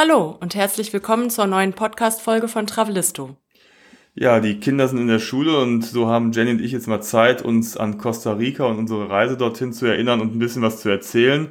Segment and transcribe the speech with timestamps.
[0.00, 3.36] Hallo und herzlich willkommen zur neuen Podcast-Folge von Travelisto.
[4.14, 7.00] Ja, die Kinder sind in der Schule und so haben Jenny und ich jetzt mal
[7.00, 10.80] Zeit, uns an Costa Rica und unsere Reise dorthin zu erinnern und ein bisschen was
[10.80, 11.48] zu erzählen.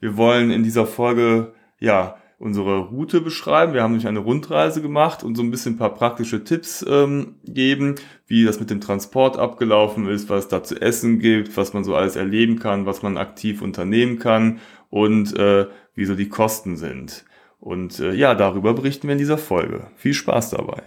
[0.00, 3.74] Wir wollen in dieser Folge, ja, unsere Route beschreiben.
[3.74, 7.34] Wir haben nämlich eine Rundreise gemacht und so ein bisschen ein paar praktische Tipps ähm,
[7.44, 7.96] geben,
[8.26, 11.84] wie das mit dem Transport abgelaufen ist, was es da zu essen gibt, was man
[11.84, 16.78] so alles erleben kann, was man aktiv unternehmen kann und äh, wie so die Kosten
[16.78, 17.26] sind.
[17.60, 19.88] Und äh, ja, darüber berichten wir in dieser Folge.
[19.96, 20.82] Viel Spaß dabei.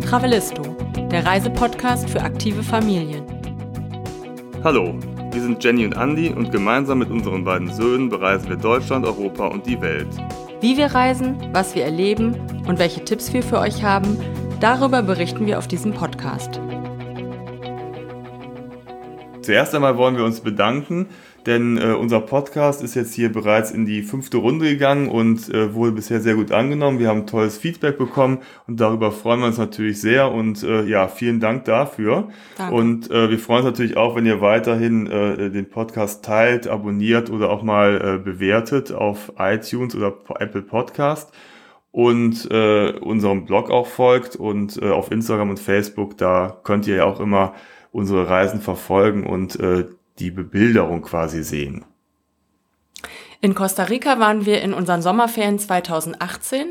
[0.00, 0.62] Travelisto,
[1.10, 3.24] der Reisepodcast für aktive Familien.
[4.62, 4.94] Hallo,
[5.32, 9.48] wir sind Jenny und Andy und gemeinsam mit unseren beiden Söhnen bereisen wir Deutschland, Europa
[9.48, 10.08] und die Welt.
[10.60, 12.36] Wie wir reisen, was wir erleben
[12.68, 14.16] und welche Tipps wir für euch haben,
[14.60, 16.60] darüber berichten wir auf diesem Podcast.
[19.42, 21.08] Zuerst einmal wollen wir uns bedanken
[21.46, 25.72] denn äh, unser Podcast ist jetzt hier bereits in die fünfte Runde gegangen und äh,
[25.74, 26.98] wurde bisher sehr gut angenommen.
[26.98, 31.06] Wir haben tolles Feedback bekommen und darüber freuen wir uns natürlich sehr und äh, ja,
[31.08, 32.28] vielen Dank dafür.
[32.58, 32.74] Danke.
[32.74, 37.30] Und äh, wir freuen uns natürlich auch, wenn ihr weiterhin äh, den Podcast teilt, abonniert
[37.30, 41.32] oder auch mal äh, bewertet auf iTunes oder Apple Podcast
[41.92, 46.96] und äh, unserem Blog auch folgt und äh, auf Instagram und Facebook, da könnt ihr
[46.96, 47.54] ja auch immer
[47.90, 49.86] unsere Reisen verfolgen und äh,
[50.18, 51.84] die Bebilderung quasi sehen.
[53.40, 56.68] In Costa Rica waren wir in unseren Sommerferien 2018.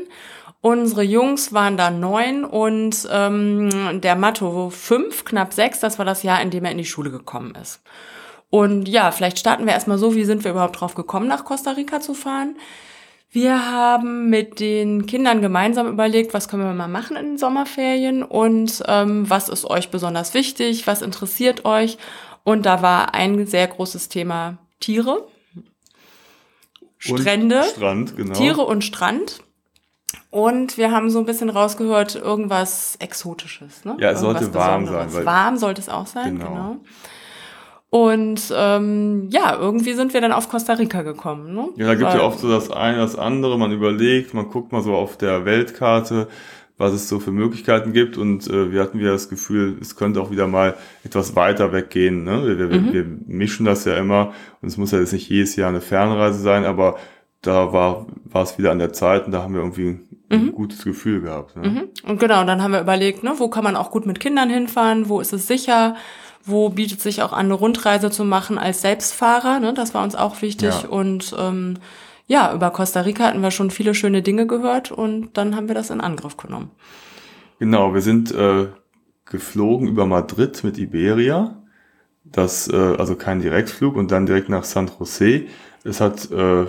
[0.60, 5.80] Unsere Jungs waren da neun und ähm, der Matto fünf, knapp sechs.
[5.80, 7.80] Das war das Jahr, in dem er in die Schule gekommen ist.
[8.50, 11.72] Und ja, vielleicht starten wir erstmal so, wie sind wir überhaupt drauf gekommen, nach Costa
[11.72, 12.56] Rica zu fahren.
[13.30, 18.22] Wir haben mit den Kindern gemeinsam überlegt, was können wir mal machen in den Sommerferien
[18.22, 21.98] und ähm, was ist euch besonders wichtig, was interessiert euch.
[22.46, 25.26] Und da war ein sehr großes Thema Tiere,
[26.96, 28.34] Strände, Strand, genau.
[28.34, 29.40] Tiere und Strand.
[30.30, 33.84] Und wir haben so ein bisschen rausgehört, irgendwas Exotisches.
[33.84, 33.96] Ne?
[33.98, 35.12] Ja, es sollte warm sein.
[35.12, 36.50] Weil warm sollte es auch sein, genau.
[36.50, 36.76] genau.
[37.90, 41.52] Und ähm, ja, irgendwie sind wir dann auf Costa Rica gekommen.
[41.52, 41.70] Ne?
[41.74, 43.58] Ja, da gibt es ja oft so das eine, das andere.
[43.58, 46.28] Man überlegt, man guckt mal so auf der Weltkarte,
[46.78, 48.18] was es so für Möglichkeiten gibt.
[48.18, 52.24] Und äh, wir hatten wieder das Gefühl, es könnte auch wieder mal etwas weiter weggehen.
[52.24, 52.58] Ne?
[52.58, 52.92] Wir, wir, mhm.
[52.92, 56.38] wir mischen das ja immer und es muss ja jetzt nicht jedes Jahr eine Fernreise
[56.38, 56.96] sein, aber
[57.42, 60.52] da war, war es wieder an der Zeit und da haben wir irgendwie ein mhm.
[60.52, 61.56] gutes Gefühl gehabt.
[61.56, 61.68] Ne?
[61.68, 61.88] Mhm.
[62.08, 65.08] Und genau, dann haben wir überlegt, ne, wo kann man auch gut mit Kindern hinfahren,
[65.08, 65.94] wo ist es sicher,
[66.44, 69.60] wo bietet sich auch an, eine Rundreise zu machen als Selbstfahrer.
[69.60, 69.74] Ne?
[69.74, 70.82] Das war uns auch wichtig.
[70.82, 70.88] Ja.
[70.88, 71.78] Und ähm,
[72.26, 75.74] ja, über Costa Rica hatten wir schon viele schöne Dinge gehört und dann haben wir
[75.74, 76.70] das in Angriff genommen.
[77.58, 78.66] Genau, wir sind äh,
[79.24, 81.62] geflogen über Madrid mit Iberia.
[82.24, 85.44] Das, äh, also kein Direktflug und dann direkt nach San Jose.
[85.84, 86.66] Es hat äh,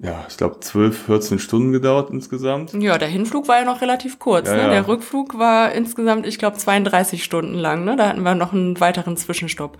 [0.00, 2.74] ja, ich glaube, 12, 14 Stunden gedauert insgesamt.
[2.74, 4.48] Ja, der Hinflug war ja noch relativ kurz.
[4.48, 4.62] Ja, ne?
[4.62, 4.70] Ja.
[4.70, 7.84] Der Rückflug war insgesamt, ich glaube, 32 Stunden lang.
[7.84, 7.96] Ne?
[7.96, 9.78] Da hatten wir noch einen weiteren Zwischenstopp.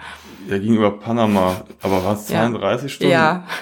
[0.49, 2.89] Der ging über Panama, aber war es 32 ja.
[2.89, 3.13] Stunden?
[3.13, 3.45] Ja.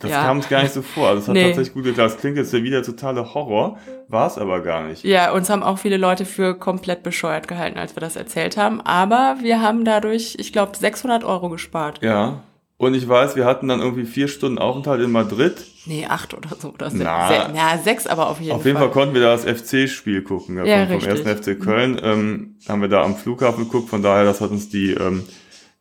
[0.00, 1.08] Das kam uns gar nicht so vor.
[1.08, 1.44] Also es hat nee.
[1.44, 2.14] tatsächlich gut geklappt.
[2.14, 3.78] Das klingt jetzt ja wieder totaler Horror,
[4.08, 5.04] war es aber gar nicht.
[5.04, 8.80] Ja, uns haben auch viele Leute für komplett bescheuert gehalten, als wir das erzählt haben.
[8.80, 12.02] Aber wir haben dadurch, ich glaube, 600 Euro gespart.
[12.02, 12.42] Ja,
[12.82, 15.54] und ich weiß, wir hatten dann irgendwie vier Stunden Aufenthalt in Madrid.
[15.86, 16.70] Nee, acht oder so.
[16.70, 18.58] Oder na, sechs, na, sechs aber auf jeden Fall.
[18.58, 20.66] Auf jeden Fall konnten wir da das FC-Spiel gucken.
[20.66, 23.88] Ja, vom, vom ersten FC Köln ähm, haben wir da am Flughafen geguckt.
[23.88, 25.22] Von daher, das hat uns die ähm,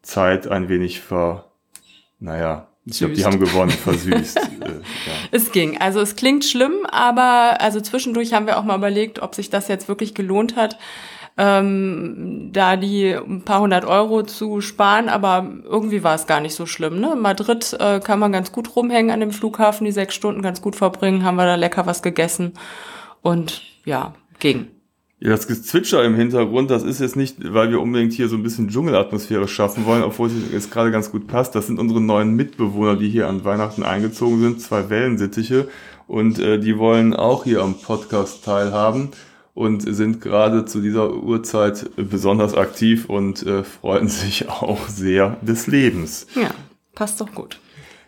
[0.03, 1.51] Zeit ein wenig ver...
[2.19, 4.37] Naja, ich glaube, die haben gewonnen, versüßt.
[4.37, 4.81] äh, ja.
[5.31, 5.79] Es ging.
[5.79, 9.67] Also es klingt schlimm, aber also zwischendurch haben wir auch mal überlegt, ob sich das
[9.69, 10.77] jetzt wirklich gelohnt hat
[11.37, 16.55] ähm, da die ein paar hundert Euro zu sparen, aber irgendwie war es gar nicht
[16.55, 16.99] so schlimm.
[16.99, 17.15] Ne?
[17.15, 20.75] Madrid äh, kann man ganz gut rumhängen an dem Flughafen, die sechs Stunden ganz gut
[20.75, 22.53] verbringen, haben wir da lecker was gegessen
[23.21, 24.67] und ja, ging.
[25.23, 28.41] Ja, das Gezwitscher im Hintergrund, das ist jetzt nicht, weil wir unbedingt hier so ein
[28.41, 31.53] bisschen Dschungelatmosphäre schaffen wollen, obwohl es jetzt gerade ganz gut passt.
[31.53, 35.67] Das sind unsere neuen Mitbewohner, die hier an Weihnachten eingezogen sind, zwei Wellensittiche.
[36.07, 39.11] Und äh, die wollen auch hier am Podcast teilhaben
[39.53, 45.67] und sind gerade zu dieser Uhrzeit besonders aktiv und äh, freuen sich auch sehr des
[45.67, 46.27] Lebens.
[46.35, 46.51] Ja,
[46.93, 47.59] passt doch gut.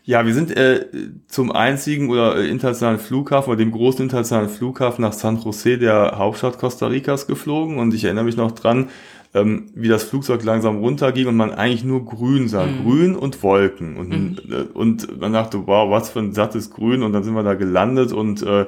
[0.06, 0.86] Ja, wir sind äh,
[1.28, 6.18] zum einzigen oder äh, internationalen Flughafen oder dem großen internationalen Flughafen nach San Jose, der
[6.18, 7.80] Hauptstadt Costa Ricas, geflogen.
[7.80, 8.90] Und ich erinnere mich noch dran,
[9.34, 12.66] ähm, wie das Flugzeug langsam runterging und man eigentlich nur grün sah.
[12.66, 12.84] Mhm.
[12.84, 13.98] Grün und Wolken.
[13.98, 14.38] Und, mhm.
[14.52, 17.02] äh, und man dachte, wow, was für ein sattes Grün.
[17.02, 18.68] Und dann sind wir da gelandet und äh,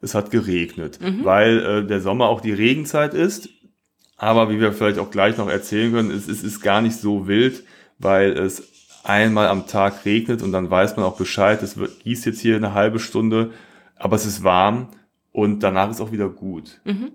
[0.00, 0.98] es hat geregnet.
[1.00, 1.24] Mhm.
[1.24, 3.48] Weil äh, der Sommer auch die Regenzeit ist.
[4.18, 7.26] Aber wie wir vielleicht auch gleich noch erzählen können, es, es ist gar nicht so
[7.26, 7.64] wild,
[7.98, 8.68] weil es
[9.04, 12.56] einmal am Tag regnet und dann weiß man auch Bescheid, es wird, gießt jetzt hier
[12.56, 13.50] eine halbe Stunde,
[13.96, 14.88] aber es ist warm
[15.32, 16.80] und danach ist auch wieder gut.
[16.84, 17.10] Mhm.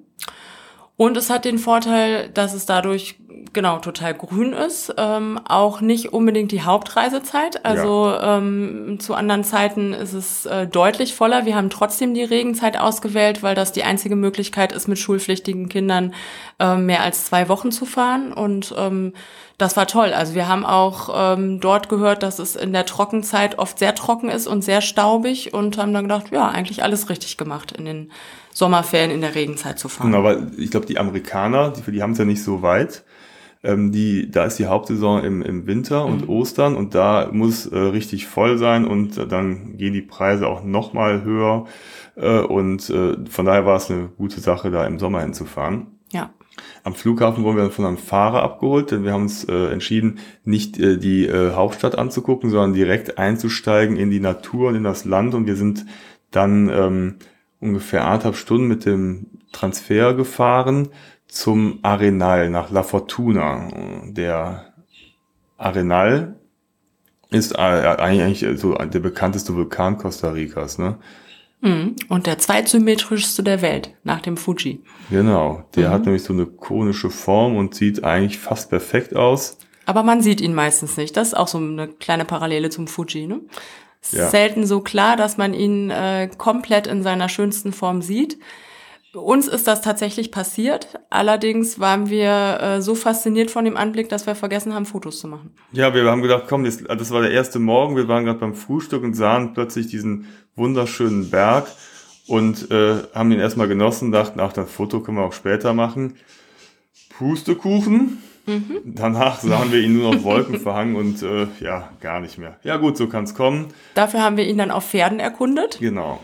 [0.97, 3.15] Und es hat den Vorteil, dass es dadurch
[3.53, 4.93] genau total grün ist.
[4.97, 7.65] Ähm, auch nicht unbedingt die Hauptreisezeit.
[7.65, 8.37] Also ja.
[8.37, 11.45] ähm, zu anderen Zeiten ist es äh, deutlich voller.
[11.45, 16.15] Wir haben trotzdem die Regenzeit ausgewählt, weil das die einzige Möglichkeit ist, mit schulpflichtigen Kindern
[16.59, 18.33] äh, mehr als zwei Wochen zu fahren.
[18.33, 19.13] Und ähm,
[19.57, 20.13] das war toll.
[20.13, 24.29] Also wir haben auch ähm, dort gehört, dass es in der Trockenzeit oft sehr trocken
[24.29, 28.11] ist und sehr staubig und haben dann gedacht, ja, eigentlich alles richtig gemacht in den
[28.57, 30.11] Sommerferien in der Regenzeit zu fahren.
[30.11, 33.03] Genau, aber ich glaube, die Amerikaner, die, die haben es ja nicht so weit.
[33.63, 36.29] Ähm, die, da ist die Hauptsaison im, im Winter und mhm.
[36.29, 40.63] Ostern und da muss äh, richtig voll sein und äh, dann gehen die Preise auch
[40.63, 41.65] nochmal höher.
[42.15, 45.99] Äh, und äh, von daher war es eine gute Sache, da im Sommer hinzufahren.
[46.11, 46.31] Ja.
[46.83, 50.79] Am Flughafen wurden wir von einem Fahrer abgeholt, denn wir haben uns äh, entschieden, nicht
[50.79, 55.35] äh, die äh, Hauptstadt anzugucken, sondern direkt einzusteigen in die Natur und in das Land.
[55.35, 55.85] Und wir sind
[56.31, 57.15] dann ähm,
[57.59, 60.89] ungefähr anderthalb Stunden mit dem Transfer gefahren
[61.27, 63.69] zum Arenal nach La Fortuna.
[64.05, 64.73] Der
[65.57, 66.35] Arenal
[67.29, 70.97] ist äh, eigentlich so der bekannteste Vulkan Costa Ricas, ne?
[71.61, 71.95] Mhm.
[72.07, 74.83] Und der zweitsymmetrischste der Welt nach dem Fuji.
[75.09, 75.93] Genau, der mhm.
[75.93, 79.57] hat nämlich so eine konische Form und sieht eigentlich fast perfekt aus.
[79.85, 81.17] Aber man sieht ihn meistens nicht.
[81.17, 83.41] Das ist auch so eine kleine Parallele zum Fuji, ne?
[84.11, 84.29] Ja.
[84.29, 88.37] selten so klar, dass man ihn äh, komplett in seiner schönsten Form sieht.
[89.13, 90.99] Uns ist das tatsächlich passiert.
[91.09, 95.27] Allerdings waren wir äh, so fasziniert von dem Anblick, dass wir vergessen haben, Fotos zu
[95.27, 95.55] machen.
[95.71, 97.95] Ja, wir haben gedacht, komm, das, das war der erste Morgen.
[97.95, 101.67] Wir waren gerade beim Frühstück und sahen plötzlich diesen wunderschönen Berg
[102.27, 106.17] und äh, haben ihn erstmal genossen, dachten, ach, das Foto können wir auch später machen.
[107.17, 108.21] Pustekuchen.
[108.47, 108.81] Mhm.
[108.85, 112.55] Danach sahen wir ihn nur noch Wolken verhangen und äh, ja, gar nicht mehr.
[112.63, 113.67] Ja gut, so kann es kommen.
[113.93, 115.79] Dafür haben wir ihn dann auf Pferden erkundet.
[115.79, 116.19] Genau.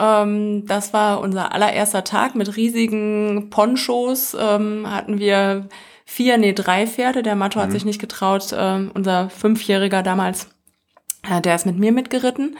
[0.00, 4.36] Ähm, das war unser allererster Tag mit riesigen Ponchos.
[4.38, 5.68] Ähm, hatten wir
[6.06, 7.22] vier, nee, drei Pferde.
[7.22, 7.64] Der Matto mhm.
[7.64, 8.54] hat sich nicht getraut.
[8.56, 10.48] Ähm, unser Fünfjähriger damals,
[11.30, 12.56] äh, der ist mit mir mitgeritten.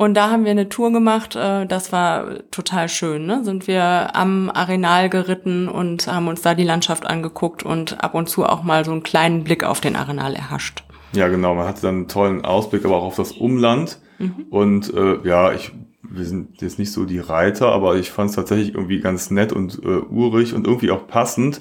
[0.00, 3.26] Und da haben wir eine Tour gemacht, äh, das war total schön.
[3.26, 3.44] Ne?
[3.44, 8.26] Sind wir am Arenal geritten und haben uns da die Landschaft angeguckt und ab und
[8.26, 10.84] zu auch mal so einen kleinen Blick auf den Arenal erhascht.
[11.12, 11.54] Ja, genau.
[11.54, 13.98] Man hatte dann einen tollen Ausblick, aber auch auf das Umland.
[14.18, 14.46] Mhm.
[14.48, 18.36] Und äh, ja, ich, wir sind jetzt nicht so die Reiter, aber ich fand es
[18.36, 21.60] tatsächlich irgendwie ganz nett und äh, urig und irgendwie auch passend,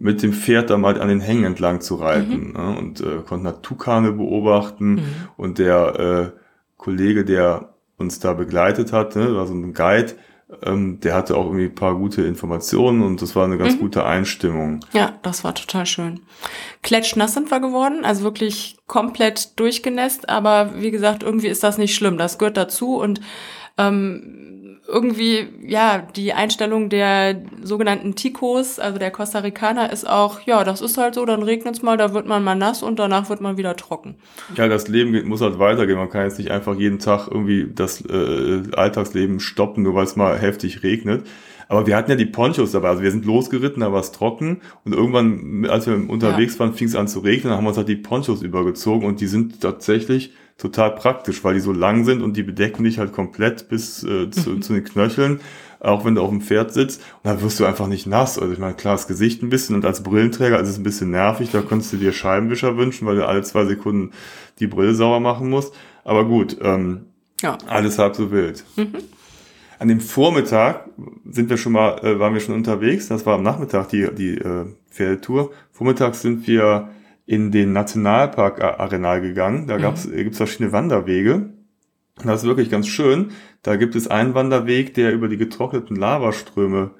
[0.00, 2.48] mit dem Pferd da mal an den Hängen entlang zu reiten.
[2.48, 2.52] Mhm.
[2.52, 2.78] Ne?
[2.80, 5.04] Und äh, konnten da Tukane beobachten mhm.
[5.36, 6.39] und der äh,
[6.80, 10.14] Kollege, der uns da begleitet hat, ne, war so ein Guide,
[10.62, 13.80] ähm, der hatte auch irgendwie ein paar gute Informationen und das war eine ganz mhm.
[13.80, 14.80] gute Einstimmung.
[14.92, 16.20] Ja, das war total schön.
[16.82, 21.94] Kletschnass sind wir geworden, also wirklich komplett durchgenässt, aber wie gesagt, irgendwie ist das nicht
[21.94, 22.16] schlimm.
[22.16, 23.20] Das gehört dazu und
[23.76, 24.59] ähm,
[24.90, 30.80] irgendwie, ja, die Einstellung der sogenannten Ticos, also der Costa Ricaner, ist auch, ja, das
[30.80, 33.56] ist halt so, dann regnet's mal, da wird man mal nass und danach wird man
[33.56, 34.16] wieder trocken.
[34.56, 35.96] Ja, das Leben muss halt weitergehen.
[35.96, 40.16] Man kann jetzt nicht einfach jeden Tag irgendwie das äh, Alltagsleben stoppen, nur weil es
[40.16, 41.26] mal heftig regnet.
[41.70, 44.60] Aber wir hatten ja die Ponchos dabei, also wir sind losgeritten, da war es trocken
[44.84, 46.60] und irgendwann, als wir unterwegs ja.
[46.60, 49.20] waren, fing es an zu regnen, dann haben wir uns halt die Ponchos übergezogen und
[49.20, 53.12] die sind tatsächlich total praktisch, weil die so lang sind und die bedecken dich halt
[53.12, 54.62] komplett bis äh, zu, mhm.
[54.62, 55.40] zu den Knöcheln,
[55.78, 57.02] auch wenn du auf dem Pferd sitzt.
[57.22, 58.36] Und dann wirst du einfach nicht nass.
[58.36, 61.12] Also ich meine, klar, das Gesicht ein bisschen und als Brillenträger ist es ein bisschen
[61.12, 61.50] nervig.
[61.52, 64.10] Da könntest du dir Scheibenwischer wünschen, weil du alle zwei Sekunden
[64.58, 65.72] die Brille sauber machen musst.
[66.02, 67.02] Aber gut, ähm,
[67.42, 67.56] ja.
[67.68, 68.64] alles halb so wild.
[68.74, 68.96] Mhm.
[69.80, 70.90] An dem Vormittag
[71.24, 73.08] sind wir schon mal, äh, waren wir schon unterwegs.
[73.08, 75.52] Das war am Nachmittag die, die äh, Pferdetour.
[75.72, 76.90] Vormittags sind wir
[77.24, 79.66] in den Nationalpark Arenal gegangen.
[79.68, 80.16] Da gab's, mhm.
[80.16, 81.54] gibt's verschiedene Wanderwege.
[82.22, 83.30] Das ist wirklich ganz schön.
[83.62, 86.90] Da gibt es einen Wanderweg, der über die getrockneten Lavaströme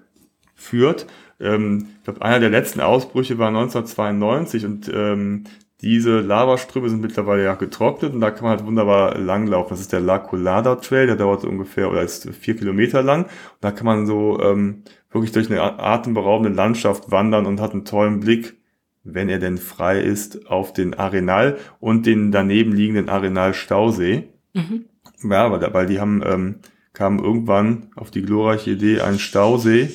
[0.54, 1.06] führt.
[1.38, 5.44] Ähm, ich glaube, einer der letzten Ausbrüche war 1992 und ähm,
[5.82, 9.70] diese Lavaströme sind mittlerweile ja getrocknet und da kann man halt wunderbar langlaufen.
[9.70, 13.24] Das ist der La Colada Trail, der dauert ungefähr oder ist vier Kilometer lang.
[13.24, 17.84] Und da kann man so ähm, wirklich durch eine atemberaubende Landschaft wandern und hat einen
[17.84, 18.60] tollen Blick
[19.02, 24.28] wenn er denn frei ist, auf den Arenal und den daneben liegenden Arenal Stausee.
[24.52, 24.86] Mhm.
[25.22, 26.56] Ja, aber weil die haben, ähm,
[26.92, 29.90] kamen irgendwann auf die glorreiche Idee, einen Stausee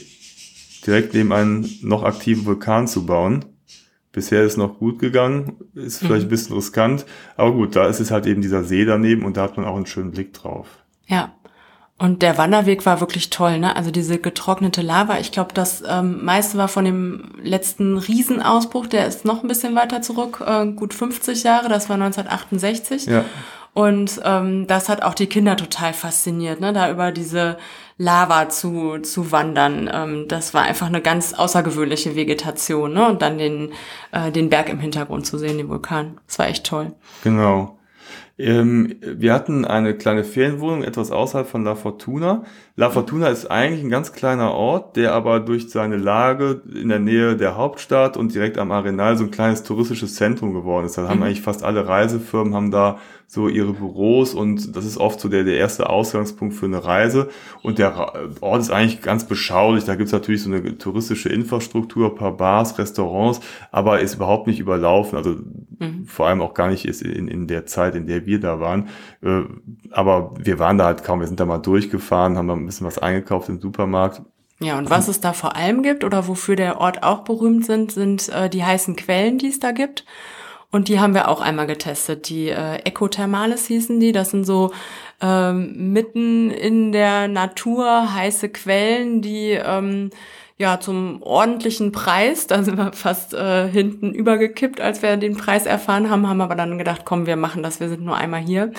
[0.86, 3.46] direkt neben einen noch aktiven Vulkan zu bauen.
[4.15, 6.27] Bisher ist noch gut gegangen, ist vielleicht mhm.
[6.27, 7.05] ein bisschen riskant,
[7.36, 9.75] aber gut, da ist es halt eben dieser See daneben und da hat man auch
[9.75, 10.67] einen schönen Blick drauf.
[11.05, 11.34] Ja.
[11.98, 13.75] Und der Wanderweg war wirklich toll, ne?
[13.75, 15.19] Also diese getrocknete Lava.
[15.19, 18.88] Ich glaube, das ähm, meiste war von dem letzten Riesenausbruch.
[18.88, 21.69] Der ist noch ein bisschen weiter zurück, äh, gut 50 Jahre.
[21.69, 23.05] Das war 1968.
[23.05, 23.24] Ja.
[23.74, 26.72] Und ähm, das hat auch die Kinder total fasziniert, ne?
[26.72, 27.57] Da über diese
[27.98, 29.90] Lava zu zu wandern.
[29.92, 33.08] Ähm, das war einfach eine ganz außergewöhnliche Vegetation, ne?
[33.08, 33.72] Und dann den
[34.12, 36.20] äh, den Berg im Hintergrund zu sehen, den Vulkan.
[36.28, 36.94] Das war echt toll.
[37.24, 37.78] Genau.
[38.38, 42.44] Ähm, wir hatten eine kleine Ferienwohnung etwas außerhalb von La Fortuna.
[42.75, 47.00] La Fortuna ist eigentlich ein ganz kleiner Ort, der aber durch seine Lage in der
[47.00, 50.98] Nähe der Hauptstadt und direkt am Arenal so ein kleines touristisches Zentrum geworden ist.
[50.98, 51.24] Da haben mhm.
[51.24, 55.44] eigentlich fast alle Reisefirmen haben da so ihre Büros und das ist oft so der,
[55.44, 57.29] der erste Ausgangspunkt für eine Reise.
[57.63, 59.84] Und der Ort ist eigentlich ganz beschaulich.
[59.84, 63.39] Da gibt's natürlich so eine touristische Infrastruktur, paar Bars, Restaurants,
[63.72, 65.17] aber ist überhaupt nicht überlaufen.
[65.17, 65.38] Also
[65.79, 66.05] mhm.
[66.05, 68.89] vor allem auch gar nicht ist in, in der Zeit, in der wir da waren.
[69.22, 69.41] Äh,
[69.91, 72.88] aber wir waren da halt kaum, wir sind da mal durchgefahren, haben da ein bisschen
[72.88, 74.22] was eingekauft im Supermarkt.
[74.62, 77.91] Ja, und was es da vor allem gibt oder wofür der Ort auch berühmt sind,
[77.91, 80.05] sind äh, die heißen Quellen, die es da gibt.
[80.75, 82.27] Und die haben wir auch einmal getestet.
[82.27, 84.12] Die äh, Ecothermales hießen die.
[84.12, 84.74] Das sind so
[85.22, 90.10] ähm, mitten in der Natur heiße Quellen, die ähm,
[90.58, 95.65] ja zum ordentlichen Preis, da sind wir fast äh, hinten übergekippt, als wir den Preis
[95.65, 98.74] erfahren haben, haben aber dann gedacht, komm, wir machen das, wir sind nur einmal hier.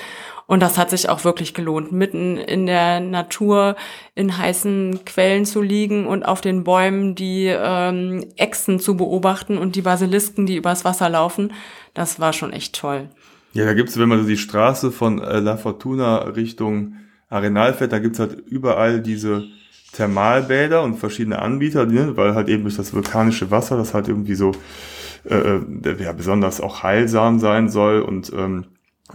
[0.47, 3.75] Und das hat sich auch wirklich gelohnt, mitten in der Natur
[4.15, 9.75] in heißen Quellen zu liegen und auf den Bäumen die ähm, Echsen zu beobachten und
[9.75, 11.53] die Basilisken, die übers Wasser laufen.
[11.95, 13.09] Das war schon echt toll.
[13.55, 16.95] Ja, da gibt's, wenn man so die Straße von äh, La Fortuna Richtung
[17.29, 19.45] Arenal fährt, da gibt's halt überall diese
[19.95, 24.35] Thermalbäder und verschiedene Anbieter, ne, weil halt eben durch das vulkanische Wasser, das halt irgendwie
[24.35, 24.53] so
[25.29, 28.67] äh, äh ja, besonders auch heilsam sein soll und ähm,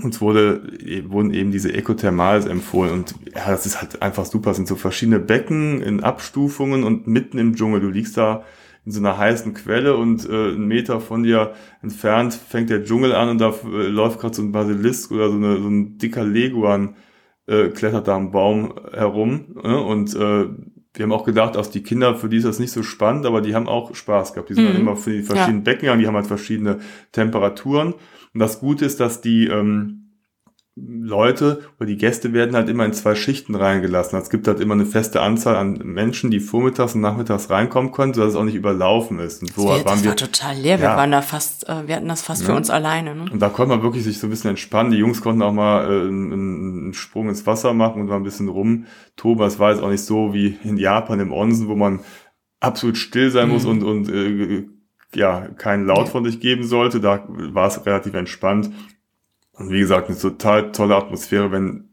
[0.01, 0.61] uns wurde,
[1.09, 4.51] wurden eben diese Ekothermals empfohlen und ja, das ist halt einfach super.
[4.51, 7.81] Es sind so verschiedene Becken in Abstufungen und mitten im Dschungel.
[7.81, 8.43] Du liegst da
[8.85, 13.13] in so einer heißen Quelle und äh, einen Meter von dir entfernt fängt der Dschungel
[13.13, 16.23] an und da äh, läuft gerade so ein Basilisk oder so, eine, so ein dicker
[16.23, 16.95] Leguan
[17.47, 19.55] äh, klettert da am Baum herum.
[19.63, 20.47] Äh, und äh,
[20.93, 23.41] wir haben auch gedacht, auch die Kinder, für die ist das nicht so spannend, aber
[23.41, 24.49] die haben auch Spaß gehabt.
[24.49, 24.73] Die sind mhm.
[24.73, 25.63] dann immer für die verschiedenen ja.
[25.63, 26.79] Becken gegangen, die haben halt verschiedene
[27.11, 27.93] Temperaturen.
[28.33, 30.01] Und das Gute ist, dass die ähm,
[30.75, 34.17] Leute oder die Gäste werden halt immer in zwei Schichten reingelassen.
[34.17, 38.13] Es gibt halt immer eine feste Anzahl an Menschen, die vormittags und nachmittags reinkommen können,
[38.13, 39.41] sodass es auch nicht überlaufen ist.
[39.41, 40.77] Und so das, waren das war total leer.
[40.77, 40.81] Ja.
[40.81, 42.47] Wir waren da fast, äh, wir hatten das fast ja.
[42.47, 43.15] für uns alleine.
[43.15, 43.25] Ne?
[43.29, 44.93] Und da konnte man wirklich sich so ein bisschen entspannen.
[44.93, 48.23] Die Jungs konnten auch mal äh, einen, einen Sprung ins Wasser machen und mal ein
[48.23, 49.45] bisschen rumtoben.
[49.45, 51.99] Es war jetzt auch nicht so wie in Japan im Onsen, wo man
[52.61, 53.53] absolut still sein mhm.
[53.53, 54.65] muss und, und äh,
[55.15, 56.99] ja, keinen Laut von sich geben sollte.
[56.99, 58.71] Da war es relativ entspannt.
[59.53, 61.91] Und wie gesagt, eine total tolle Atmosphäre, wenn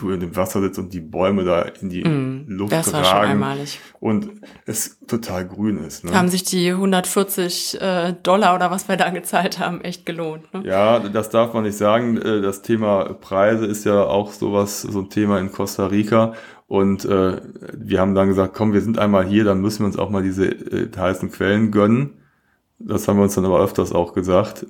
[0.00, 3.02] du in dem Wasser sitzt und die Bäume da in die mm, Luft das war
[3.02, 3.10] ragen.
[3.10, 3.80] Schon einmalig.
[4.00, 4.30] Und
[4.66, 6.04] es total grün ist.
[6.04, 6.12] Ne?
[6.12, 10.52] Haben sich die 140 äh, Dollar oder was wir da gezahlt haben, echt gelohnt.
[10.54, 10.62] Ne?
[10.64, 12.16] Ja, das darf man nicht sagen.
[12.16, 16.34] Äh, das Thema Preise ist ja auch sowas, so ein Thema in Costa Rica.
[16.66, 17.40] Und äh,
[17.76, 20.22] wir haben dann gesagt, komm, wir sind einmal hier, dann müssen wir uns auch mal
[20.22, 22.19] diese äh, heißen Quellen gönnen.
[22.80, 24.66] Das haben wir uns dann aber öfters auch gesagt.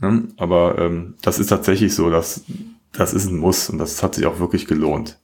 [0.00, 0.28] Ne?
[0.36, 2.44] Aber ähm, das ist tatsächlich so, dass
[2.92, 5.18] das ist ein Muss und das hat sich auch wirklich gelohnt.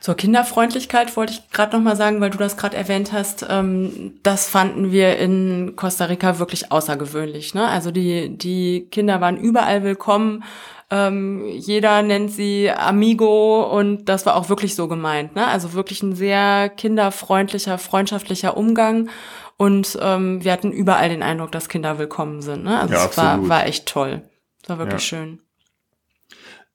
[0.00, 3.46] Zur Kinderfreundlichkeit wollte ich gerade noch mal sagen, weil du das gerade erwähnt hast.
[3.48, 7.54] Ähm, das fanden wir in Costa Rica wirklich außergewöhnlich.
[7.54, 7.66] Ne?
[7.66, 10.44] Also die die Kinder waren überall willkommen.
[10.90, 15.34] Ähm, jeder nennt sie Amigo und das war auch wirklich so gemeint.
[15.34, 15.46] Ne?
[15.46, 19.08] Also wirklich ein sehr kinderfreundlicher, freundschaftlicher Umgang.
[19.56, 22.64] Und ähm, wir hatten überall den Eindruck, dass Kinder willkommen sind.
[22.64, 22.78] Ne?
[22.78, 24.22] Also ja, es war, war echt toll.
[24.62, 25.18] Es war wirklich ja.
[25.18, 25.40] schön.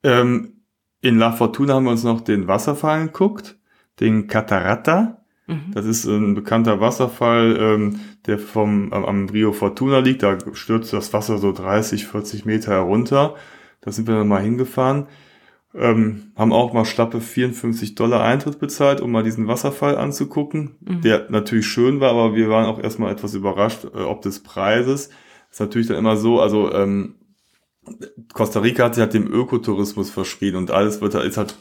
[0.03, 0.61] Ähm,
[1.01, 3.57] in La Fortuna haben wir uns noch den Wasserfall geguckt,
[3.99, 5.23] den Catarata.
[5.47, 5.71] Mhm.
[5.73, 10.23] Das ist ein bekannter Wasserfall, ähm, der vom am, am Rio Fortuna liegt.
[10.23, 13.35] Da stürzt das Wasser so 30, 40 Meter herunter.
[13.81, 15.07] Da sind wir dann mal hingefahren.
[15.75, 21.01] Ähm, haben auch mal schlappe 54 Dollar Eintritt bezahlt, um mal diesen Wasserfall anzugucken, mhm.
[21.01, 25.09] der natürlich schön war, aber wir waren auch erstmal etwas überrascht, äh, ob des Preises.
[25.09, 25.17] Das
[25.51, 27.15] ist natürlich dann immer so, also ähm,
[28.33, 31.55] Costa Rica hat sich halt dem Ökotourismus verschrien und alles wird ist halt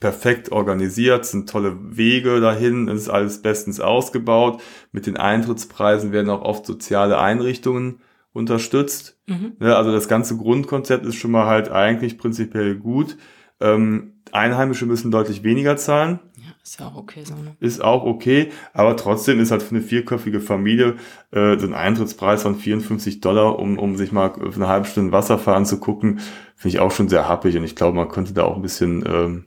[0.00, 4.60] perfekt organisiert, sind tolle Wege dahin, es ist alles bestens ausgebaut.
[4.92, 8.00] Mit den Eintrittspreisen werden auch oft soziale Einrichtungen
[8.32, 9.18] unterstützt.
[9.26, 9.56] Mhm.
[9.60, 13.16] Ja, also das ganze Grundkonzept ist schon mal halt eigentlich prinzipiell gut.
[13.60, 16.20] Ähm, Einheimische müssen deutlich weniger zahlen.
[16.36, 17.34] Ja, ist ja auch okay so.
[17.34, 17.56] Ne?
[17.60, 20.96] Ist auch okay, aber trotzdem ist halt für eine vierköpfige Familie
[21.30, 25.12] äh, so ein Eintrittspreis von 54 Dollar, um, um sich mal für eine halbe Stunde
[25.12, 26.20] Wasserfall anzugucken,
[26.56, 29.04] finde ich auch schon sehr happig und ich glaube, man könnte da auch ein bisschen,
[29.06, 29.44] ähm,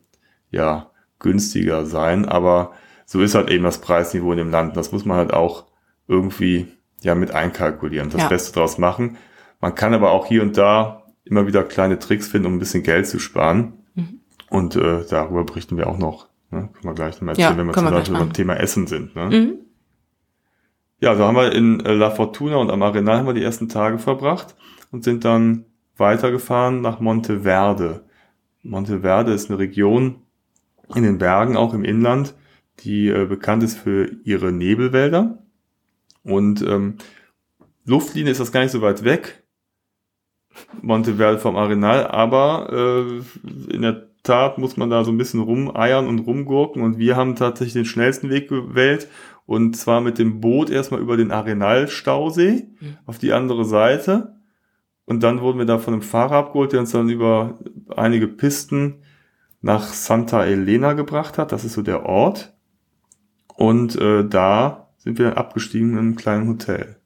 [0.49, 2.71] ja, günstiger sein, aber
[3.05, 4.75] so ist halt eben das Preisniveau in dem Land.
[4.75, 5.65] Das muss man halt auch
[6.07, 6.67] irgendwie
[7.01, 8.27] ja mit einkalkulieren, das Ja.
[8.27, 9.17] Beste draus machen.
[9.59, 12.83] Man kann aber auch hier und da immer wieder kleine Tricks finden, um ein bisschen
[12.83, 13.73] Geld zu sparen.
[14.51, 16.27] Und äh, darüber berichten wir auch noch.
[16.50, 16.70] Ne?
[16.74, 19.15] Können wir gleich noch mal Ja, erzählen, wenn wir zum Beispiel beim Thema Essen sind.
[19.15, 19.25] Ne?
[19.27, 19.53] Mhm.
[21.00, 23.70] Ja, so haben wir in äh, La Fortuna und am Arenal haben wir die ersten
[23.70, 24.58] Tage verbracht
[24.91, 25.63] und sind dann
[25.96, 28.03] weitergefahren nach Monteverde.
[28.62, 30.17] Monteverde ist eine Region
[30.96, 32.36] in den Bergen, auch im Inland,
[32.81, 35.38] die äh, bekannt ist für ihre Nebelwälder.
[36.24, 36.98] Und ähm,
[37.86, 39.43] Luftlinie ist das gar nicht so weit weg,
[40.81, 46.07] Monteverde vom Arenal, aber äh, in der Tat muss man da so ein bisschen rumeiern
[46.07, 49.07] und rumgurken und wir haben tatsächlich den schnellsten Weg gewählt
[49.45, 52.97] und zwar mit dem Boot erstmal über den Arenal-Stausee Mhm.
[53.05, 54.35] auf die andere Seite
[55.05, 57.59] und dann wurden wir da von einem Fahrer abgeholt, der uns dann über
[57.95, 59.01] einige Pisten
[59.61, 61.51] nach Santa Elena gebracht hat.
[61.51, 62.53] Das ist so der Ort.
[63.55, 66.97] Und äh, da sind wir dann abgestiegen in einem kleinen Hotel.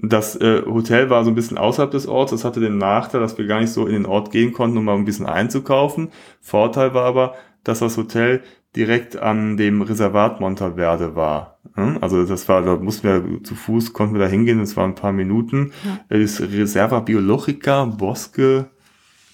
[0.00, 2.30] Das äh, Hotel war so ein bisschen außerhalb des Orts.
[2.30, 4.84] Das hatte den Nachteil, dass wir gar nicht so in den Ort gehen konnten, um
[4.84, 6.10] mal ein bisschen einzukaufen.
[6.40, 8.42] Vorteil war aber, dass das Hotel
[8.76, 11.58] direkt an dem Reservat Monteverde war.
[11.74, 11.98] Hm?
[12.00, 14.94] Also das war, da mussten wir zu Fuß, konnten wir da hingehen, das waren ein
[14.94, 15.72] paar Minuten.
[15.84, 16.18] Ja.
[16.18, 18.66] Das Reserva Biologica Bosque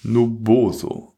[0.03, 1.13] Nuboso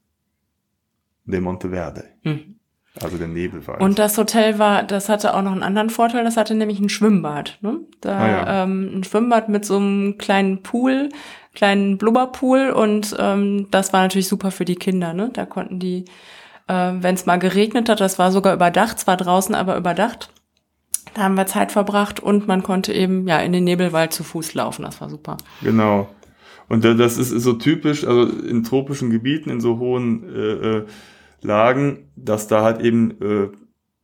[1.26, 2.06] de Monteverde.
[2.24, 2.57] Mhm.
[3.04, 3.80] Also der Nebelwald.
[3.82, 6.90] Und das Hotel war, das hatte auch noch einen anderen Vorteil, das hatte nämlich ein
[6.90, 7.58] Schwimmbad.
[7.62, 7.80] Ne?
[8.02, 8.64] Da, Ah, ja.
[8.64, 11.10] ähm, ein Schwimmbad mit so einem kleinen Pool,
[11.54, 15.14] kleinen Blubberpool und ähm, das war natürlich super für die Kinder.
[15.14, 15.30] Ne?
[15.34, 16.06] Da konnten die,
[16.68, 20.30] äh, wenn es mal geregnet hat, das war sogar überdacht, zwar draußen, aber überdacht.
[21.14, 24.54] Da haben wir Zeit verbracht und man konnte eben ja in den Nebelwald zu Fuß
[24.54, 24.84] laufen.
[24.84, 25.38] Das war super.
[25.64, 26.08] Genau.
[26.70, 30.40] Und da- das ist, ist so typisch, also in tropischen Gebieten, in so hohen äh,
[30.80, 30.86] äh,
[31.42, 33.50] Lagen, dass da halt eben äh,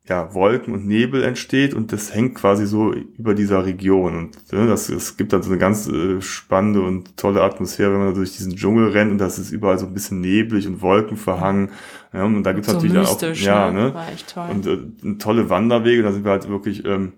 [0.06, 4.18] ja, Wolken und Nebel entsteht und das hängt quasi so über dieser Region.
[4.18, 8.00] Und äh, das, es gibt dann so eine ganz äh, spannende und tolle Atmosphäre, wenn
[8.00, 10.82] man da durch diesen Dschungel rennt und das ist überall so ein bisschen neblig und
[10.82, 11.70] wolkenverhangen.
[12.12, 13.81] Ja, und da gibt's so natürlich dann auch, ja, ne?
[13.81, 13.94] ne?
[13.94, 14.50] War echt toll.
[14.51, 17.14] Und äh, tolle Wanderwege, da sind wir halt wirklich ähm,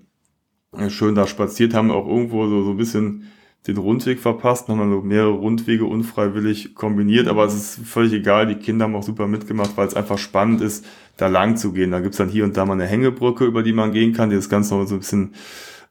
[0.89, 3.31] schön da spaziert, haben auch irgendwo so, so ein bisschen
[3.67, 8.45] den Rundweg verpasst, haben dann so mehrere Rundwege unfreiwillig kombiniert, aber es ist völlig egal,
[8.47, 10.85] die Kinder haben auch super mitgemacht, weil es einfach spannend ist,
[11.17, 11.91] da lang zu gehen.
[11.91, 14.35] Da gibt's dann hier und da mal eine Hängebrücke, über die man gehen kann, die
[14.35, 15.33] das Ganze noch so ein bisschen,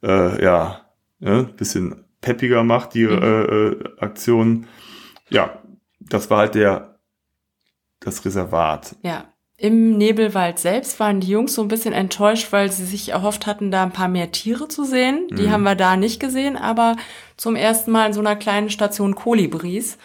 [0.03, 0.83] äh, ja,
[1.19, 3.23] ne, bisschen peppiger macht, die Mhm.
[3.23, 4.67] äh, äh, Aktion.
[5.31, 5.59] Ja,
[6.01, 6.99] das war halt der,
[8.01, 8.97] das Reservat.
[9.03, 9.25] Ja.
[9.65, 13.71] Im Nebelwald selbst waren die Jungs so ein bisschen enttäuscht, weil sie sich erhofft hatten,
[13.71, 15.27] da ein paar mehr Tiere zu sehen.
[15.31, 15.51] Die Mhm.
[15.53, 16.97] haben wir da nicht gesehen, aber
[17.39, 19.97] zum ersten Mal in so einer kleinen Station Kolibris.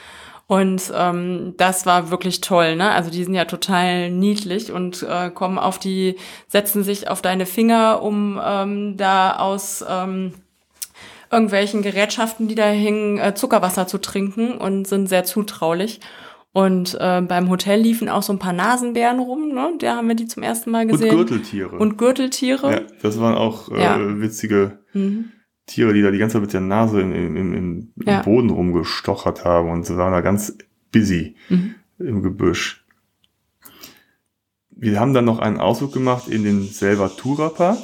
[0.47, 2.89] Und ähm, das war wirklich toll, ne?
[2.91, 6.15] Also die sind ja total niedlich und äh, kommen auf die,
[6.47, 10.35] setzen sich auf deine Finger, um ähm, da aus ähm,
[11.31, 15.99] irgendwelchen Gerätschaften, die da hängen, äh, Zuckerwasser zu trinken und sind sehr zutraulich.
[16.51, 19.73] Und äh, beim Hotel liefen auch so ein paar Nasenbären rum, ne?
[19.79, 21.15] Da haben wir die zum ersten Mal Und gesehen.
[21.15, 21.77] Gürteltiere.
[21.77, 22.71] Und Gürteltiere.
[22.71, 23.99] Ja, das waren auch äh, Ja.
[24.21, 25.25] witzige Mhm.
[25.67, 28.23] Tiere, die da die ganze Zeit mit der Nase im, im, im, im Ja.
[28.23, 30.57] Boden rumgestochert haben und sie waren da ganz
[30.91, 31.75] busy Mhm.
[31.99, 32.83] im Gebüsch.
[34.71, 37.79] Wir haben dann noch einen Ausflug gemacht in den Selvatura Park.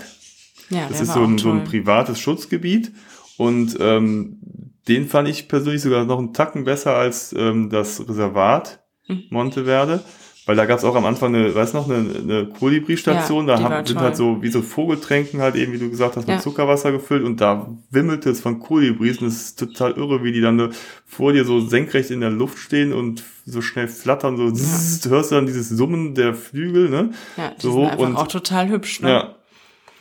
[0.69, 2.91] Ja, Das ist so ein, so ein privates Schutzgebiet
[3.37, 4.39] und ähm,
[4.87, 9.23] den fand ich persönlich sogar noch einen Tacken besser als ähm, das Reservat Mhm.
[9.29, 9.99] Monteverde,
[10.47, 13.61] weil da gab es auch am Anfang eine, weiß noch, eine, eine Kolibri-Station, Ja, da
[13.61, 14.03] haben, sind toll.
[14.03, 16.41] halt so wie so Vogeltränken halt eben, wie du gesagt hast, mit Ja.
[16.41, 20.41] Zuckerwasser gefüllt und da wimmelte es von Kolibris und es ist total irre, wie die
[20.41, 20.71] dann
[21.05, 25.09] vor dir so senkrecht in der Luft stehen und so schnell flattern, so zzz, du
[25.11, 27.11] hörst dann dieses Summen der Flügel, ne?
[27.37, 29.09] Ja, die so sind hoch einfach und- auch total hübsch, ne?
[29.11, 29.34] Ja.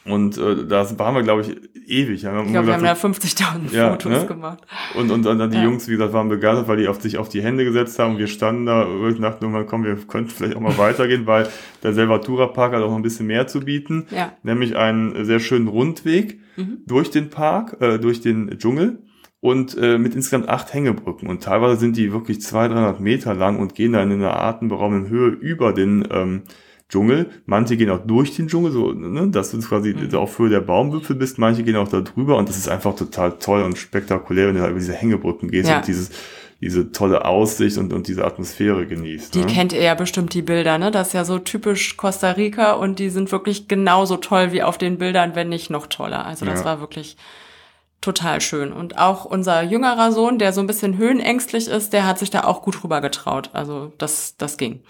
[0.06, 1.56] Und äh, da waren wir, glaube ich,
[1.88, 2.22] ewig.
[2.22, 4.26] Ja, Ich glaube, wir haben da gesagt, 50.000 Ja, Fotos ne?
[4.26, 4.58] gemacht.
[4.96, 5.64] und, und, und dann die Ja.
[5.64, 8.18] Jungs, wie gesagt, waren begeistert, weil die auf sich auf die Hände gesetzt haben.
[8.18, 11.48] Wir standen da und dachten irgendwann, komm, wir könnten vielleicht auch mal weitergehen, weil
[11.82, 14.06] der Selvatura Park hat auch noch ein bisschen mehr zu bieten.
[14.10, 14.32] Ja.
[14.42, 16.78] Nämlich einen sehr schönen Rundweg Mhm.
[16.86, 19.00] durch den Park, äh, durch den Dschungel
[19.40, 21.28] und äh, mit insgesamt acht Hängebrücken.
[21.28, 25.10] Und teilweise sind die wirklich 200, 300 Meter lang und gehen dann in einer atemberaubenden
[25.10, 26.42] Höhe über den ähm,
[26.88, 27.30] Dschungel.
[27.46, 30.14] Manche gehen auch durch den Dschungel, so, ne, dass du quasi Mhm.
[30.16, 31.38] auf Höhe der Baumwipfel bist.
[31.38, 34.60] Manche gehen auch da drüber und das ist einfach total toll und spektakulär, wenn du
[34.60, 35.78] da über diese Hängebrücken gehst Ja.
[35.78, 36.10] und dieses,
[36.60, 39.34] diese tolle Aussicht und, und diese Atmosphäre genießt.
[39.34, 39.46] Die ne?
[39.46, 40.90] kennt ihr ja bestimmt, die Bilder, ne?
[40.90, 44.78] Das ist ja so typisch Costa Rica und die sind wirklich genauso toll wie auf
[44.78, 46.24] den Bildern, wenn nicht noch toller.
[46.26, 46.64] Also das Ja.
[46.66, 47.16] war wirklich
[48.00, 48.72] total schön.
[48.72, 52.44] Und auch unser jüngerer Sohn, der so ein bisschen höhenängstlich ist, der hat sich da
[52.44, 53.50] auch gut rüber getraut.
[53.54, 54.80] Also das, das ging.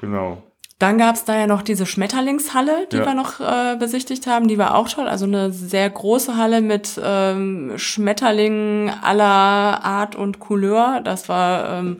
[0.00, 0.42] Genau.
[0.80, 3.04] Dann gab's da ja noch diese Schmetterlingshalle, die Ja.
[3.06, 4.48] wir noch äh, besichtigt haben.
[4.48, 5.06] Die war auch toll.
[5.06, 11.00] Also eine sehr große Halle mit ähm, Schmetterlingen aller Art und Couleur.
[11.04, 11.98] Das war ähm,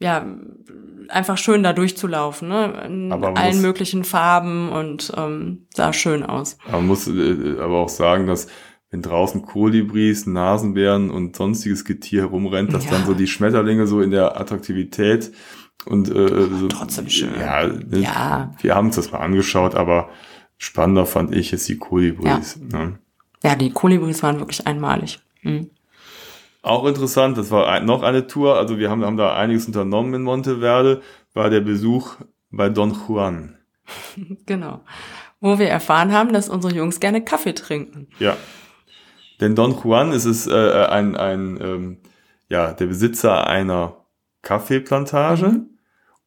[0.00, 0.24] ja
[1.08, 2.82] einfach schön da durchzulaufen, ne?
[2.86, 6.58] In allen muss- möglichen Farben und ähm, sah schön aus.
[6.72, 8.48] Man muss äh, aber auch sagen, dass
[8.90, 12.92] wenn draußen Kolibris, Nasenbären und sonstiges Getier herumrennt, dass Ja.
[12.92, 15.32] dann so die Schmetterlinge so in der Attraktivität
[15.84, 17.30] und äh, so, Trotzdem schön.
[17.38, 18.54] Ja, ne, Ja.
[18.60, 20.08] wir haben uns das mal angeschaut, aber
[20.58, 22.56] spannender fand ich jetzt die Kolibris.
[22.56, 22.98] Ne?
[23.42, 25.20] Ja, die Kolibris waren wirklich einmalig.
[25.42, 25.70] Mhm.
[26.62, 30.14] Auch interessant, das war ein, noch eine Tour, also wir haben, haben da einiges unternommen
[30.14, 31.02] in Monteverde,
[31.34, 32.16] war der Besuch
[32.50, 33.56] bei Don Juan.
[34.46, 34.80] Genau.
[35.40, 38.08] Wo wir erfahren haben, dass unsere Jungs gerne Kaffee trinken.
[38.18, 38.36] Ja.
[39.40, 41.98] Denn Don Juan ist es äh, ein, ein ähm,
[42.48, 43.96] ja, der Besitzer einer
[44.46, 45.66] Kaffeeplantage Mhm.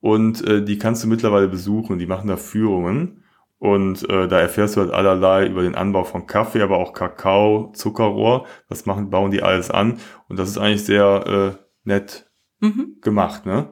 [0.01, 1.97] und äh, die kannst du mittlerweile besuchen.
[1.99, 3.23] Die machen da Führungen
[3.57, 7.71] und äh, da erfährst du halt allerlei über den Anbau von Kaffee, aber auch Kakao,
[7.73, 8.45] Zuckerrohr.
[8.69, 12.25] Das machen, bauen die alles an und das ist eigentlich sehr äh, nett
[12.61, 12.97] Mhm.
[13.01, 13.69] gemacht, ne?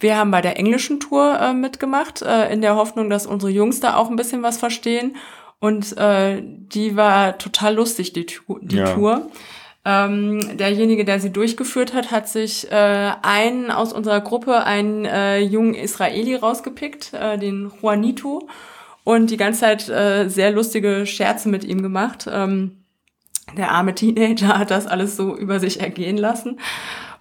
[0.00, 3.80] Wir haben bei der englischen Tour äh, mitgemacht, äh, in der Hoffnung, dass unsere Jungs
[3.80, 5.16] da auch ein bisschen was verstehen.
[5.58, 8.94] Und äh, die war total lustig, die, Tu- die Ja.
[8.94, 9.26] Tour.
[9.90, 15.38] Ähm, derjenige, der sie durchgeführt hat, hat sich äh, einen aus unserer Gruppe, einen äh,
[15.38, 18.50] jungen Israeli rausgepickt, äh, den Juanito,
[19.04, 22.28] und die ganze Zeit äh, sehr lustige Scherze mit ihm gemacht.
[22.30, 22.84] Ähm,
[23.56, 26.60] der arme Teenager hat das alles so über sich ergehen lassen.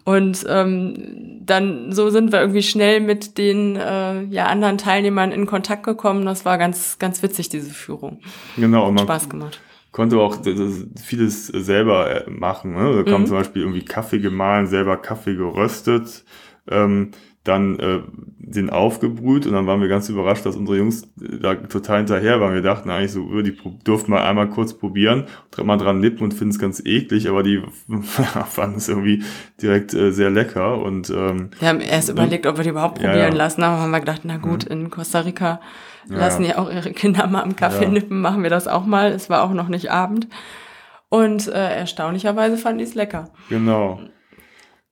[0.03, 5.45] Und ähm, dann so sind wir irgendwie schnell mit den äh, ja, anderen Teilnehmern in
[5.45, 6.25] Kontakt gekommen.
[6.25, 8.19] Das war ganz, ganz witzig, diese Führung.
[8.57, 9.61] Genau, und man Spaß gemacht.
[9.97, 10.37] Konnte auch
[11.03, 12.75] vieles selber äh, machen.
[12.75, 13.03] Ne?
[13.03, 13.25] Da kam Mhm.
[13.25, 16.23] zum Beispiel irgendwie Kaffee gemahlen, selber Kaffee geröstet,
[16.69, 17.09] ähm,
[17.43, 18.01] dann äh,
[18.37, 22.39] den aufgebrüht und dann waren wir ganz überrascht, dass unsere Jungs äh, da total hinterher
[22.39, 22.53] waren.
[22.53, 25.23] Wir dachten eigentlich so, äh, die durften mal einmal kurz probieren,
[25.63, 27.63] mal dran nippen und finden es ganz eklig, aber die
[28.49, 29.23] fanden es irgendwie
[29.59, 33.09] direkt äh, sehr lecker und ähm, Wir haben erst überlegt, ob wir die überhaupt Ja,
[33.09, 33.37] probieren ja.
[33.37, 35.59] lassen, aber haben wir gedacht, na gut, in Costa Rica
[36.09, 36.57] Ja, lassen ja.
[36.57, 37.89] auch ihre Kinder mal am Kaffee Ja.
[37.89, 39.11] nippen, machen wir das auch mal.
[39.11, 40.27] Es war auch noch nicht Abend.
[41.09, 43.29] Und äh, erstaunlicherweise fanden die es lecker.
[43.49, 43.99] Genau.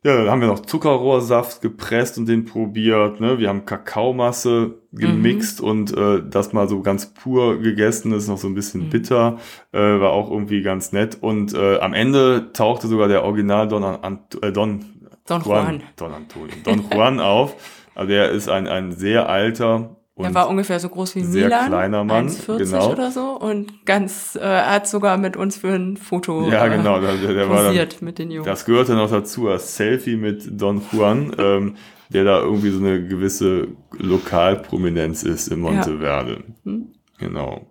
[0.03, 3.19] Ja, dann haben wir noch Zuckerrohrsaft gepresst und den probiert.
[3.19, 3.39] Ne?
[3.39, 8.11] Wir haben Kakaomasse gemixt und äh, das mal so ganz pur gegessen.
[8.11, 8.89] Das ist noch so ein bisschen Mhm.
[8.91, 9.37] bitter.
[9.71, 11.17] Äh, war auch irgendwie ganz nett.
[11.21, 14.85] Und äh, am Ende tauchte sogar der Original Don, Ant äh, Don,
[15.27, 15.81] Don Juan.
[15.95, 16.53] Don Antonio.
[16.63, 17.55] Don Juan auf.
[17.95, 21.45] Also der ist ein, ein sehr alter und Er war ungefähr so groß wie sehr
[21.45, 22.91] Milan, kleiner Mann, 1,40 genau.
[22.91, 26.77] oder so und ganz, äh, er hat sogar mit uns für ein Foto ja, äh,
[26.77, 27.01] genau.
[27.01, 28.45] Der, der war dann, mit den Jungs.
[28.47, 31.75] Das gehörte noch dazu, als Selfie mit Don Juan, ähm,
[32.09, 36.43] der da irgendwie so eine gewisse Lokalprominenz ist in Monteverde.
[36.63, 36.93] Hm.
[37.17, 37.67] Genau.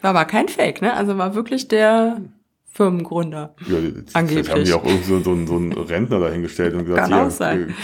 [0.00, 0.94] War aber kein Fake, ne?
[0.94, 2.20] Also war wirklich der
[2.70, 3.54] Firmengründer.
[3.66, 3.76] Ja,
[4.12, 4.50] Angeblich.
[4.50, 7.30] haben die auch irgend so, so, einen- so einen Rentner dahingestellt und gesagt, Kann auch
[7.30, 7.74] sein.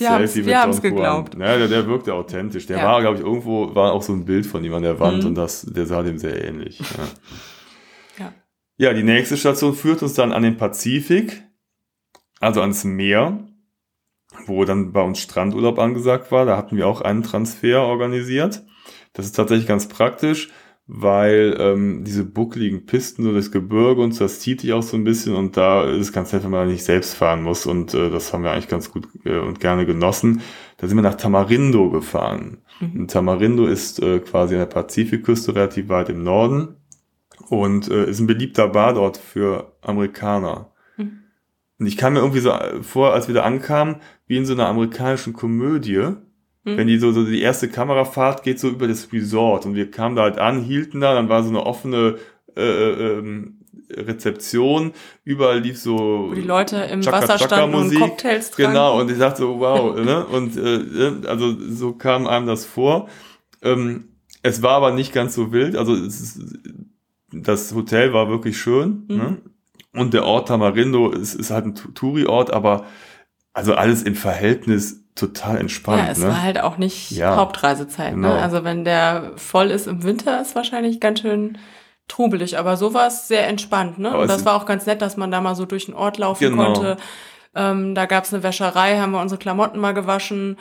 [0.00, 0.80] Wir Don Juan.
[0.80, 1.36] geglaubt.
[1.36, 2.66] Naja, der, der wirkte authentisch.
[2.66, 2.84] Der Ja.
[2.84, 5.28] war, glaube ich, irgendwo, war auch so ein Bild von ihm an der Wand Mhm.
[5.30, 6.78] und das, der sah dem sehr ähnlich.
[6.80, 8.24] Ja.
[8.24, 8.32] Ja.
[8.78, 11.42] Ja, die nächste Station führt uns dann an den Pazifik,
[12.40, 13.38] also ans Meer,
[14.46, 16.46] wo dann bei uns Strandurlaub angesagt war.
[16.46, 18.62] Da hatten wir auch einen Transfer organisiert.
[19.12, 20.50] Das ist tatsächlich ganz praktisch,
[20.86, 24.96] weil ähm, diese buckligen Pisten so durchs Gebirge und so, das zieht dich auch so
[24.96, 27.94] ein bisschen und da ist es ganz nett, wenn man nicht selbst fahren muss und
[27.94, 30.42] äh, das haben wir eigentlich ganz gut äh, und gerne genossen.
[30.78, 32.58] Da sind wir nach Tamarindo gefahren.
[32.80, 33.00] Mhm.
[33.00, 36.76] Und Tamarindo ist äh, quasi an der Pazifikküste relativ weit im Norden
[37.48, 40.72] und äh, ist ein beliebter Bar dort für Amerikaner.
[40.96, 41.22] Mhm.
[41.78, 44.52] Und ich kam mir irgendwie so äh, vor, als wir da ankamen, wie in so
[44.52, 46.14] einer amerikanischen Komödie.
[46.64, 46.76] Mhm.
[46.76, 50.16] Wenn die so, so die erste Kamerafahrt geht so über das Resort und wir kamen
[50.16, 52.16] da halt an, hielten da, dann war so eine offene
[52.56, 53.58] äh, äh, ähm,
[53.90, 54.92] Rezeption,
[55.24, 57.94] überall lief so Wo die Leute im Chaka Wasser standen und.
[57.94, 58.72] Cocktails tranken.
[58.72, 60.24] Genau, und ich dachte so, wow, ne?
[60.26, 63.08] Und äh, äh, also so kam einem das vor.
[63.62, 64.08] Ähm,
[64.42, 65.76] es war aber nicht ganz so wild.
[65.76, 66.40] Also ist,
[67.32, 69.04] das Hotel war wirklich schön.
[69.08, 69.16] Mhm.
[69.16, 69.36] Ne?
[69.94, 72.86] Und der Ort Tamarindo ist, ist halt ein Touri-Ort, aber
[73.52, 76.02] also alles im Verhältnis total entspannt.
[76.04, 76.28] Ja, es ne?
[76.28, 78.14] war halt auch nicht Ja, Hauptreisezeit.
[78.14, 78.34] genau.
[78.34, 78.42] Ne?
[78.42, 81.58] Also wenn der voll ist im Winter, ist wahrscheinlich ganz schön
[82.08, 82.58] trubelig.
[82.58, 83.98] Aber so war es sehr entspannt.
[83.98, 84.10] Ne?
[84.10, 86.18] Aber Und das war auch ganz nett, dass man da mal so durch den Ort
[86.18, 86.72] laufen Genau.
[86.72, 86.96] konnte.
[87.54, 90.56] Ähm, da gab's eine Wäscherei, haben wir unsere Klamotten mal gewaschen.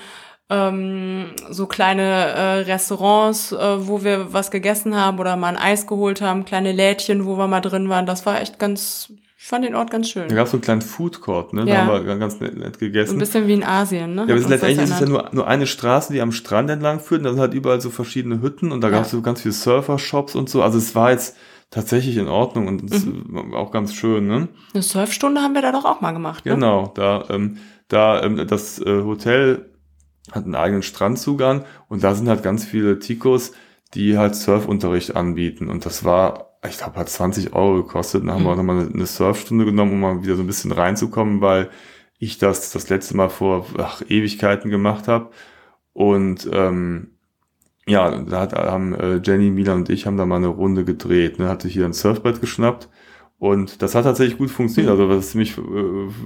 [0.50, 5.88] Ähm, so kleine äh, Restaurants, äh, wo wir was gegessen haben oder mal ein Eis
[5.88, 8.06] geholt haben, kleine Lädchen, wo wir mal drin waren.
[8.06, 10.30] Das war echt ganz Ich fand den Ort ganz schön.
[10.30, 11.66] Da gab es so einen kleinen Food Court, ne?
[11.66, 11.86] Da Ja.
[11.88, 13.14] haben wir ganz nett, nett gegessen.
[13.16, 14.26] Ein bisschen wie in Asien, ne?
[14.28, 17.22] Ja, aber letztendlich ist es ja nur, nur eine Straße, die am Strand entlang führt.
[17.22, 19.18] Und da sind halt überall so verschiedene Hütten und da gab es Ja.
[19.18, 20.62] so ganz viele Surfer-Shops und so.
[20.62, 21.36] Also es war jetzt
[21.72, 23.56] tatsächlich in Ordnung und Mhm.
[23.56, 24.48] auch ganz schön, ne?
[24.76, 26.54] Eine Surfstunde haben wir da doch auch mal gemacht, ne?
[26.54, 29.72] Genau, da, ähm, da ähm, das äh, Hotel
[30.32, 33.54] hat einen eigenen Strandzugang und da sind halt ganz viele Ticos,
[33.96, 35.68] die halt Surfunterricht anbieten.
[35.68, 38.24] Und das war, ich glaube, hat 20 Euro gekostet.
[38.24, 38.58] Dann haben wir Mhm.
[38.58, 41.70] nochmal eine, Surfstunde genommen, um mal wieder so ein bisschen reinzukommen, weil
[42.20, 45.32] ich das das letzte Mal vor ach, Ewigkeiten gemacht habe.
[45.94, 47.12] Und ähm,
[47.88, 51.40] ja, da hat, haben äh, Jenny, Milan und ich haben da mal eine Runde gedreht.
[51.40, 51.50] Ne?
[51.50, 52.90] Hatte hier ein Surfbrett geschnappt
[53.42, 54.92] und das hat tatsächlich gut funktioniert.
[54.92, 55.62] Also was mich äh,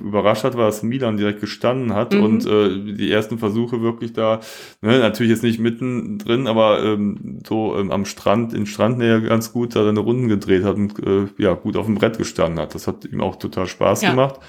[0.04, 2.22] überrascht hat, war, dass Milan direkt gestanden hat Mhm.
[2.22, 4.42] und äh, die ersten Versuche wirklich da,
[4.82, 9.54] ne, natürlich jetzt nicht mitten drin, aber ähm, so ähm, am Strand, in Strandnähe ganz
[9.54, 12.76] gut da seine Runden gedreht hat und äh, ja gut auf dem Brett gestanden hat.
[12.76, 14.10] Das hat ihm auch total Spaß Ja.
[14.10, 14.42] gemacht.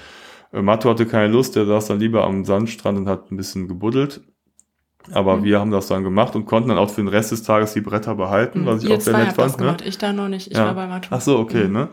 [0.51, 3.69] Äh, Matto hatte keine Lust, der saß dann lieber am Sandstrand und hat ein bisschen
[3.69, 4.19] gebuddelt.
[5.13, 5.43] Aber Mhm.
[5.45, 7.79] wir haben das dann gemacht und konnten dann auch für den Rest des Tages die
[7.79, 9.59] Bretter behalten, was ich Ihr auch sehr nett habt das fand.
[9.61, 9.65] Ne?
[9.67, 10.51] gemacht, ich da noch nicht.
[10.51, 10.65] Ich Ja.
[10.65, 11.07] war bei Matu.
[11.11, 11.71] Ach so, okay, Mhm.
[11.73, 11.87] ne?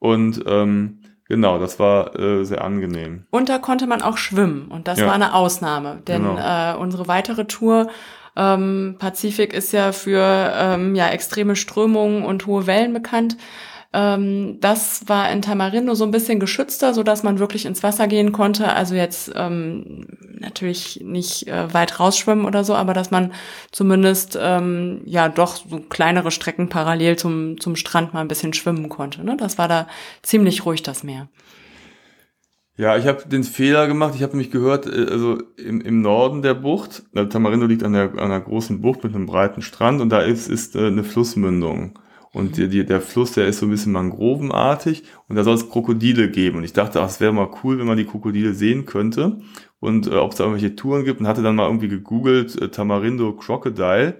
[0.00, 3.26] Und ähm, genau, das war äh, sehr angenehm.
[3.30, 4.66] Und da konnte man auch schwimmen.
[4.68, 5.06] Und das Ja.
[5.06, 6.02] war eine Ausnahme.
[6.08, 6.38] Denn Genau.
[6.38, 7.88] äh, unsere weitere Tour
[8.36, 13.36] ähm, Pazifik ist ja für ähm, ja, extreme Strömungen und hohe Wellen bekannt.
[13.92, 18.06] Ähm, das war in Tamarindo so ein bisschen geschützter, so dass man wirklich ins Wasser
[18.06, 18.72] gehen konnte.
[18.72, 20.06] Also jetzt ähm,
[20.38, 23.32] natürlich nicht äh, weit rausschwimmen oder so, aber dass man
[23.72, 28.88] zumindest ähm, ja doch so kleinere Strecken parallel zum, zum Strand mal ein bisschen schwimmen
[28.88, 29.24] konnte.
[29.24, 29.36] Ne?
[29.36, 29.88] Das war da
[30.22, 31.28] ziemlich ruhig, das Meer.
[32.76, 34.14] Ja, ich habe den Fehler gemacht.
[34.14, 37.92] Ich habe nämlich gehört, äh, also im, im Norden der Bucht, äh, Tamarindo liegt an,
[37.92, 41.02] der, an einer großen Bucht mit einem breiten Strand und da ist, ist äh, eine
[41.02, 41.98] Flussmündung.
[42.32, 45.68] Und die, die, der Fluss, der ist so ein bisschen mangrovenartig und da soll es
[45.68, 46.58] Krokodile geben.
[46.58, 49.40] Und ich dachte, ach, es wäre mal cool, wenn man die Krokodile sehen könnte
[49.80, 52.68] und äh, ob es da irgendwelche Touren gibt und hatte dann mal irgendwie gegoogelt, äh,
[52.68, 54.14] Tamarindo Crocodile.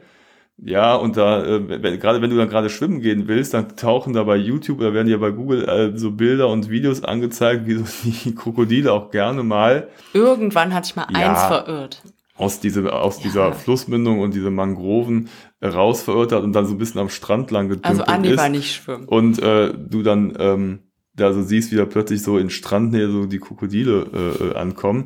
[0.62, 4.12] Ja, und da, äh, wenn, gerade wenn du dann gerade schwimmen gehen willst, dann tauchen
[4.12, 7.74] da bei YouTube oder werden dir bei Google äh, so Bilder und Videos angezeigt, wie
[7.76, 7.84] so
[8.24, 11.30] die Krokodile auch gerne mal Irgendwann hatte ich mal Ja.
[11.30, 12.02] eins verirrt.
[12.36, 13.22] aus, diese, aus Ja.
[13.22, 15.28] dieser Flussmündung und diese Mangroven
[15.62, 18.38] raus verirrt hat und dann so ein bisschen am Strand lang gedümpelt Also Andi ist.
[18.38, 19.04] war nicht schwimmen.
[19.06, 20.78] Und äh, du dann ähm,
[21.14, 25.04] da so siehst, wie da plötzlich so in Strandnähe so die Krokodile äh, äh, ankommen.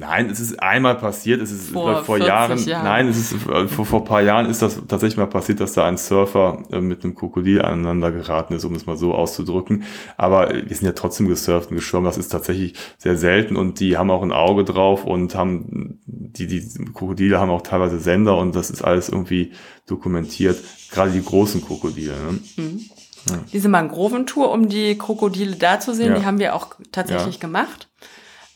[0.00, 2.84] Nein, es ist einmal passiert, es ist Vor vor, vor 40 Jahren, Jahren.
[2.84, 5.84] nein, es ist äh, vor, vor paar Jahren ist das tatsächlich mal passiert, dass da
[5.86, 9.84] ein Surfer äh, mit einem Krokodil aneinander geraten ist, um es mal so auszudrücken.
[10.16, 13.78] Aber äh, wir sind ja trotzdem gesurft und geschwommen, das ist tatsächlich sehr selten und
[13.78, 18.38] die haben auch ein Auge drauf und haben, die, die Krokodile haben auch teilweise Sender
[18.38, 19.52] und das ist alles irgendwie
[19.86, 20.56] dokumentiert,
[20.90, 22.14] gerade die großen Krokodile.
[22.56, 22.78] Ne?
[23.52, 26.18] Diese Mangroventour, um die Krokodile da zu sehen, Ja.
[26.20, 27.40] die haben wir auch tatsächlich Ja.
[27.42, 27.88] gemacht.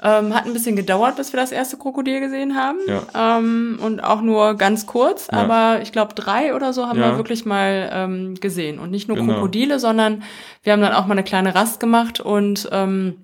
[0.06, 2.78] Ähm, hat ein bisschen gedauert, bis wir das erste Krokodil gesehen haben.
[2.86, 3.38] Ja.
[3.38, 5.38] Ähm, und auch nur ganz kurz, Ja.
[5.38, 7.12] aber ich glaube drei oder so haben Ja.
[7.12, 8.78] wir wirklich mal ähm, gesehen.
[8.78, 9.32] Und nicht nur Genau.
[9.32, 10.22] Krokodile, sondern
[10.62, 13.14] wir haben dann auch mal eine kleine Rast gemacht und ähm,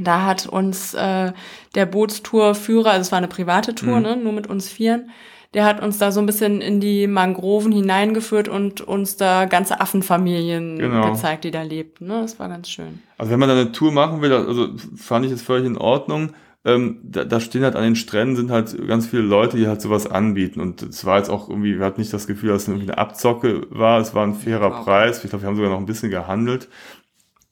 [0.00, 1.32] da hat uns äh,
[1.74, 4.02] der Bootstourführer, also es war eine private Tour, Mhm.
[4.02, 5.10] ne, nur mit uns Vieren,
[5.54, 9.80] der hat uns da so ein bisschen in die Mangroven hineingeführt und uns da ganze
[9.80, 11.12] Affenfamilien Genau.
[11.12, 12.06] gezeigt, die da lebten.
[12.06, 12.20] Ne?
[12.22, 13.00] Das war ganz schön.
[13.18, 16.30] Also wenn man da eine Tour machen will, also fand ich es völlig in Ordnung.
[16.66, 19.82] Ähm, da, da stehen halt an den Stränden sind halt ganz viele Leute, die halt
[19.82, 20.60] sowas anbieten.
[20.60, 22.96] Und es war jetzt auch irgendwie, wir hatten nicht das Gefühl, dass es irgendwie eine
[22.98, 24.00] Abzocke war.
[24.00, 24.84] Es war ein fairer Wow.
[24.84, 25.22] Preis.
[25.22, 26.68] Ich glaube, wir haben sogar noch ein bisschen gehandelt.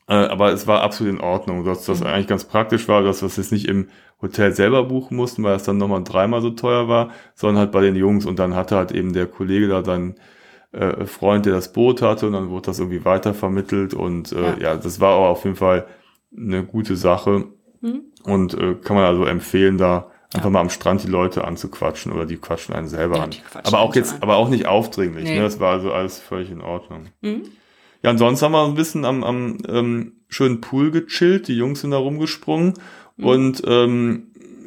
[0.08, 2.06] Äh, aber es war absolut in Ordnung, dass das Mhm.
[2.06, 3.88] eigentlich ganz praktisch war, dass es jetzt nicht im
[4.22, 7.80] Hotel selber buchen mussten, weil es dann nochmal dreimal so teuer war, sondern halt bei
[7.82, 8.24] den Jungs.
[8.24, 10.14] Und dann hatte halt eben der Kollege da seinen
[10.72, 13.94] äh, Freund, der das Boot hatte, und dann wurde das irgendwie weitervermittelt.
[13.94, 14.56] Und äh, Ja.
[14.60, 14.76] ja.
[14.76, 15.86] das war aber auf jeden Fall
[16.36, 17.46] eine gute Sache.
[17.80, 18.02] Mhm.
[18.24, 20.50] Und äh, kann man also empfehlen, da einfach Ja.
[20.50, 23.30] mal am Strand die Leute anzuquatschen oder die quatschen einen selber Ja, an.
[23.64, 24.22] Aber auch jetzt, an.
[24.22, 25.24] aber auch nicht aufdringlich.
[25.24, 25.36] Nee.
[25.36, 25.42] Ne?
[25.42, 27.08] Das war also alles völlig in Ordnung.
[27.20, 27.42] Mhm.
[28.02, 31.48] Ja, ansonsten haben wir ein bisschen am, am ähm, schönen Pool gechillt.
[31.48, 32.74] Die Jungs sind da rumgesprungen
[33.22, 33.28] Mhm.
[33.28, 34.22] und ähm,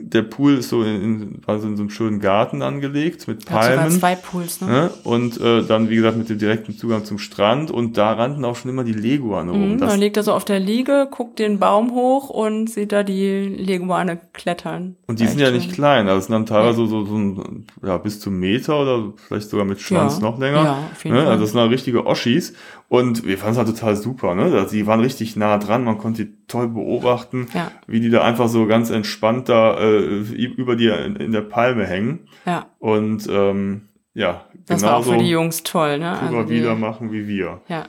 [0.08, 3.46] der Pool ist so in, in, war so in so einem schönen Garten angelegt mit
[3.46, 3.90] Palmen.
[3.92, 4.68] zwei Pools, ne?
[4.68, 4.90] Ne?
[5.04, 7.72] Und äh, dann, wie gesagt, mit dem direkten Zugang zum Strand.
[7.72, 9.74] Und da rannten auch schon immer die Leguane rum.
[9.74, 13.02] Mhm, man liegt da so auf der Liege, guckt den Baum hoch und sieht da
[13.04, 14.96] die Leguane klettern.
[15.08, 15.74] und die sind ja nicht schön.
[15.74, 16.08] klein.
[16.08, 19.66] Also es sind dann teilweise so, so ein, ja, bis zum Meter oder vielleicht sogar
[19.66, 20.22] mit Schwanz Ja.
[20.22, 20.64] noch länger.
[20.64, 21.24] Ja, auf jeden ne?
[21.24, 21.32] Fall.
[21.32, 22.54] Also das sind dann richtige Oschis.
[22.88, 24.36] Und wir fanden es halt total super.
[24.36, 24.44] Ne?
[24.44, 25.84] Also Die waren richtig nah dran.
[25.84, 27.72] Man konnte die toll beobachten, Ja.
[27.88, 31.86] wie die da einfach so ganz entspannt da äh, über dir in, in der Palme
[31.88, 32.28] hängen.
[32.46, 36.18] Ja, Und ähm, ja, das war auch für die Jungs toll, ne?
[36.30, 37.62] Pura die- wieder machen wie wir.
[37.68, 37.86] Ja.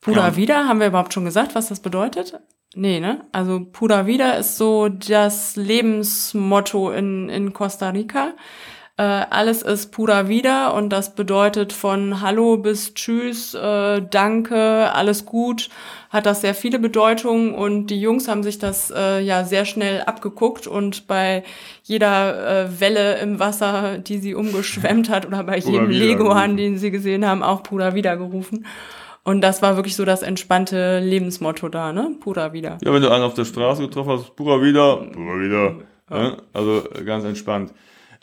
[0.00, 0.36] Pura Ja.
[0.36, 2.40] wieder, haben wir überhaupt schon gesagt, was das bedeutet?
[2.74, 3.26] Nee, ne?
[3.32, 8.32] Also Pura Vida ist so das Lebensmotto in, in Costa Rica.
[9.00, 15.24] Äh, alles ist Pura Vida und das bedeutet von Hallo bis Tschüss, äh, Danke, alles
[15.24, 15.70] gut,
[16.10, 20.02] hat das sehr viele Bedeutungen und die Jungs haben sich das äh, ja sehr schnell
[20.02, 21.44] abgeguckt und bei
[21.82, 26.90] jeder äh, Welle im Wasser, die sie umgeschwemmt hat oder bei jedem Leguan, den sie
[26.90, 28.66] gesehen haben, auch Pura Vida gerufen.
[29.24, 32.16] Und das war wirklich so das entspannte Lebensmotto da, ne?
[32.20, 32.76] Pura wieder.
[32.84, 35.76] Ja, wenn du einen auf der Straße getroffen hast, pura wieder, pura wieder.
[36.10, 36.18] Ja.
[36.18, 36.36] Ne?
[36.52, 37.72] Also ganz entspannt.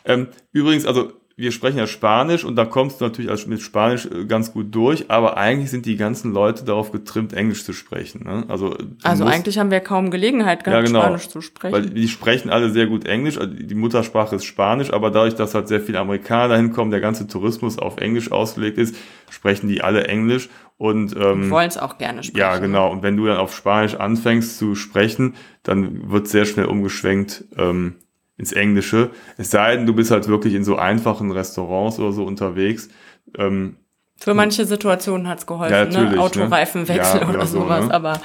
[0.08, 4.24] Ähm, übrigens, also wir sprechen ja Spanisch und da kommst du natürlich mit Spanisch äh,
[4.24, 8.24] ganz gut durch, aber eigentlich sind die ganzen Leute darauf getrimmt, Englisch zu sprechen.
[8.24, 8.44] Ne?
[8.48, 11.72] Also, also musst, eigentlich haben wir kaum Gelegenheit gehabt, ja, genau, Spanisch zu sprechen.
[11.72, 15.54] Weil die sprechen alle sehr gut Englisch, also die Muttersprache ist Spanisch, aber dadurch, dass
[15.54, 18.96] halt sehr viele Amerikaner dahin kommen, der ganze Tourismus auf Englisch ausgelegt ist,
[19.30, 22.38] sprechen die alle Englisch und ähm, wollen es auch gerne sprechen.
[22.38, 22.90] Ja, genau.
[22.90, 27.94] Und wenn du dann auf Spanisch anfängst zu sprechen, dann wird sehr schnell umgeschwenkt ähm,
[28.38, 29.10] ins Englische.
[29.36, 32.88] Es sei denn, du bist halt wirklich in so einfachen Restaurants oder so unterwegs.
[33.36, 33.76] Ähm,
[34.16, 36.10] für manche Situationen hat's geholfen, ja, ne?
[36.12, 36.20] ne?
[36.20, 37.94] Autoreifenwechsel ja, oder sowas, so, ne?
[37.94, 38.20] aber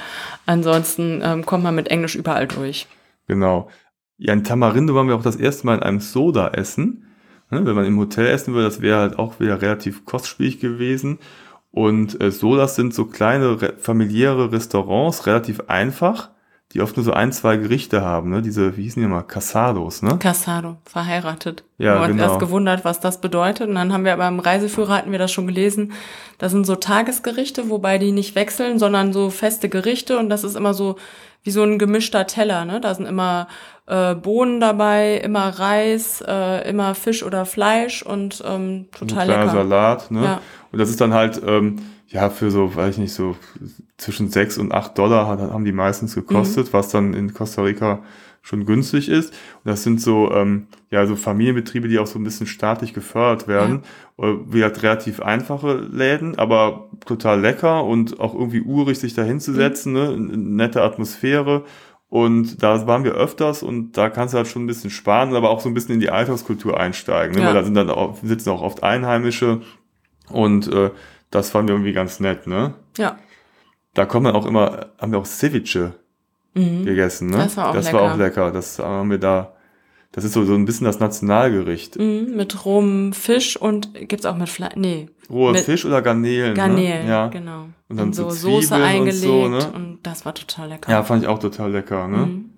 [0.46, 2.88] ansonsten ähm, kommt man mit Englisch überall durch.
[3.28, 3.68] Genau.
[4.16, 7.06] Ja, in Tamarindo waren wir auch das erste Mal in einem Soda essen.
[7.50, 7.64] Ne?
[7.64, 11.18] Wenn man im Hotel essen würde, das wäre halt auch wieder relativ kostspielig gewesen.
[11.70, 16.30] Und äh, Sodas sind so kleine familiäre Restaurants, relativ einfach
[16.72, 18.42] die oft nur so ein, zwei Gerichte haben, ne?
[18.42, 20.18] Diese, wie hießen die mal, Casados, ne?
[20.18, 21.62] Casado, verheiratet.
[21.78, 22.24] Ja, wir haben genau.
[22.24, 23.68] erst gewundert, was das bedeutet.
[23.68, 25.92] Und dann haben wir aber im Reiseführer hatten wir das schon gelesen.
[26.38, 30.18] Das sind so Tagesgerichte, wobei die nicht wechseln, sondern so feste Gerichte.
[30.18, 30.96] Und das ist immer so
[31.44, 32.80] wie so ein gemischter Teller, ne?
[32.80, 33.46] Da sind immer
[33.86, 39.50] äh, Bohnen dabei, immer Reis, äh, immer Fisch oder Fleisch und ähm, total ein lecker.
[39.52, 40.24] Salat, ne?
[40.24, 40.40] Ja.
[40.72, 41.76] Und das ist dann halt ähm,
[42.14, 43.34] ja, für so, weiß ich nicht, so
[43.96, 46.72] zwischen sechs und acht Dollar haben die meistens gekostet, mhm.
[46.72, 48.04] was dann in Costa Rica
[48.40, 49.30] schon günstig ist.
[49.30, 53.48] Und das sind so, ähm, ja, so Familienbetriebe, die auch so ein bisschen staatlich gefördert
[53.48, 53.82] werden.
[54.16, 54.28] Ja.
[54.28, 59.22] Äh, wie halt relativ einfache Läden, aber total lecker und auch irgendwie urig, sich da
[59.24, 60.26] hinzusetzen, mhm.
[60.26, 60.36] ne?
[60.36, 61.64] nette Atmosphäre.
[62.10, 65.50] Und da waren wir öfters und da kannst du halt schon ein bisschen sparen, aber
[65.50, 67.34] auch so ein bisschen in die Alltagskultur einsteigen.
[67.34, 67.40] Ne?
[67.40, 67.48] Ja.
[67.48, 69.62] Weil da sind dann auch, sitzen auch oft Einheimische
[70.28, 70.90] und äh,
[71.34, 72.74] das fanden wir irgendwie ganz nett, ne?
[72.96, 73.18] Ja.
[73.92, 75.94] Da kommen dann auch immer, haben wir auch Ceviche
[76.54, 76.84] mhm.
[76.84, 77.38] gegessen, ne?
[77.38, 77.98] Das war auch das lecker.
[77.98, 78.50] war auch lecker.
[78.52, 79.54] Das haben wir da,
[80.12, 81.98] das ist so, so ein bisschen das Nationalgericht.
[81.98, 85.08] Mhm, mit rohem Fisch und gibt's auch mit Fleisch, nee.
[85.28, 86.50] Rohe Fisch oder Garnelen?
[86.50, 86.54] Ne?
[86.54, 87.10] Garnelen, ne?
[87.10, 87.26] ja.
[87.28, 87.68] genau.
[87.88, 89.72] Und dann und so, so Soße eingelegt und, so, ne?
[89.72, 90.90] und das war total lecker.
[90.90, 92.26] Ja, fand ich auch total lecker, ne?
[92.26, 92.50] Mhm.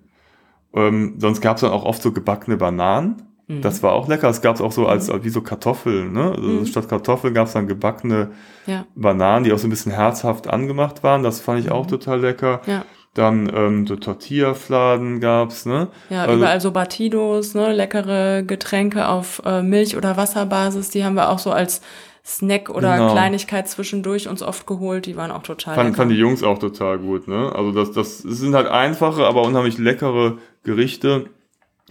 [0.73, 3.23] Ähm, sonst gab's dann auch oft so gebackene Bananen.
[3.47, 3.61] Mhm.
[3.61, 4.29] Das war auch lecker.
[4.29, 5.23] Es gab es auch so als, mhm.
[5.23, 6.31] wie so Kartoffeln, ne?
[6.35, 6.65] Also mhm.
[6.65, 8.31] Statt Kartoffeln gab es dann gebackene
[8.65, 8.85] ja.
[8.95, 11.23] Bananen, die auch so ein bisschen herzhaft angemacht waren.
[11.23, 11.89] Das fand ich auch mhm.
[11.89, 12.61] total lecker.
[12.65, 12.85] Ja.
[13.13, 15.87] Dann ähm, so Tortilla-Fladen gab's, ne?
[16.09, 17.73] Ja, also, überall so Batidos, ne?
[17.73, 20.89] Leckere Getränke auf äh, Milch- oder Wasserbasis.
[20.91, 21.81] Die haben wir auch so als
[22.23, 23.13] Snack oder genau.
[23.13, 25.05] Kleinigkeit zwischendurch uns oft geholt.
[25.05, 25.97] Die waren auch total fand, lecker.
[25.97, 27.53] Fand die Jungs auch total gut, ne?
[27.55, 31.29] Also das, das sind halt einfache, aber unheimlich leckere Gerichte.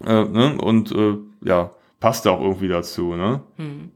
[0.05, 0.57] Äh, ne?
[0.61, 3.41] Und äh, ja, passt auch irgendwie dazu, ne?
[3.57, 3.91] Hm.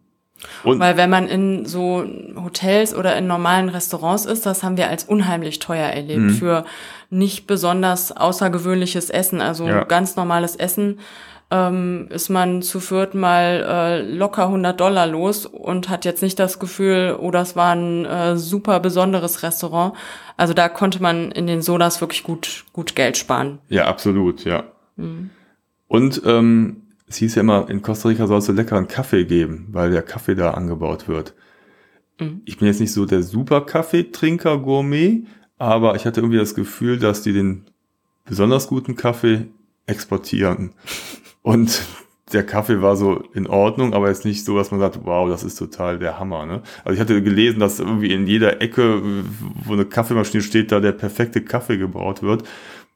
[0.65, 2.05] Und Weil wenn man in so
[2.37, 6.31] Hotels oder in normalen Restaurants ist, das haben wir als unheimlich teuer erlebt mhm.
[6.31, 6.65] für
[7.11, 9.85] nicht besonders außergewöhnliches Essen, also ja.
[9.85, 11.01] ganz normales Essen.
[11.53, 16.39] Ähm, ist man zu viert mal äh, locker 100 Dollar los und hat jetzt nicht
[16.39, 19.95] das Gefühl, oh, das war ein äh, super besonderes Restaurant.
[20.37, 23.59] Also da konnte man in den Sodas wirklich gut, gut Geld sparen.
[23.69, 24.63] Ja, absolut, ja.
[24.97, 25.31] Mhm.
[25.91, 29.67] Und ähm, es hieß ja immer, in Costa Rica soll es so leckeren Kaffee geben,
[29.73, 31.35] weil der Kaffee da angebaut wird.
[32.21, 32.43] Mhm.
[32.45, 35.25] Ich bin jetzt nicht so der super Kaffeetrinker, Gourmet,
[35.59, 37.65] aber ich hatte irgendwie das Gefühl, dass die den
[38.25, 39.49] besonders guten Kaffee
[39.87, 40.75] exportieren.
[41.43, 41.83] Und
[42.33, 45.43] der Kaffee war so in Ordnung, aber jetzt nicht so, dass man sagt, wow, das
[45.43, 46.47] ist total der Hammer.
[46.47, 46.63] Ne?
[46.85, 49.03] Also ich hatte gelesen, dass irgendwie in jeder Ecke,
[49.65, 52.45] wo eine Kaffeemaschine steht, da der perfekte Kaffee gebraut wird.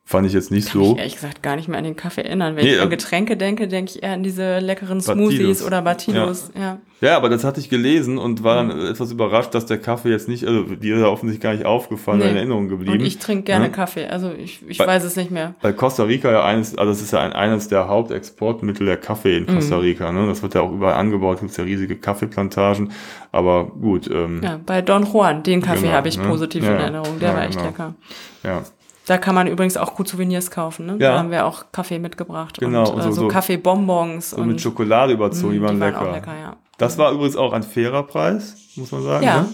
[0.06, 0.92] Fand ich jetzt nicht Kann so.
[0.92, 2.56] Ich ehrlich gesagt gar nicht mehr an den Kaffee erinnern.
[2.56, 5.62] Wenn nee, ich an Getränke denke, denke ich eher an diese leckeren Smoothies Batidos.
[5.62, 6.50] oder Batidos.
[6.54, 6.60] Ja.
[6.60, 6.78] ja.
[7.00, 7.16] Ja.
[7.16, 8.86] aber das hatte ich gelesen und war dann mhm.
[8.86, 12.18] etwas überrascht, dass der Kaffee jetzt nicht, also dir ist ja offensichtlich gar nicht aufgefallen,
[12.18, 12.28] nee.
[12.28, 12.98] in Erinnerung geblieben.
[12.98, 13.70] Und ich trinke gerne ja.
[13.70, 15.54] Kaffee, also ich, ich bei, weiß es nicht mehr.
[15.62, 19.38] Bei Costa Rica ja eines, also das ist ja ein, eines der Hauptexportmittel der Kaffee
[19.38, 19.82] in Costa mhm.
[19.82, 20.12] Rica.
[20.12, 20.26] Ne?
[20.26, 22.92] Das wird ja auch überall angebaut, gibt ja riesige Kaffeeplantagen.
[23.32, 24.08] Aber gut.
[24.10, 26.28] Ähm, ja, bei Don Juan, den Kaffee genau, habe ich ne?
[26.28, 27.64] positiv in Erinnerung, der war echt genau.
[27.66, 27.94] lecker.
[28.44, 28.62] Ja.
[29.06, 30.86] Da kann man übrigens auch gut Souvenirs kaufen.
[30.86, 30.92] Ne?
[30.92, 31.12] Ja.
[31.12, 32.58] Da haben wir auch Kaffee mitgebracht.
[32.58, 32.90] Genau.
[32.90, 34.30] Und, äh, so, so Kaffeebonbons.
[34.30, 36.00] So mit Schokolade überzogen, die waren lecker.
[36.00, 36.56] Waren auch lecker ja.
[36.78, 39.24] Das war übrigens auch ein fairer Preis, muss man sagen.
[39.24, 39.42] Ja.
[39.42, 39.48] Ne?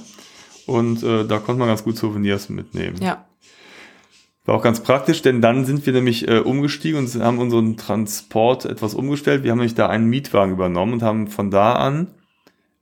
[0.66, 2.96] Und äh, da konnte man ganz gut Souvenirs mitnehmen.
[3.01, 3.24] Ja.
[4.44, 8.64] War auch ganz praktisch, denn dann sind wir nämlich äh, umgestiegen und haben unseren Transport
[8.64, 9.42] etwas umgestellt.
[9.42, 12.07] Wir haben nämlich da einen Mietwagen übernommen und haben von da an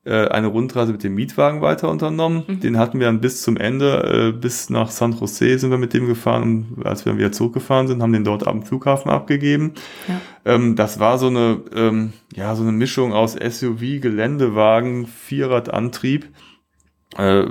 [0.08, 2.44] äh, eine Rundreise mit dem Mietwagen weiter unternommen.
[2.46, 2.60] Mhm.
[2.60, 5.92] Den hatten wir dann bis zum Ende, äh, bis nach San Jose sind wir mit
[5.92, 6.74] dem gefahren.
[6.76, 9.74] Und als wir dann wieder zurückgefahren sind, haben den dort am Flughafen abgegeben.
[10.08, 10.20] Ja.
[10.54, 16.28] Ähm, das war so eine, ähm, ja, so eine Mischung aus SUV, Geländewagen, Vierradantrieb.
[17.16, 17.44] Äh,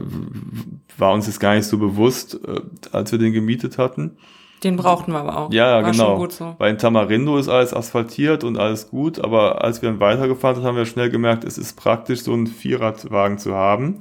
[0.97, 4.17] war uns jetzt gar nicht so bewusst, äh, als wir den gemietet hatten.
[4.63, 5.53] Den brauchten wir aber auch.
[5.53, 6.27] Ja, War genau.
[6.29, 6.55] So.
[6.57, 10.65] Weil in Tamarindo ist alles asphaltiert und alles gut, aber als wir dann weitergefahren sind,
[10.65, 13.99] haben wir schnell gemerkt, es ist praktisch, so einen Vierradwagen zu haben.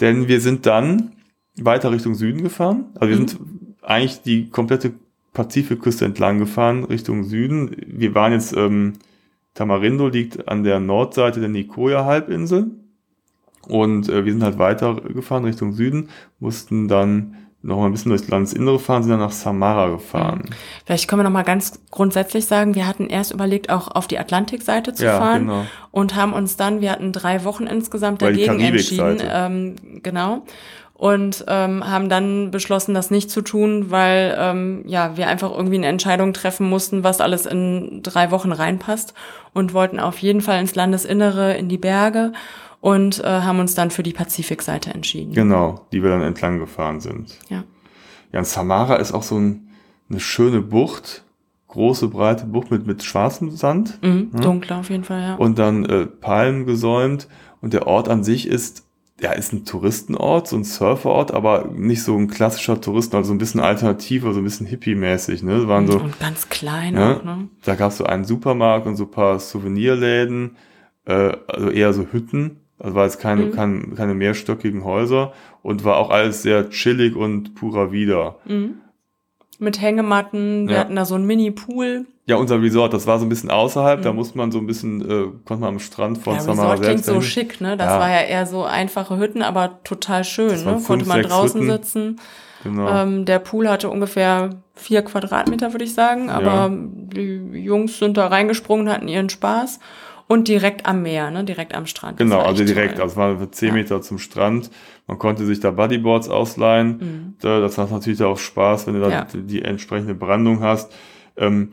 [0.00, 1.12] Denn wir sind dann
[1.56, 2.86] weiter Richtung Süden gefahren.
[2.94, 3.28] Also wir mhm.
[3.28, 3.40] sind
[3.82, 4.92] eigentlich die komplette
[5.34, 7.76] Pazifikküste entlang gefahren, Richtung Süden.
[7.86, 8.94] Wir waren jetzt, ähm,
[9.54, 12.70] Tamarindo liegt an der Nordseite der Nicoya-Halbinsel.
[13.68, 16.08] Und äh, wir sind halt weitergefahren Richtung Süden,
[16.38, 20.44] mussten dann noch mal ein bisschen durchs Landesinnere fahren, sind dann nach Samara gefahren.
[20.44, 20.54] Mhm.
[20.86, 24.18] Vielleicht können wir noch mal ganz grundsätzlich sagen, wir hatten erst überlegt, auch auf die
[24.18, 25.66] Atlantikseite zu ja, fahren genau.
[25.90, 30.42] und haben uns dann, wir hatten drei Wochen insgesamt Weil dagegen entschieden, ähm, genau,
[30.94, 35.76] und ähm, haben dann beschlossen, das nicht zu tun, weil ähm, ja wir einfach irgendwie
[35.76, 39.14] eine Entscheidung treffen mussten, was alles in drei Wochen reinpasst
[39.54, 42.32] und wollten auf jeden Fall ins Landesinnere, in die Berge
[42.80, 45.34] und äh, haben uns dann für die Pazifikseite entschieden.
[45.34, 47.38] Genau, die wir dann entlang gefahren sind.
[47.48, 47.64] Ja.
[48.32, 49.68] Ja, und Samara ist auch so ein,
[50.08, 51.24] eine schöne Bucht,
[51.68, 53.98] große, breite Bucht mit, mit schwarzem Sand.
[54.02, 54.40] Mhm, ja.
[54.40, 55.34] Dunkler auf jeden Fall, ja.
[55.34, 57.28] Und dann äh, Palmen gesäumt
[57.60, 58.84] und der Ort an sich ist
[59.22, 63.38] ja, ist ein Touristenort, so ein Surferort, aber nicht so ein klassischer Touristen, also ein
[63.38, 65.68] bisschen alternativ, also ein bisschen hippie-mäßig, ne?
[65.68, 67.16] Waren so, und ganz klein ne?
[67.16, 67.48] auch, ne?
[67.64, 70.56] Da gab es so einen Supermarkt und so ein paar Souvenirläden,
[71.04, 73.52] äh, also eher so Hütten, also war jetzt keine, mhm.
[73.52, 78.36] keine, keine mehrstöckigen Häuser und war auch alles sehr chillig und purer Wieder.
[78.46, 78.76] Mhm.
[79.58, 80.80] Mit Hängematten, wir ja.
[80.80, 82.06] hatten da so einen Mini-Pool.
[82.24, 84.04] Ja, unser Resort, das war so ein bisschen außerhalb, mhm.
[84.04, 86.86] da musste man so ein bisschen, äh, konnte man am Strand von ja, Samara Resort
[86.86, 87.76] klingt so schick, ne?
[87.76, 88.00] Das ja.
[88.00, 90.56] war ja eher so einfache Hütten, aber total schön, ne?
[90.56, 91.72] Fünf, Konnte man draußen Hütten.
[91.72, 92.20] sitzen.
[92.62, 92.88] Genau.
[92.88, 96.70] Ähm, der Pool hatte ungefähr vier Quadratmeter, würde ich sagen, aber ja.
[96.70, 99.78] die Jungs sind da reingesprungen, hatten ihren Spaß.
[100.30, 101.42] Und direkt am Meer, ne?
[101.42, 102.16] direkt am Strand.
[102.16, 103.02] Genau, also direkt, toll.
[103.02, 103.74] also es war zehn ja.
[103.74, 104.70] Meter zum Strand.
[105.08, 106.98] Man konnte sich da Bodyboards ausleihen.
[106.98, 107.34] Mhm.
[107.40, 109.26] Das macht natürlich auch Spaß, wenn du da ja.
[109.34, 110.92] die entsprechende Brandung hast.
[111.36, 111.70] Ähm,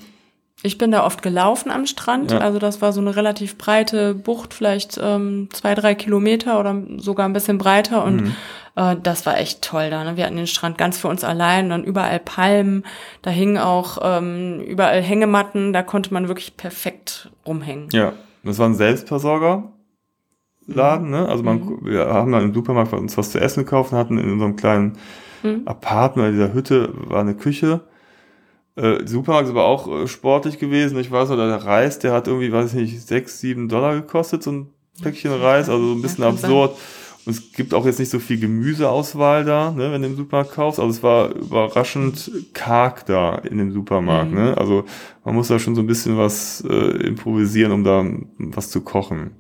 [0.64, 2.32] ich bin da oft gelaufen am Strand.
[2.32, 2.40] Ja.
[2.40, 7.30] Also das war so eine relativ breite Bucht, vielleicht ähm, zwei, drei Kilometer oder sogar
[7.30, 8.04] ein bisschen breiter.
[8.04, 8.36] Und mhm.
[8.76, 10.04] äh, das war echt toll da.
[10.04, 10.18] Ne?
[10.18, 12.86] Wir hatten den Strand ganz für uns allein, dann überall Palmen.
[13.22, 15.74] Da hingen auch ähm, überall Hängematten.
[15.74, 17.90] Da konnte man wirklich perfekt rumhängen.
[17.92, 18.14] Ja,
[18.48, 19.72] das war ein Selbstversorgerladen,
[21.10, 21.28] ne?
[21.28, 21.86] Also man, mhm.
[21.86, 24.98] wir haben dann im Supermarkt uns was zu essen gekauft und hatten in unserem kleinen
[25.44, 25.64] mhm.
[25.66, 27.82] Apartment, in dieser Hütte, war eine Küche.
[28.76, 31.00] Äh, Supermarkt ist aber auch äh, sportlich gewesen.
[31.00, 34.44] Ich weiß noch, der Reis, der hat irgendwie, weiß ich nicht, sechs, sieben Dollar gekostet,
[34.44, 34.70] so ein
[35.02, 36.78] Päckchen Reis, also so ein bisschen absurd.
[37.28, 40.54] Und es gibt auch jetzt nicht so viel Gemüseauswahl da, ne, wenn du im Supermarkt
[40.54, 40.80] kaufst.
[40.80, 44.32] Also es war überraschend karg da in dem Supermarkt.
[44.32, 44.38] Mhm.
[44.38, 44.58] Ne?
[44.58, 44.86] Also
[45.26, 46.74] man muss da schon so ein bisschen was äh,
[47.06, 48.06] improvisieren, um da
[48.38, 49.32] was zu kochen.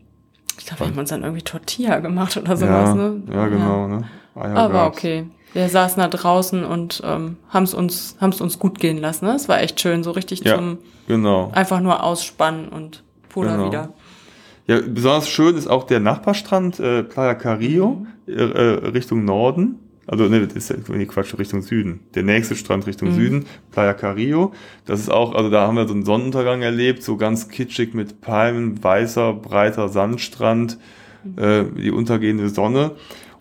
[0.59, 2.89] Ich glaube, wir haben uns dann irgendwie Tortilla gemacht oder sowas.
[2.89, 3.23] Ja, ne?
[3.31, 3.87] ja genau.
[3.87, 3.99] Ja.
[3.99, 4.05] Ne?
[4.35, 5.25] Aber okay.
[5.53, 9.27] Wir saßen da draußen und ähm, haben es uns, haben's uns gut gehen lassen.
[9.27, 9.35] Ne?
[9.35, 11.51] Es war echt schön, so richtig ja, zum genau.
[11.53, 13.67] einfach nur ausspannen und Puder genau.
[13.67, 13.93] wieder.
[14.67, 18.33] Ja, besonders schön ist auch der Nachbarstrand äh, Playa Carillo mhm.
[18.33, 19.79] äh, äh Richtung Norden.
[20.05, 22.01] Also ne, das ist nee, Quatsch, Richtung Süden.
[22.15, 23.15] Der nächste Strand Richtung mhm.
[23.15, 24.53] Süden, Playa Carillo.
[24.85, 28.21] Das ist auch, also da haben wir so einen Sonnenuntergang erlebt, so ganz kitschig mit
[28.21, 30.77] Palmen, weißer, breiter Sandstrand,
[31.23, 31.43] mhm.
[31.43, 32.91] äh, die untergehende Sonne.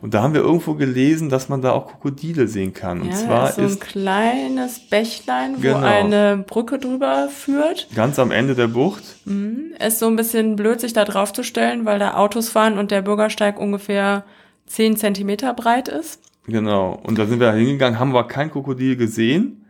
[0.02, 3.00] Und da haben wir irgendwo gelesen, dass man da auch Krokodile sehen kann.
[3.00, 5.78] Und ja, zwar so ein ist kleines Bächlein, wo genau.
[5.78, 7.88] eine Brücke drüber führt.
[7.94, 9.02] Ganz am Ende der Bucht.
[9.24, 9.72] Mhm.
[9.84, 12.90] Ist so ein bisschen blöd, sich da drauf zu stellen, weil da Autos fahren und
[12.90, 14.24] der Bürgersteig ungefähr
[14.66, 16.20] zehn Zentimeter breit ist.
[16.46, 17.00] Genau.
[17.02, 19.65] Und da sind wir hingegangen, haben wir kein Krokodil gesehen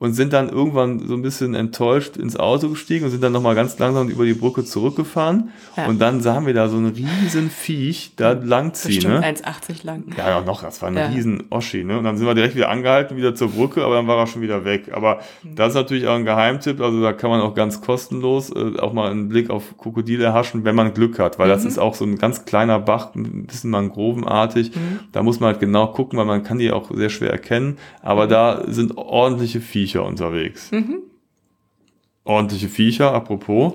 [0.00, 3.56] und sind dann irgendwann so ein bisschen enttäuscht ins Auto gestiegen und sind dann nochmal
[3.56, 5.50] ganz langsam über die Brücke zurückgefahren.
[5.76, 5.86] Ja.
[5.86, 9.10] Und dann sahen wir da so einen riesen Viech da langziehen.
[9.10, 9.20] Ne?
[9.20, 10.04] 1,80 lang.
[10.16, 11.06] Ja, ja, noch, das war ein ja.
[11.06, 11.82] riesen Oschi.
[11.82, 11.98] Ne?
[11.98, 14.40] Und dann sind wir direkt wieder angehalten, wieder zur Brücke, aber dann war er schon
[14.40, 14.92] wieder weg.
[14.92, 15.56] Aber mhm.
[15.56, 18.92] das ist natürlich auch ein Geheimtipp, also da kann man auch ganz kostenlos äh, auch
[18.92, 21.52] mal einen Blick auf Krokodile erhaschen, wenn man Glück hat, weil mhm.
[21.52, 24.76] das ist auch so ein ganz kleiner Bach, ein bisschen mangrovenartig.
[24.76, 25.00] Mhm.
[25.10, 27.78] Da muss man halt genau gucken, weil man kann die auch sehr schwer erkennen.
[28.00, 28.30] Aber mhm.
[28.30, 30.70] da sind ordentliche Viecher Viecher unterwegs.
[30.70, 31.02] Mhm.
[32.24, 33.74] Ordentliche Viecher, apropos.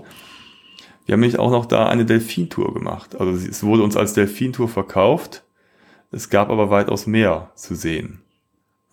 [1.06, 3.20] Wir haben nämlich auch noch da eine Delfintour gemacht.
[3.20, 5.44] Also es wurde uns als Delfintour verkauft.
[6.12, 8.22] Es gab aber weitaus mehr zu sehen.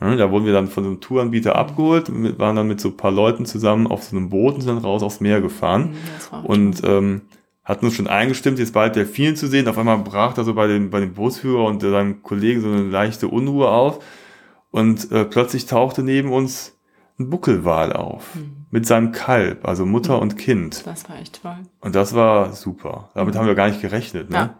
[0.00, 3.10] Da wurden wir dann von so einem Touranbieter abgeholt, waren dann mit so ein paar
[3.10, 5.90] Leuten zusammen auf so einem Boot und sind dann raus aufs Meer gefahren.
[6.32, 7.20] Mhm, Und ähm,
[7.62, 9.68] hatten uns schon eingestimmt, jetzt bald Delfine zu sehen.
[9.68, 12.80] Auf einmal brach da so bei dem, bei dem Bootsführer und seinem Kollegen so eine
[12.84, 14.02] leichte Unruhe auf.
[14.70, 16.79] Und äh, plötzlich tauchte neben uns
[17.20, 18.34] ein Buckelwal auf.
[18.34, 18.56] Mhm.
[18.70, 20.86] Mit seinem Kalb, also Mutter und Kind.
[20.86, 21.56] Das war echt toll.
[21.80, 23.10] Und das war super.
[23.14, 24.36] Damit haben wir gar nicht gerechnet, ne?
[24.36, 24.54] Ja.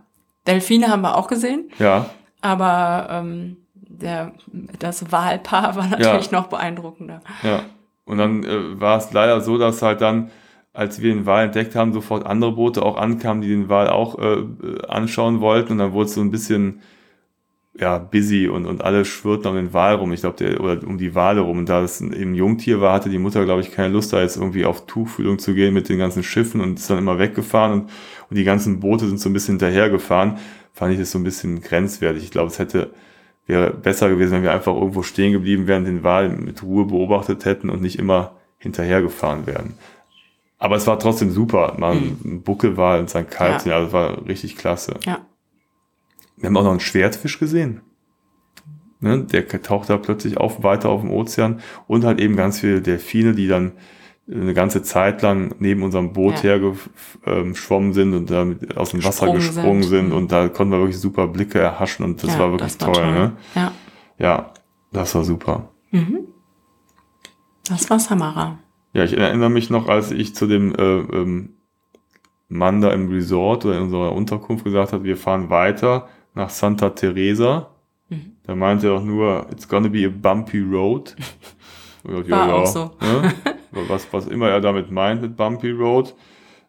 [0.46, 2.06] Delfine haben wir auch gesehen, Ja.
[2.40, 4.32] aber ähm, der,
[4.78, 7.20] das Walpaar war natürlich noch beeindruckender.
[7.42, 7.62] Ja.
[8.04, 10.30] Und dann äh, war es leider so, dass halt dann,
[10.72, 14.18] als wir den Wal entdeckt haben, sofort andere Boote auch ankamen, die den Wal auch
[14.18, 14.44] äh,
[14.88, 15.72] anschauen wollten.
[15.72, 16.80] Und dann wurde es so ein bisschen
[17.80, 20.12] ja, busy und, und alle schwirrten um den Wal rum.
[20.12, 21.58] Ich glaube, der, oder um die Wale rum.
[21.58, 24.36] Und da es eben Jungtier war, hatte die Mutter, glaube ich, keine Lust, da jetzt
[24.36, 27.90] irgendwie auf Tuchfühlung zu gehen mit den ganzen Schiffen und ist dann immer weggefahren und,
[28.28, 30.38] und die ganzen Boote sind so ein bisschen hinterhergefahren.
[30.72, 32.22] Fand ich das so ein bisschen grenzwertig.
[32.22, 32.90] Ich glaube, es hätte,
[33.46, 37.44] wäre besser gewesen, wenn wir einfach irgendwo stehen geblieben wären, den Wal mit Ruhe beobachtet
[37.46, 39.74] hätten und nicht immer hinterhergefahren wären.
[40.58, 41.74] Aber es war trotzdem super.
[41.78, 43.72] Man, ein Buckelwal und sein Kalb, Ja.
[43.72, 43.80] ja.
[43.84, 44.94] das war richtig klasse.
[45.06, 45.18] Ja.
[46.40, 47.82] Wir haben auch noch einen Schwertfisch gesehen.
[49.02, 52.82] Ne, der taucht da plötzlich auf, weiter auf dem Ozean und halt eben ganz viele
[52.82, 53.72] Delfine, die dann
[54.30, 56.58] eine ganze Zeit lang neben unserem Boot Ja.
[57.30, 59.90] hergeschwommen sind und damit aus dem Wasser Gesprungen gesprungen sind.
[59.90, 60.14] sind, Mhm.
[60.16, 63.32] und da konnten wir wirklich super Blicke erhaschen und das ja, war wirklich toll, Ne?
[63.54, 63.72] Ja.
[64.18, 64.52] Ja,
[64.92, 65.70] das war super.
[65.90, 66.18] Mhm.
[67.68, 68.58] Das war Samara.
[68.92, 71.54] Ja, ich erinnere mich noch, als ich zu dem äh, ähm,
[72.48, 76.90] Mann da im Resort oder in unserer Unterkunft gesagt hat, wir fahren weiter nach Santa
[76.90, 77.70] Teresa.
[78.08, 78.32] Mhm.
[78.44, 81.14] Da meinte er auch nur, it's gonna be a bumpy road.
[82.02, 82.90] War auch so.
[83.00, 83.34] Ne?
[83.88, 86.14] Was, was immer er damit meint mit bumpy road.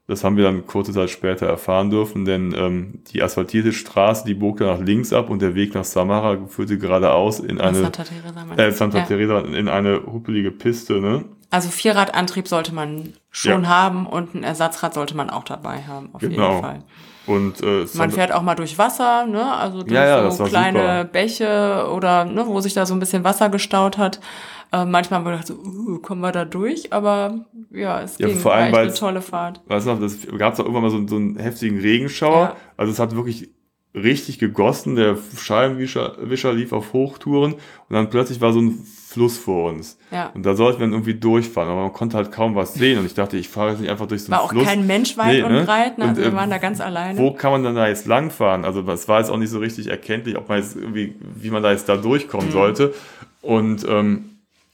[0.08, 4.34] Das haben wir dann kurze Zeit später erfahren dürfen, denn ähm, die asphaltierte Straße, die
[4.36, 8.04] bog dann nach links ab und der Weg nach Samara führte geradeaus in eine Santa
[8.04, 8.54] Teresa.
[8.58, 8.72] äh?
[8.72, 9.06] Santa ja.
[9.06, 11.26] Teresa in eine huppelige Piste, ne?
[11.50, 13.70] Also Vierradantrieb sollte man schon Ja.
[13.70, 16.50] haben und ein Ersatzrad sollte man auch dabei haben, auf Genau.
[16.50, 16.84] jeden Fall.
[17.28, 19.54] Und äh, Man fährt auch mal durch Wasser, ne?
[19.54, 21.04] Also durch Ja, ja, so war kleine super.
[21.06, 24.20] Bäche oder ne, wo sich da so ein bisschen Wasser gestaut hat.
[24.74, 28.28] Äh, manchmal haben wir gedacht, so, uh, kommen wir da durch, aber ja, es Ja,
[28.28, 28.38] ging.
[28.38, 29.62] vor war allem, echt eine tolle Fahrt.
[29.68, 32.42] weißt du noch, das gab es auch irgendwann mal so, so einen heftigen Regenschauer.
[32.42, 32.56] Ja.
[32.78, 33.50] Also es hat wirklich
[33.94, 34.96] richtig gegossen.
[34.96, 37.60] Der Scheibenwischer Wischer lief auf Hochtouren und
[37.90, 38.80] dann plötzlich war so ein
[39.12, 39.98] Fluss vor uns.
[40.10, 40.32] Ja.
[40.34, 42.98] Und da sollten wir dann irgendwie durchfahren, aber man konnte halt kaum was sehen.
[42.98, 45.18] Und ich dachte, ich fahre jetzt nicht einfach durch so einen War auch kein Mensch
[45.18, 45.64] weit Nee, und ne?
[45.66, 46.06] breit, ne?
[46.06, 47.20] Und, Also wir äh, waren da ganz alleine.
[47.20, 48.64] Wo kann man dann da jetzt langfahren?
[48.64, 51.62] Also es war jetzt auch nicht so richtig erkenntlich, ob man jetzt irgendwie, wie man
[51.62, 52.52] da jetzt da durchkommen Mhm.
[52.52, 52.94] sollte.
[53.42, 54.30] Und ähm,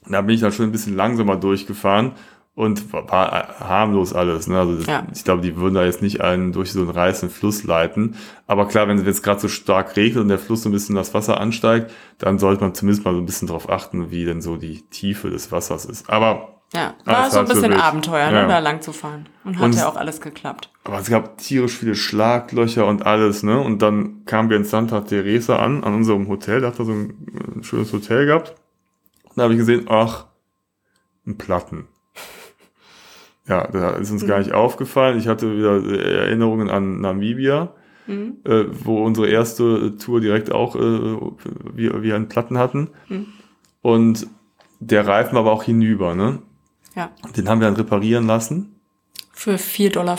[0.08, 2.12] da bin ich dann schon ein bisschen langsamer durchgefahren
[2.58, 4.48] und war, harmlos alles.
[4.48, 4.58] Ne?
[4.58, 5.06] Also Ja.
[5.14, 8.16] ich glaube, die würden da jetzt nicht einen durch so einen reißenden Fluss leiten.
[8.48, 10.96] Aber klar, wenn es jetzt gerade so stark regnet und der Fluss so ein bisschen
[10.96, 14.40] das Wasser ansteigt, dann sollte man zumindest mal so ein bisschen drauf achten, wie denn
[14.42, 16.10] so die Tiefe des Wassers ist.
[16.10, 17.80] Aber ja, war so ein bisschen wild.
[17.80, 18.38] Abenteuer, ne?
[18.40, 18.46] Ja.
[18.48, 19.28] da lang zu fahren.
[19.44, 20.70] Und hat Und- ja auch alles geklappt.
[20.82, 23.60] Aber es gab tierisch viele Schlaglöcher und alles, ne?
[23.60, 26.60] Und dann kamen wir in Santa Teresa an, an unserem Hotel.
[26.60, 27.14] Da hat er so ein,
[27.56, 28.54] ein schönes Hotel gehabt.
[29.22, 30.26] Und da habe ich gesehen, ach,
[31.24, 31.86] ein Platten.
[33.48, 35.18] Ja, da ist uns gar nicht aufgefallen.
[35.18, 37.72] Ich hatte wieder Erinnerungen an Namibia,
[38.06, 38.36] Mhm.
[38.44, 40.80] äh, wo unsere erste Tour direkt auch äh,
[41.74, 42.88] wir, wir einen Platten hatten.
[43.08, 43.26] Mhm.
[43.82, 44.26] Und
[44.80, 46.38] der Reifen war aber auch hinüber, ne?
[46.94, 47.10] Ja.
[47.36, 48.74] Den haben wir dann reparieren lassen.
[49.32, 50.18] Für 4,50 Dollar.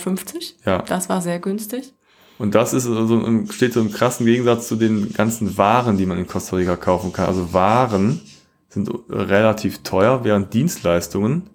[0.65, 0.81] Ja.
[0.83, 1.93] Das war sehr günstig.
[2.37, 6.05] Und das ist also im, steht so im krassen Gegensatz zu den ganzen Waren, die
[6.05, 7.25] man in Costa Rica kaufen kann.
[7.25, 8.21] Also Waren
[8.69, 11.49] sind relativ teuer, während Dienstleistungen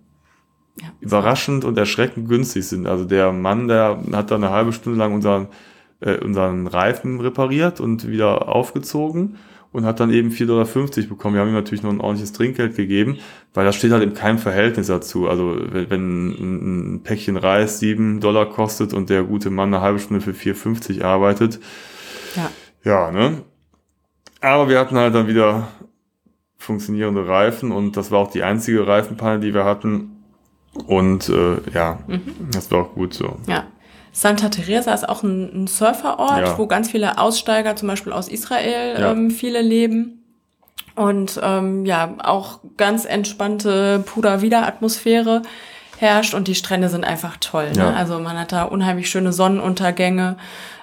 [0.81, 0.89] Ja.
[1.01, 2.87] überraschend und erschreckend günstig sind.
[2.89, 5.47] Also der Mann, der hat da eine halbe Stunde lang unseren,
[6.01, 9.37] äh, unseren Reifen repariert und wieder aufgezogen
[9.71, 11.35] und hat dann eben 4,50 Dollar bekommen.
[11.35, 13.19] Wir haben ihm natürlich noch ein ordentliches Trinkgeld gegeben,
[13.55, 15.29] weil das steht halt in keinem Verhältnis dazu.
[15.29, 20.01] Also wenn, wenn ein Päckchen Reis 7 Dollar kostet und der gute Mann eine halbe
[20.01, 21.61] Stunde für 4,50 arbeitet,
[22.35, 22.51] Ja.
[22.85, 23.43] ja, ne?
[24.41, 25.69] Aber wir hatten halt dann wieder
[26.57, 30.11] funktionierende Reifen und das war auch die einzige Reifenpanne, die wir hatten.
[30.87, 31.99] Und äh, ja,
[32.53, 33.37] das war auch gut so.
[33.47, 33.65] Ja.
[34.13, 36.59] Santa Teresa ist auch ein, ein Surferort, Ja.
[36.59, 39.11] wo ganz viele Aussteiger, zum Beispiel aus Israel, Ja.
[39.13, 40.21] ähm, viele leben.
[40.95, 45.43] Und ähm, ja, auch ganz entspannte Puder-Wieder-Atmosphäre
[45.99, 47.71] herrscht und die Strände sind einfach toll.
[47.73, 47.79] Ne?
[47.79, 47.91] Ja.
[47.93, 50.37] Also man hat da unheimlich schöne Sonnenuntergänge.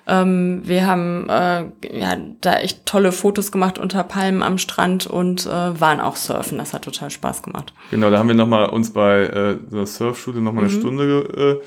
[0.07, 5.45] Ähm, wir haben äh, ja da echt tolle Fotos gemacht unter Palmen am Strand und
[5.45, 6.57] äh, waren auch surfen.
[6.57, 7.73] Das hat total Spaß gemacht.
[7.91, 11.61] Genau, da haben wir noch mal uns bei äh, einer Surfschule noch mal eine Stunde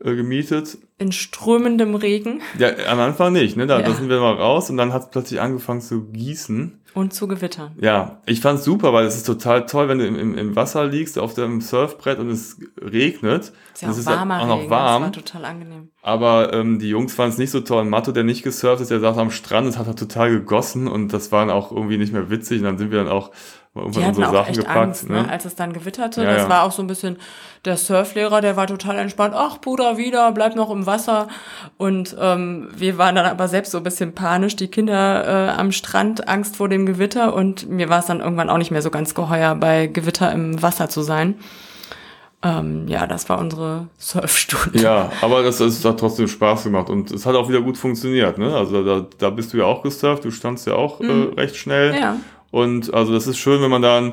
[0.00, 0.78] äh, gemietet.
[0.98, 2.40] In strömendem Regen.
[2.58, 3.66] Ja, am Anfang nicht, ne?
[3.66, 3.86] Da, Ja.
[3.86, 6.77] da sind wir mal raus und dann hat es plötzlich angefangen zu gießen.
[6.94, 7.72] Und zu gewittern.
[7.80, 11.18] Ja, ich fand's super, weil es ist total toll, wenn du im, im, Wasser liegst,
[11.18, 13.52] auf dem Surfbrett und es regnet.
[13.74, 14.70] Ist ja auch es warmer auch noch Regen.
[14.70, 15.02] warm.
[15.02, 15.88] Das war total angenehm.
[16.02, 17.84] Aber ähm, die Jungs fanden es nicht so toll.
[17.84, 21.12] Matto, der nicht gesurft ist, der saß am Strand, es hat halt total gegossen und
[21.12, 22.58] das war dann auch irgendwie nicht mehr witzig.
[22.58, 23.30] Und dann sind wir dann auch
[23.78, 24.78] Die irgendwann hatten unsere auch Sachen echt gepackt.
[24.78, 25.22] Angst, ne?
[25.22, 25.30] ne?
[25.30, 26.22] als es dann gewitterte.
[26.22, 26.48] Ja, das ja.
[26.48, 27.16] war auch so ein bisschen,
[27.64, 29.34] der Surflehrer, der war total entspannt.
[29.36, 31.28] Ach, Bruder, wieder, bleib noch im Wasser.
[31.76, 34.56] Und ähm, wir waren dann aber selbst so ein bisschen panisch.
[34.56, 37.34] Die Kinder äh, am Strand, Angst vor dem Gewitter.
[37.34, 40.62] Und mir war es dann irgendwann auch nicht mehr so ganz geheuer, bei Gewitter im
[40.62, 41.36] Wasser zu sein.
[42.40, 44.78] Ähm, ja, das war unsere Surfstunde.
[44.78, 48.38] Ja, aber das, das hat trotzdem Spaß gemacht und es hat auch wieder gut funktioniert.
[48.38, 48.54] Ne?
[48.54, 51.92] Also da, da bist du ja auch gesurft, du standst ja auch äh, recht schnell.
[51.92, 51.98] Mhm.
[51.98, 52.16] Ja.
[52.50, 54.12] Und also das ist schön, wenn man dann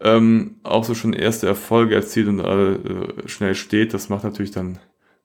[0.00, 3.94] ähm, auch so schon erste Erfolge erzielt und äh, schnell steht.
[3.94, 4.78] Das macht natürlich dann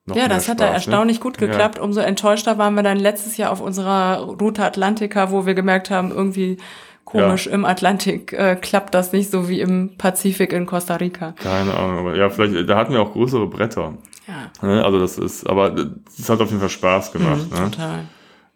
[0.06, 1.24] noch Ja, das hat da Spaß, erstaunlich ne?
[1.24, 1.80] gut geklappt.
[1.80, 6.12] Umso enttäuschter waren wir dann letztes Jahr auf unserer Route Atlantica, wo wir gemerkt haben,
[6.12, 6.58] irgendwie
[7.04, 11.34] komisch im Atlantik äh, klappt das nicht so wie im Pazifik in Costa Rica.
[11.34, 13.98] Keine Ahnung, aber ja, vielleicht, da hatten wir auch größere Bretter.
[14.28, 14.86] Ja, Ne?
[14.86, 17.52] Also das ist, aber das hat auf jeden Fall Spaß gemacht.
[17.52, 17.72] mhm, ne?
[17.72, 18.00] total.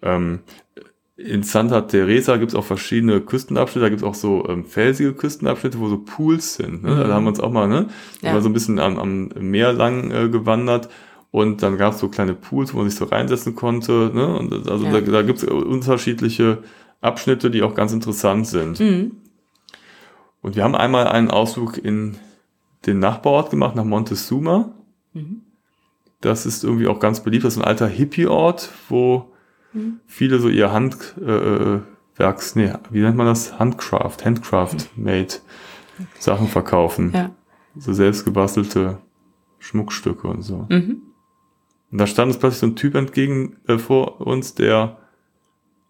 [0.01, 0.39] Ähm,
[1.17, 5.13] in Santa Teresa gibt es auch verschiedene Küstenabschnitte, da gibt es auch so ähm, felsige
[5.13, 6.83] Küstenabschnitte, wo so Pools sind.
[6.83, 6.95] Ne?
[6.95, 7.87] Da haben wir uns auch mal, ne?
[8.21, 8.33] Ja.
[8.33, 10.89] Mal so ein bisschen am, am Meer lang äh, gewandert
[11.31, 14.11] und dann gab es so kleine Pools, wo man sich so reinsetzen konnte.
[14.13, 14.27] Ne?
[14.37, 14.91] Und also Ja.
[14.91, 16.59] da, da gibt es unterschiedliche
[16.99, 18.79] Abschnitte, die auch ganz interessant sind.
[18.79, 19.11] Mhm.
[20.41, 22.17] Und wir haben einmal einen Ausflug in
[22.85, 24.73] den Nachbarort gemacht, nach Montezuma.
[25.13, 25.41] Mhm.
[26.21, 27.45] Das ist irgendwie auch ganz beliebt.
[27.45, 29.31] Das ist ein alter Hippie-Ort, wo
[29.75, 29.99] Mhm.
[30.07, 31.79] viele so ihr Handwerks, äh,
[32.17, 33.59] Werks- nee, wie nennt man das?
[33.59, 35.35] Handcraft, Handcraft-made
[36.17, 37.11] Sachen verkaufen.
[37.13, 37.31] Ja.
[37.77, 38.99] So selbst gebastelte
[39.59, 40.65] Schmuckstücke und so.
[40.69, 41.01] Mhm.
[41.91, 44.97] Und da stand uns plötzlich so ein Typ entgegen äh, vor uns, der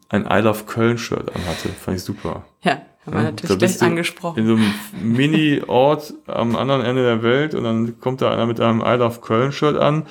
[0.10, 1.70] ein I Love Köln-Shirt anhatte.
[1.70, 2.46] Fand ich super.
[2.64, 4.40] Ja, haben wir Ja, natürlich gleich angesprochen.
[4.40, 8.60] In so einem Mini-Ort am anderen Ende der Welt und dann kommt da einer mit
[8.60, 10.06] einem I Love Köln-Shirt an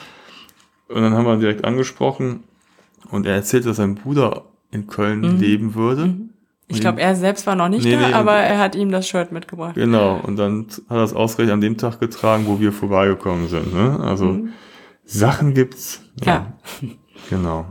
[0.89, 2.45] und dann haben wir ihn direkt angesprochen
[3.11, 5.39] und er erzählt, dass sein Bruder in Köln Mhm.
[5.41, 6.15] leben würde.
[6.67, 9.07] Ich glaube, er selbst war noch nicht Nee, da, nee, aber er hat ihm das
[9.07, 9.75] Shirt mitgebracht.
[9.75, 13.73] Genau, und dann hat er es ausgerechnet an dem Tag getragen, wo wir vorbeigekommen sind.
[13.75, 14.01] Ne?
[14.01, 14.39] Also
[15.05, 16.01] Sachen gibt's.
[16.21, 16.27] Mhm.
[16.27, 16.47] Ja.
[17.31, 17.65] Genau.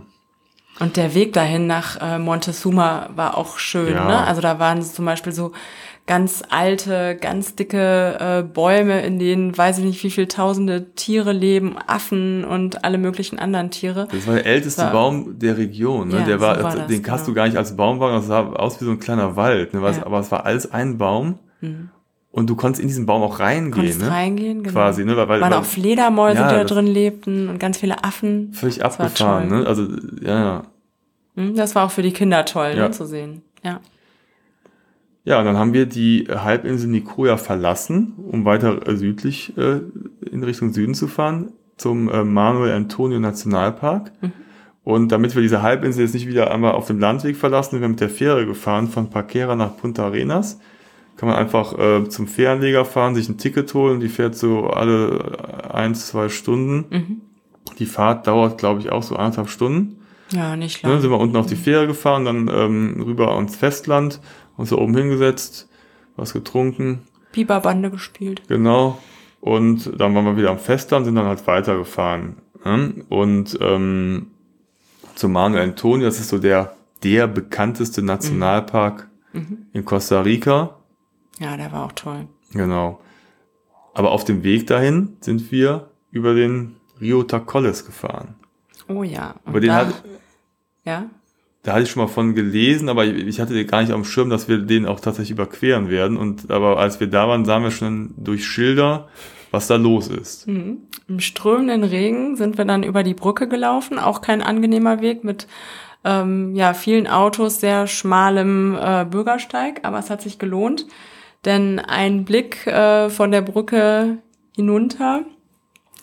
[0.80, 3.94] Und der Weg dahin nach äh, Montezuma war auch schön.
[3.94, 4.08] Ja.
[4.08, 4.18] Ne?
[4.18, 5.52] Also da waren zum Beispiel so
[6.06, 11.32] ganz alte, ganz dicke äh, Bäume, in denen weiß ich nicht, wie viele tausende Tiere
[11.32, 14.08] leben, Affen und alle möglichen anderen Tiere.
[14.12, 16.10] Das war der älteste War- Baum der Region.
[16.10, 16.18] Ne?
[16.20, 17.26] Ja, der war, so war das, den hast genau.
[17.28, 19.74] du gar nicht als Baum wahrgenommen, das sah aus wie so ein kleiner Wald.
[19.74, 19.80] Ne?
[19.82, 20.06] Ja.
[20.06, 21.40] Aber es war alles ein Baum
[22.32, 23.72] und du konntest in diesen Baum auch reingehen.
[23.72, 24.10] Konntest Ne?
[24.12, 24.74] reingehen, genau.
[24.74, 25.16] Quasi, ne?
[25.16, 28.52] Weil, weil, waren weil auch Fledermäuse, Ja, die da drin lebten und ganz viele Affen.
[28.52, 29.48] völlig abgefahren.
[29.48, 29.66] Ne?
[29.66, 29.88] Also,
[30.22, 30.64] ja, ja.
[31.38, 32.84] Hm, Das war auch für die Kinder toll Ja.
[32.90, 33.42] ne, zu sehen.
[33.64, 33.80] Ja.
[35.26, 39.80] Ja, und dann haben wir die Halbinsel Nicoya verlassen, um weiter äh, südlich äh,
[40.30, 44.12] in Richtung Süden zu fahren, zum äh, Manuel Antonio Nationalpark.
[44.84, 47.88] Und damit wir diese Halbinsel jetzt nicht wieder einmal auf dem Landweg verlassen, sind wir
[47.88, 50.60] mit der Fähre gefahren von Paquera nach Punta Arenas.
[51.16, 55.20] Kann man einfach äh, zum Fähranleger fahren, sich ein Ticket holen, die fährt so alle
[55.20, 57.22] äh, eins, zwei Stunden.
[57.80, 60.00] Die Fahrt dauert, glaube ich, auch so anderthalb Stunden.
[60.32, 61.00] Ja, nicht lang.
[61.00, 64.20] sind wir unten auf die Fähre gefahren, dann ähm, rüber ans Festland,
[64.58, 65.70] uns da oben hingesetzt,
[66.16, 68.44] was getrunken, Biberbande gespielt.
[68.48, 69.00] genau.
[69.42, 72.38] Und dann waren wir wieder am Festland, sind dann halt weitergefahren.
[72.64, 73.04] Ne?
[73.10, 74.28] Und ähm,
[75.16, 79.10] zum Manuel Antonio, das ist so der, der bekannteste Nationalpark
[79.74, 80.78] in Costa Rica.
[81.40, 82.28] Ja, der war auch toll.
[82.54, 83.02] Genau.
[83.94, 88.36] Aber auf dem Weg dahin sind wir über den Rio Tacoles gefahren.
[88.88, 89.36] Oh ja.
[89.44, 90.04] Und Über den da, hat,
[90.86, 91.10] ja.
[91.64, 94.30] Da hatte ich schon mal von gelesen, aber ich, hatte gar nicht auf dem Schirm,
[94.30, 96.18] dass wir den auch tatsächlich überqueren werden.
[96.18, 99.08] Und aber als wir da waren, sahen wir schon durch Schilder,
[99.50, 100.46] was da los ist.
[101.08, 103.98] Im strömenden Regen sind wir dann über die Brücke gelaufen.
[103.98, 105.48] Auch kein angenehmer Weg mit
[106.04, 110.86] ähm, ja, vielen Autos, sehr schmalem äh, Bürgersteig, aber es hat sich gelohnt.
[111.46, 114.18] Denn ein Blick äh, von der Brücke
[114.56, 115.24] hinunter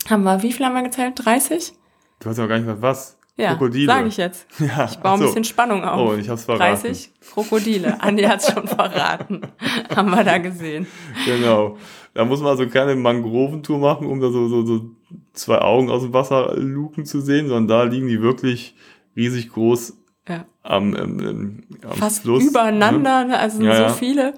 [0.08, 1.14] haben wir, wie viel haben wir gezählt?
[1.22, 1.72] 30?
[2.20, 3.19] Du hast ja gar nicht gesagt, was?
[3.40, 3.86] Ja, Krokodile.
[3.86, 4.46] sage ich jetzt.
[4.60, 5.24] Ja, Ich baue ein so.
[5.26, 6.10] bisschen Spannung auf.
[6.10, 6.82] Oh, ich hab's verraten.
[6.82, 8.00] 30 Krokodile.
[8.00, 9.40] Andi hat's schon verraten.
[9.96, 10.86] haben wir da gesehen.
[11.26, 11.76] Genau.
[12.14, 14.90] Da muss man also keine Mangroventour machen, um da so, so, so
[15.32, 18.74] zwei Augen aus dem Wasser luken zu sehen, sondern da liegen die wirklich
[19.16, 19.96] riesig groß
[20.28, 20.44] Ja.
[20.62, 22.42] am, ähm, am Fast Fluss.
[22.44, 22.50] Ne?
[22.50, 23.38] übereinander, ne?
[23.38, 24.34] also Ja, so viele.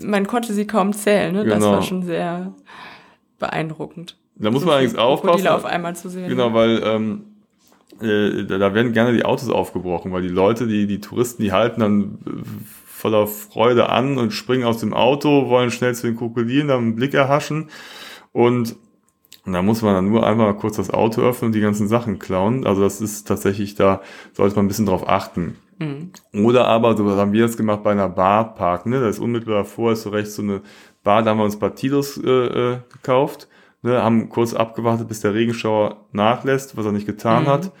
[0.00, 1.34] Man konnte sie kaum zählen.
[1.34, 1.44] Ne?
[1.44, 1.72] Das Genau.
[1.72, 2.54] war schon sehr
[3.38, 4.16] beeindruckend.
[4.36, 5.26] Da muss man allerdings aufpassen.
[5.28, 6.28] Krokodile auf einmal zu sehen.
[6.28, 7.24] Genau, weil ähm,
[8.02, 11.80] äh, da, werden gerne die Autos aufgebrochen, weil die Leute, die, die Touristen, die halten
[11.80, 12.42] dann äh,
[12.86, 16.96] voller Freude an und springen aus dem Auto, wollen schnell zu den Krokodilen, dann einen
[16.96, 17.68] Blick erhaschen
[18.32, 18.76] und
[19.44, 21.88] und da muss man dann nur einmal mal kurz das Auto öffnen und die ganzen
[21.88, 22.64] Sachen klauen.
[22.64, 24.00] Also das ist tatsächlich, da
[24.32, 25.56] sollte man ein bisschen drauf achten.
[25.80, 26.10] Mhm.
[26.44, 29.00] Oder aber, so haben wir das gemacht bei einer Barpark, ne?
[29.00, 30.60] Da ist unmittelbar vor, ist so rechts so eine
[31.02, 33.48] Bar, da haben wir uns Partidos äh, äh, gekauft,
[33.82, 34.00] ne?
[34.00, 37.48] haben kurz abgewartet, bis der Regenschauer nachlässt, was er nicht getan mhm.
[37.48, 37.72] hat.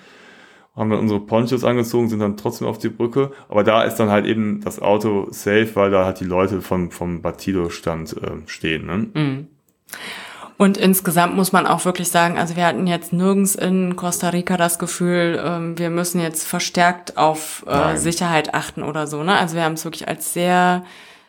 [0.74, 3.30] Haben dann unsere Ponchos angezogen, sind dann trotzdem auf die Brücke.
[3.48, 6.90] Aber da ist dann halt eben das Auto safe, weil da halt die Leute vom,
[6.90, 8.86] vom Batido-Stand äh, stehen.
[8.86, 8.96] Ne?
[9.12, 9.46] Mhm.
[10.56, 14.56] Und insgesamt muss man auch wirklich sagen, also wir hatten jetzt nirgends in Costa Rica
[14.56, 19.24] das Gefühl, ähm, wir müssen jetzt verstärkt auf äh, Sicherheit achten oder so.
[19.24, 19.36] Ne?
[19.36, 20.84] Also wir haben es wirklich als sehr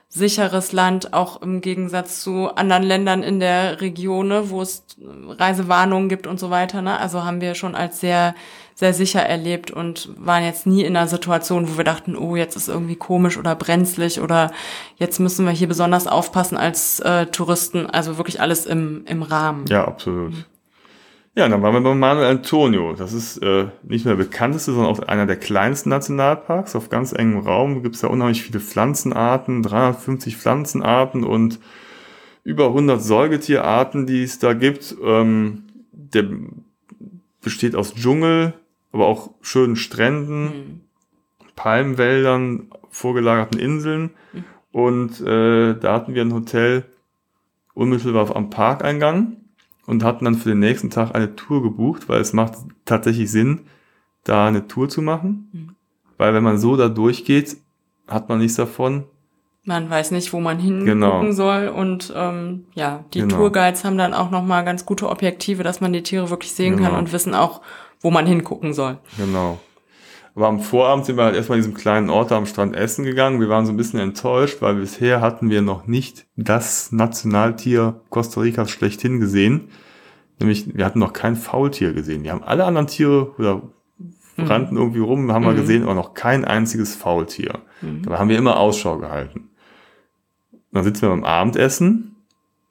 [0.07, 6.07] sicheres Land, auch im Gegensatz zu anderen Ländern in der Region, ne, wo es Reisewarnungen
[6.07, 6.83] gibt und so weiter.
[6.83, 6.99] Ne?
[6.99, 8.35] Also haben wir schon als sehr
[8.75, 12.55] sehr sicher erlebt und waren jetzt nie in einer Situation, wo wir dachten, oh, jetzt
[12.55, 14.51] ist irgendwie komisch oder brenzlig oder
[14.97, 17.85] jetzt müssen wir hier besonders aufpassen als äh, Touristen.
[17.85, 19.65] Also wirklich alles im, im Rahmen.
[19.67, 20.33] Ja, absolut.
[21.35, 22.93] Ja, dann waren wir bei Manuel Antonio.
[22.93, 26.75] Das ist äh, nicht nur der bekannteste, sondern auch einer der kleinsten Nationalparks.
[26.75, 31.59] Auf ganz engem Raum gibt es da unheimlich viele Pflanzenarten, 350 Pflanzenarten und
[32.43, 34.95] über 100 Säugetierarten, die es da gibt.
[35.03, 36.25] Ähm, der
[37.41, 38.53] besteht aus Dschungel,
[38.93, 40.81] aber auch schönen Stränden, mhm.
[41.55, 44.11] Palmwäldern, vorgelagerten Inseln.
[44.31, 44.43] Mhm.
[44.71, 46.85] Und äh, da hatten wir ein Hotel
[47.73, 49.37] unmittelbar am Parkeingang
[49.85, 52.53] und hatten dann für den nächsten Tag eine Tour gebucht, weil es macht
[52.85, 53.61] tatsächlich Sinn,
[54.23, 55.49] da eine Tour zu machen.
[55.51, 55.75] Mhm.
[56.17, 57.57] Weil wenn man so da durchgeht,
[58.07, 59.05] hat man nichts davon.
[59.65, 61.31] Man weiß nicht, wo man hingucken genau.
[61.31, 63.37] soll und ähm, ja, die genau.
[63.37, 66.75] Tourguides haben dann auch noch mal ganz gute Objektive, dass man die Tiere wirklich sehen
[66.75, 66.89] genau.
[66.89, 67.61] kann und wissen auch,
[68.03, 68.99] wo man hingucken soll.
[69.17, 69.59] Genau.
[70.35, 73.39] Aber am Vorabend sind wir halt erstmal in diesem kleinen Ort am Strand essen gegangen.
[73.39, 78.41] Wir waren so ein bisschen enttäuscht, weil bisher hatten wir noch nicht das Nationaltier Costa
[78.41, 79.69] Ricas schlechthin gesehen.
[80.39, 82.23] Nämlich, wir hatten noch kein Faultier gesehen.
[82.23, 83.61] Wir haben alle anderen Tiere oder
[84.35, 84.43] mhm.
[84.43, 85.49] rannten irgendwie rum, haben mhm.
[85.49, 87.59] wir gesehen, aber noch kein einziges Faultier.
[87.81, 88.01] Mhm.
[88.01, 89.51] Dabei haben wir immer Ausschau gehalten.
[90.51, 92.15] Und dann sitzen wir beim Abendessen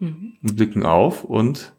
[0.00, 0.32] mhm.
[0.42, 1.72] und blicken auf und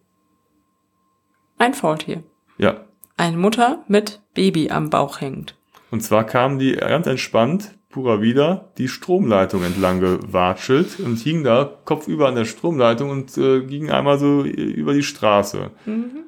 [1.57, 2.23] ein Faultier.
[2.57, 2.82] Ja,
[3.17, 5.55] eine Mutter mit Baby am Bauch hängt.
[5.91, 11.69] Und zwar kamen die ganz entspannt, purer wieder, die Stromleitung entlang gewatschelt und hing da
[11.85, 15.69] kopfüber an der Stromleitung und äh, ging einmal so über die Straße.
[15.85, 16.23] Mhm.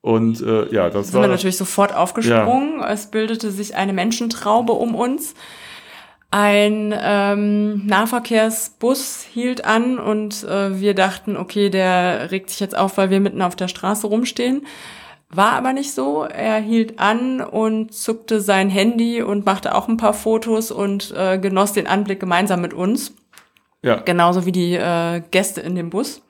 [0.00, 1.22] Und äh, ja, das Sind war.
[1.22, 2.80] Sind wir natürlich sofort aufgesprungen.
[2.80, 2.90] Ja.
[2.90, 5.34] Es bildete sich eine Menschentraube um uns.
[6.30, 12.98] Ein ähm, Nahverkehrsbus hielt an und äh, wir dachten, okay, der regt sich jetzt auf,
[12.98, 14.66] weil wir mitten auf der Straße rumstehen.
[15.30, 16.24] War aber nicht so.
[16.24, 21.38] Er hielt an und zuckte sein Handy und machte auch ein paar Fotos und äh,
[21.38, 23.12] genoss den Anblick gemeinsam mit uns.
[23.82, 23.96] Ja.
[23.96, 26.22] Genauso wie die äh, Gäste in dem Bus.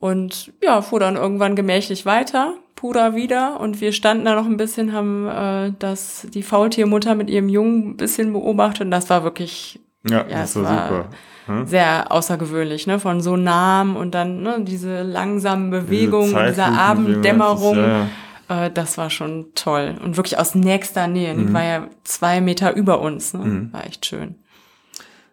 [0.00, 3.60] Und ja, fuhr dann irgendwann gemächlich weiter, Puder wieder.
[3.60, 7.90] Und wir standen da noch ein bisschen, haben äh, das, die Faultiermutter mit ihrem Jungen
[7.90, 8.82] ein bisschen beobachtet.
[8.82, 11.10] Und das war wirklich, ja, ja das war, war super
[11.48, 11.66] hm?
[11.66, 13.00] sehr außergewöhnlich, ne?
[13.00, 17.76] Von so nahem und dann ne, diese langsamen Bewegungen, diese dieser Abenddämmerung.
[17.76, 18.06] Das, ja,
[18.50, 18.66] ja.
[18.66, 19.96] Äh, das war schon toll.
[20.04, 21.34] Und wirklich aus nächster Nähe.
[21.34, 21.46] Mhm.
[21.46, 23.34] Die war ja zwei Meter über uns.
[23.34, 23.44] Ne?
[23.44, 23.72] Mhm.
[23.72, 24.36] War echt schön.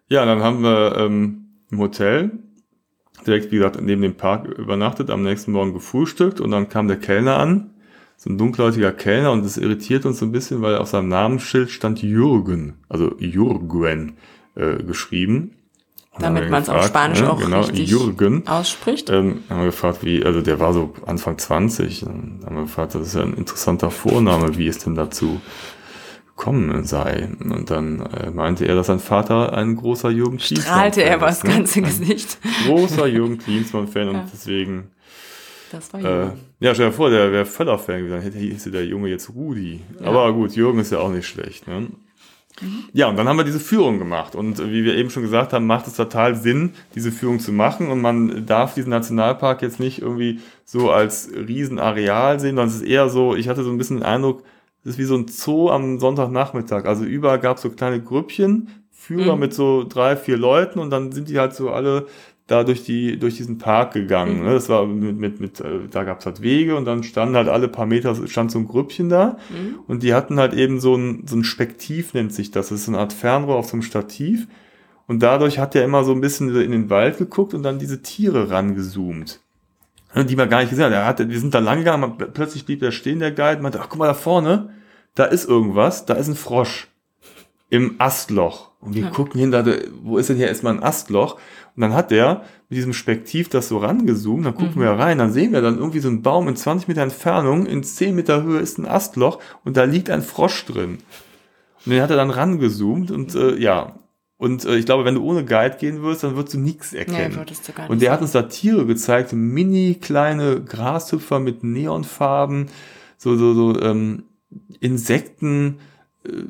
[0.08, 2.32] Ja, dann haben wir ähm, im Hotel
[3.26, 6.98] direkt, wie gesagt, neben dem Park übernachtet, am nächsten Morgen gefrühstückt und dann kam der
[6.98, 7.72] Kellner an,
[8.18, 11.70] so ein dunkelhäutiger Kellner und das irritiert uns so ein bisschen, weil auf seinem Namensschild
[11.70, 14.18] stand Jürgen, also Jürgen
[14.56, 15.55] äh, geschrieben.
[16.20, 17.30] Damit man es auf Spanisch ne?
[17.30, 18.48] auch genau, richtig Jürgen.
[18.48, 19.10] ausspricht.
[19.10, 22.02] Ähm, haben wir gefragt, wie, also der war so Anfang 20.
[22.02, 25.42] Dann haben wir gefragt, das ist ja ein interessanter Vorname, wie es denn dazu
[26.36, 27.30] gekommen sei.
[27.40, 31.28] Und dann äh, meinte er, dass sein Vater ein großer Jürgen Klinsmann Strahlte er aber
[31.28, 31.50] das ne?
[31.52, 32.38] ganze Gesicht.
[32.66, 34.20] Großer Jürgen Klinsmann-Fan ja.
[34.20, 34.92] und deswegen.
[35.72, 36.32] Das war Jürgen.
[36.62, 39.82] Äh, ja, stell dir vor, der wäre Völler-Fan gewesen, hätte hieß der Junge jetzt Rudi.
[40.00, 40.08] Ja.
[40.08, 41.68] Aber gut, Jürgen ist ja auch nicht schlecht.
[41.68, 41.88] Ne?
[42.94, 44.36] Ja, und dann haben wir diese Führung gemacht.
[44.36, 47.90] Und wie wir eben schon gesagt haben, macht es total Sinn, diese Führung zu machen.
[47.90, 52.88] Und man darf diesen Nationalpark jetzt nicht irgendwie so als Riesenareal sehen, sondern es ist
[52.88, 54.44] eher so, ich hatte so ein bisschen den Eindruck,
[54.84, 56.86] es ist wie so ein Zoo am Sonntagnachmittag.
[56.86, 59.42] Also überall gab es so kleine Grüppchen, Führer mhm.
[59.42, 62.08] mit so drei, vier Leuten und dann sind die halt so alle
[62.48, 64.40] da durch die durch diesen Park gegangen.
[64.40, 64.46] Mhm.
[64.46, 64.54] Ne?
[64.54, 67.68] Das war mit mit, mit äh, da gab's halt Wege und dann standen halt alle
[67.68, 69.80] paar Meter stand so ein Grüppchen da mhm.
[69.88, 72.70] und die hatten halt eben so ein so ein Spektiv nennt sich das.
[72.70, 74.48] Das ist so eine Art Fernrohr auf so einem Stativ
[75.08, 78.02] und dadurch hat er immer so ein bisschen in den Wald geguckt und dann diese
[78.02, 79.40] Tiere rangezoomt.
[80.16, 80.94] die wir gar nicht gesehen haben.
[80.94, 83.90] Er hatte, wir sind da lang gegangen, plötzlich blieb der stehen, der Guide, meinte, ach
[83.90, 84.70] guck mal da vorne,
[85.14, 86.88] da ist irgendwas, da ist ein Frosch
[87.70, 88.72] im Astloch.
[88.86, 89.10] Und wir ja.
[89.10, 89.66] gucken hin, da,
[90.04, 91.36] wo ist denn hier erstmal ein Astloch?
[91.76, 94.82] Und dann hat der mit diesem Spektiv das so rangezoomt, dann gucken mhm.
[94.82, 97.84] wir rein, dann sehen wir dann irgendwie so einen Baum in 20 Meter Entfernung, in
[97.84, 101.00] 10 Meter Höhe ist ein Astloch und da liegt ein Frosch drin.
[101.86, 103.96] Und den hat er dann rangezoomt und äh, ja,
[104.38, 107.36] und äh, ich glaube, wenn du ohne Guide gehen würdest, dann würdest du nichts erkennen.
[107.36, 111.64] Würdest du gar nicht und der hat uns da Tiere gezeigt, mini kleine Grashüpfer mit
[111.64, 112.68] Neonfarben,
[113.18, 114.24] so so so ähm,
[114.80, 115.80] Insekten.
[116.26, 116.44] Äh,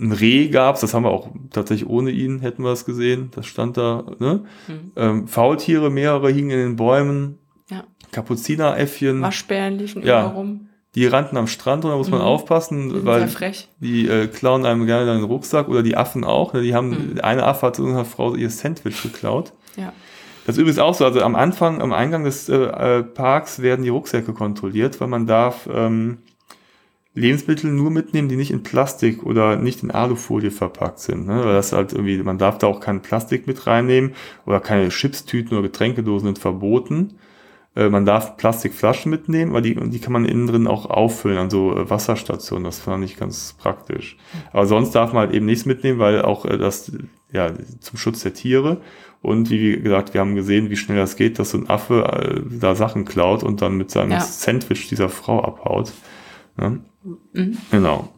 [0.00, 3.30] ein Reh gab's, das haben wir auch tatsächlich ohne ihn, hätten wir es gesehen.
[3.34, 4.44] Das stand da, ne?
[4.66, 4.92] Mhm.
[4.96, 7.38] Ähm, Faultiere, mehrere hingen in den Bäumen.
[7.68, 7.84] Ja.
[8.10, 9.20] Kapuzineräffchen.
[9.20, 10.20] Waschbären liefen ja.
[10.20, 10.66] überall rum.
[10.96, 12.26] Die rannten am Strand und da muss man mhm.
[12.26, 13.28] aufpassen, die weil
[13.78, 16.52] die äh, klauen einem gerne den Rucksack oder die Affen auch.
[16.52, 16.62] Ne?
[16.62, 17.20] Die haben, mhm.
[17.22, 19.52] eine Affe hat zu einer Frau ihr Sandwich geklaut.
[19.76, 19.92] Ja.
[20.46, 23.82] Das ist übrigens auch so, also am Anfang, am Eingang des äh, äh Parks werden
[23.82, 26.18] die Rucksäcke kontrolliert, weil man darf ähm,
[27.14, 31.26] Lebensmittel nur mitnehmen, die nicht in Plastik oder nicht in Alufolie verpackt sind.
[31.26, 31.44] Ne?
[31.44, 34.12] Weil das halt irgendwie, man darf da auch kein Plastik mit reinnehmen
[34.46, 37.14] oder keine Chipstüten oder Getränkedosen sind verboten.
[37.74, 41.50] Äh, man darf Plastikflaschen mitnehmen, weil die, die kann man innen drin auch auffüllen an
[41.50, 42.64] so äh, Wasserstationen.
[42.64, 44.16] Das fand ich ganz praktisch.
[44.52, 46.92] Aber sonst darf man halt eben nichts mitnehmen, weil auch äh, das,
[47.32, 48.80] ja, zum Schutz der Tiere.
[49.22, 52.40] Und wie gesagt, wir haben gesehen, wie schnell das geht, dass so ein Affe äh,
[52.58, 54.20] da Sachen klaut und dann mit seinem ja.
[54.20, 55.92] Sandwich dieser Frau abhaut.
[56.60, 56.80] Ne?
[57.32, 57.58] Mhm.
[57.70, 58.08] Genau.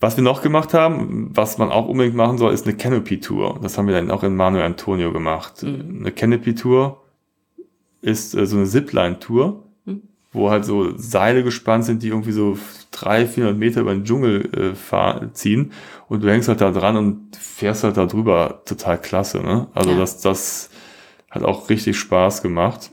[0.00, 3.58] Was wir noch gemacht haben, was man auch unbedingt machen soll, ist eine Canopy-Tour.
[3.62, 5.62] Das haben wir dann auch in Manuel Antonio gemacht.
[5.62, 6.00] Mhm.
[6.00, 7.02] Eine Canopy-Tour
[8.00, 10.02] ist äh, so eine Zipline-Tour, mhm.
[10.32, 12.58] wo halt so Seile gespannt sind, die irgendwie so
[12.90, 15.72] drei, 400 Meter über den Dschungel äh, fahren, ziehen.
[16.08, 18.62] Und du hängst halt da dran und fährst halt da drüber.
[18.66, 19.68] Total klasse, ne?
[19.74, 19.98] Also ja.
[19.98, 20.70] das, das
[21.30, 22.92] hat auch richtig Spaß gemacht.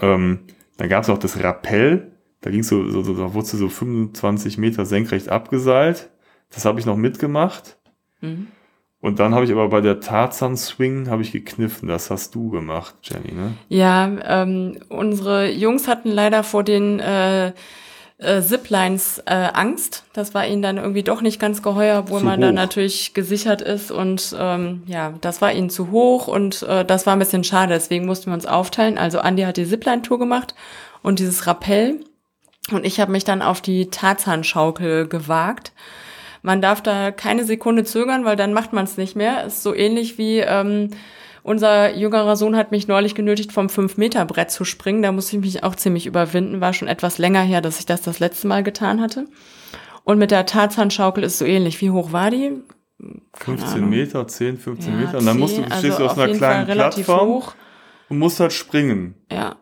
[0.00, 0.40] Ähm,
[0.76, 2.11] dann gab es auch das Rappell.
[2.42, 6.10] Da ging so, so, so, da wurde so 25 Meter senkrecht abgeseilt.
[6.50, 7.78] Das habe ich noch mitgemacht.
[8.20, 8.48] Mhm.
[9.00, 11.88] Und dann habe ich aber bei der Tarzan Swing habe ich gekniffen.
[11.88, 13.54] Das hast du gemacht, Jenny, ne?
[13.68, 17.52] Ja, ähm, unsere Jungs hatten leider vor den äh,
[18.18, 20.04] äh, Ziplines äh, Angst.
[20.12, 22.46] Das war ihnen dann irgendwie doch nicht ganz geheuer, obwohl zu man hoch.
[22.46, 23.90] dann natürlich gesichert ist.
[23.90, 27.74] Und ähm, ja, das war ihnen zu hoch und äh, das war ein bisschen schade.
[27.74, 28.98] Deswegen mussten wir uns aufteilen.
[28.98, 30.54] Also Andy hat die Zipline-Tour gemacht
[31.02, 32.00] und dieses Rappell.
[32.70, 35.72] Und ich habe mich dann auf die Tarzanschaukel gewagt.
[36.42, 39.44] Man darf da keine Sekunde zögern, weil dann macht man es nicht mehr.
[39.44, 40.90] Ist so ähnlich wie ähm,
[41.44, 45.02] unser jüngerer Sohn hat mich neulich genötigt, vom 5-Meter-Brett zu springen.
[45.02, 46.60] Da muss ich mich auch ziemlich überwinden.
[46.60, 49.26] War schon etwas länger her, dass ich das das letzte Mal getan hatte.
[50.04, 51.80] Und mit der Tarzanschaukel ist so ähnlich.
[51.80, 52.62] Wie hoch war die?
[53.38, 53.90] Keine 15 Ahnung.
[53.90, 55.18] Meter, 10, 15 ja, Meter.
[55.18, 57.54] Und dann musst du, stehst also du auf einer kleinen Plattform hoch.
[58.08, 59.16] und musst halt springen.
[59.30, 59.56] Ja.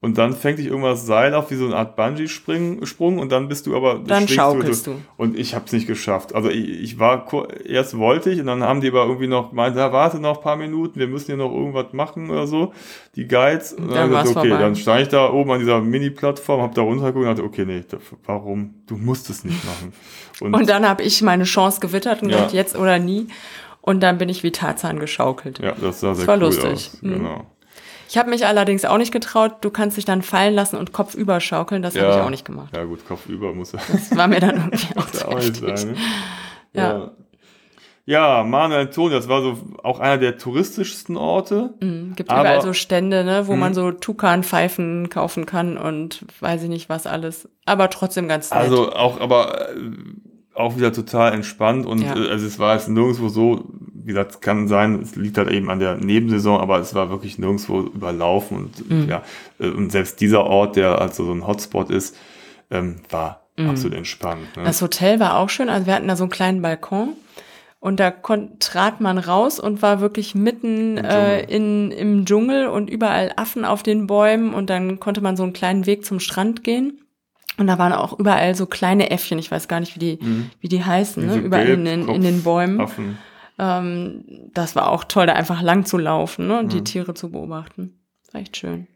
[0.00, 3.66] Und dann fängt dich irgendwas Seil auf, wie so eine Art Bungee-Sprung und dann bist
[3.66, 3.98] du aber...
[3.98, 4.96] Dann schaukelst du, du.
[5.16, 6.36] Und ich habe es nicht geschafft.
[6.36, 7.26] Also ich, ich war,
[7.66, 10.42] erst wollte ich und dann haben die aber irgendwie noch gemeint, ja, warte noch ein
[10.42, 12.72] paar Minuten, wir müssen hier noch irgendwas machen oder so.
[13.16, 13.72] Die Guides.
[13.72, 14.62] Und dann, dann gesagt, okay, vorbei.
[14.62, 17.82] dann stand ich da oben an dieser Mini-Plattform, hab da runtergeguckt und dachte, okay, nee,
[18.24, 18.74] warum?
[18.86, 19.92] Du musst es nicht machen.
[20.40, 22.36] Und, und dann habe ich meine Chance gewittert und ja.
[22.36, 23.26] gedacht, jetzt oder nie.
[23.80, 25.58] Und dann bin ich wie Tarzan geschaukelt.
[25.58, 26.72] Ja, das sah sehr das war cool lustig.
[26.72, 27.02] Aus.
[27.02, 27.14] Mhm.
[27.14, 27.46] Genau.
[28.08, 29.56] Ich habe mich allerdings auch nicht getraut.
[29.60, 31.82] Du kannst dich dann fallen lassen und Kopf überschaukeln.
[31.82, 32.02] Das ja.
[32.02, 32.74] habe ich auch nicht gemacht.
[32.74, 33.80] Ja gut, Kopf über muss er.
[33.92, 35.94] Das war mir dann irgendwie auch zu auch sein, ne?
[36.72, 36.98] ja.
[36.98, 37.10] ja.
[38.08, 41.74] Ja, Manuel Antonio, das war so auch einer der touristischsten Orte.
[41.82, 43.58] Mhm, gibt aber, überall so Stände, ne, wo mh.
[43.58, 47.50] man so Tukan-Pfeifen kaufen kann und weiß ich nicht was alles.
[47.66, 48.60] Aber trotzdem ganz nett.
[48.60, 49.90] Also auch, aber äh,
[50.58, 52.16] auch wieder total entspannt und ja.
[52.16, 55.70] äh, also es war jetzt nirgendwo so, wie gesagt, kann sein, es liegt halt eben
[55.70, 59.08] an der Nebensaison, aber es war wirklich nirgendwo überlaufen und mhm.
[59.08, 59.22] ja,
[59.58, 62.16] äh, und selbst dieser Ort, der also so ein Hotspot ist,
[62.70, 63.70] ähm, war mhm.
[63.70, 64.56] absolut entspannt.
[64.56, 64.64] Ne?
[64.64, 67.14] Das Hotel war auch schön, also wir hatten da so einen kleinen Balkon
[67.80, 72.90] und da trat man raus und war wirklich mitten Im äh, in, im Dschungel und
[72.90, 76.64] überall Affen auf den Bäumen und dann konnte man so einen kleinen Weg zum Strand
[76.64, 77.00] gehen.
[77.58, 80.50] Und da waren auch überall so kleine Äffchen, ich weiß gar nicht, wie die, mhm.
[80.60, 81.36] wie die heißen, ne?
[81.36, 82.80] überall in, in, in, den Bäumen.
[82.80, 83.18] Affen.
[83.58, 86.60] Ähm, das war auch toll, da einfach lang zu laufen ne?
[86.60, 86.70] und mhm.
[86.70, 87.98] die Tiere zu beobachten.
[88.32, 88.86] War echt schön.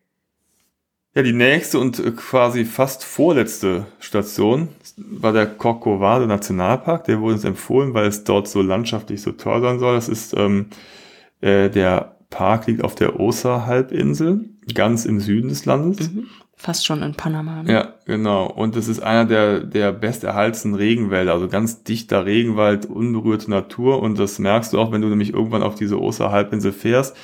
[1.14, 7.04] Ja, die nächste und äh, quasi fast vorletzte Station war der Corcovado Nationalpark.
[7.04, 9.94] Der wurde uns empfohlen, weil es dort so landschaftlich so toll sein soll.
[9.96, 10.66] Das ist ähm,
[11.40, 16.10] äh, der Park liegt auf der Osa-Halbinsel, ganz im Süden des Landes.
[16.10, 16.28] Mhm.
[16.62, 17.64] Fast schon in Panama.
[17.64, 17.72] Ne?
[17.72, 18.46] Ja, genau.
[18.46, 24.00] Und es ist einer der, der besterhaltenen Regenwälder, also ganz dichter Regenwald, unberührte Natur.
[24.00, 27.16] Und das merkst du auch, wenn du nämlich irgendwann auf diese Osterhalbinsel fährst.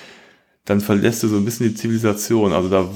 [0.64, 2.52] dann verlässt du so ein bisschen die Zivilisation.
[2.52, 2.92] Also da wurde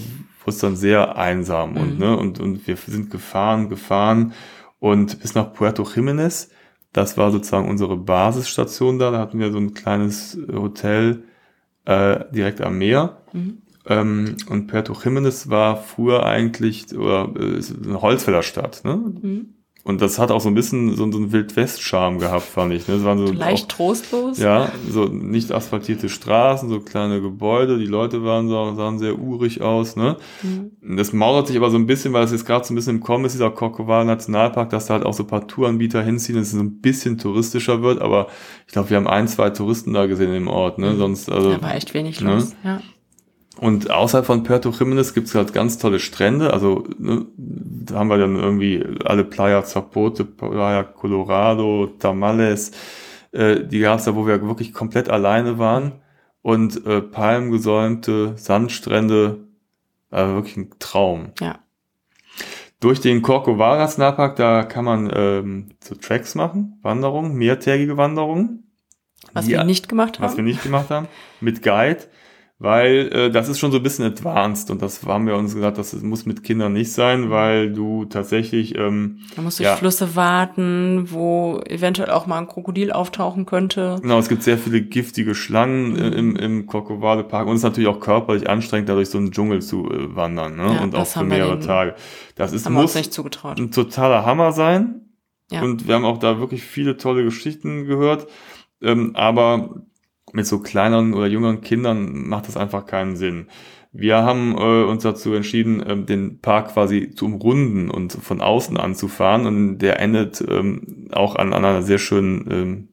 [0.48, 1.98] es dann sehr einsam und, Mhm.
[2.00, 4.32] ne, und, und wir sind gefahren, gefahren
[4.78, 6.50] und bis nach Puerto Jiménez.
[6.92, 9.10] Das war sozusagen unsere Basisstation da.
[9.10, 11.22] Da hatten wir so ein kleines Hotel
[11.86, 13.18] äh, direkt am Meer.
[13.32, 13.62] Mhm.
[13.86, 18.84] Ähm, und Puerto Jiménez war früher eigentlich oder äh, ist eine Holzfällerstadt.
[18.84, 18.96] Ne?
[18.96, 19.54] Mhm.
[19.84, 22.86] Und das hat auch so ein bisschen so, so einen Wildwest-Charme gehabt, fand ich.
[22.86, 22.94] Ne?
[22.94, 24.38] Das waren so Leicht auch, trostlos.
[24.38, 27.78] ja, so nicht asphaltierte Straßen, so kleine Gebäude.
[27.78, 29.96] Die Leute waren so, sahen sehr urig aus.
[29.96, 30.18] Ne?
[30.42, 30.96] Mhm.
[30.96, 33.02] Das maurert sich aber so ein bisschen, weil es jetzt gerade so ein bisschen im
[33.02, 36.46] Kommen ist, dieser Corcovado Nationalpark, dass da halt auch so ein paar Touranbieter hinziehen, dass
[36.46, 38.00] es so ein bisschen touristischer wird.
[38.00, 38.28] Aber
[38.68, 40.78] ich glaube, wir haben ein, zwei Touristen da gesehen im Ort.
[40.78, 40.92] Ne?
[40.92, 40.98] Mhm.
[40.98, 42.34] Sonst, also, Da war echt wenig ne?
[42.34, 42.54] los.
[42.62, 42.80] Ja.
[43.58, 46.52] Und außerhalb von Puerto Jiménez gibt's halt ganz tolle Strände.
[46.52, 52.72] Also ne, da haben wir dann irgendwie alle Playa Zapote, Playa Colorado, Tamales.
[53.32, 55.92] Äh, die gab's da, wo wir wirklich komplett alleine waren.
[56.40, 59.46] Und äh, palmgesäumte Sandstrände.
[60.10, 61.32] Äh, wirklich ein Traum.
[61.40, 61.58] Ja.
[62.80, 68.64] Durch den Corcovado Nationalpark, da kann man ähm, so Tracks machen, Wanderungen, mehrtägige Wanderungen.
[69.32, 70.44] Was Die- wir nicht gemacht was wir haben.
[70.46, 71.06] nicht gemacht haben,
[71.40, 72.00] mit Guide,
[72.62, 75.78] weil äh, das ist schon so ein bisschen advanced und das haben wir uns gesagt,
[75.78, 79.74] das muss mit Kindern nicht sein, weil du tatsächlich, ähm, Man muss durch Ja.
[79.76, 83.98] Flüsse warten, wo eventuell auch mal ein Krokodil auftauchen könnte.
[84.00, 87.64] genau, es gibt sehr viele giftige Schlangen äh, im, im Corcovado Park und es ist
[87.64, 90.74] natürlich auch körperlich anstrengend, dadurch so einen Dschungel zu äh, wandern ne?
[90.76, 91.94] Ja, und auch für mehrere den- Tage.
[92.36, 95.00] Das ist, muss ein totaler Hammer sein
[95.50, 95.62] Ja.
[95.62, 98.28] und wir haben auch da wirklich viele tolle Geschichten gehört,
[98.80, 99.82] ähm, aber
[100.32, 103.46] mit so kleineren oder jüngeren Kindern macht das einfach keinen Sinn.
[103.92, 108.78] Wir haben äh, uns dazu entschieden, ähm, den Park quasi zu umrunden und von außen
[108.78, 109.46] anzufahren.
[109.46, 112.88] Und der endet ähm, auch an, an einer sehr schönen ähm,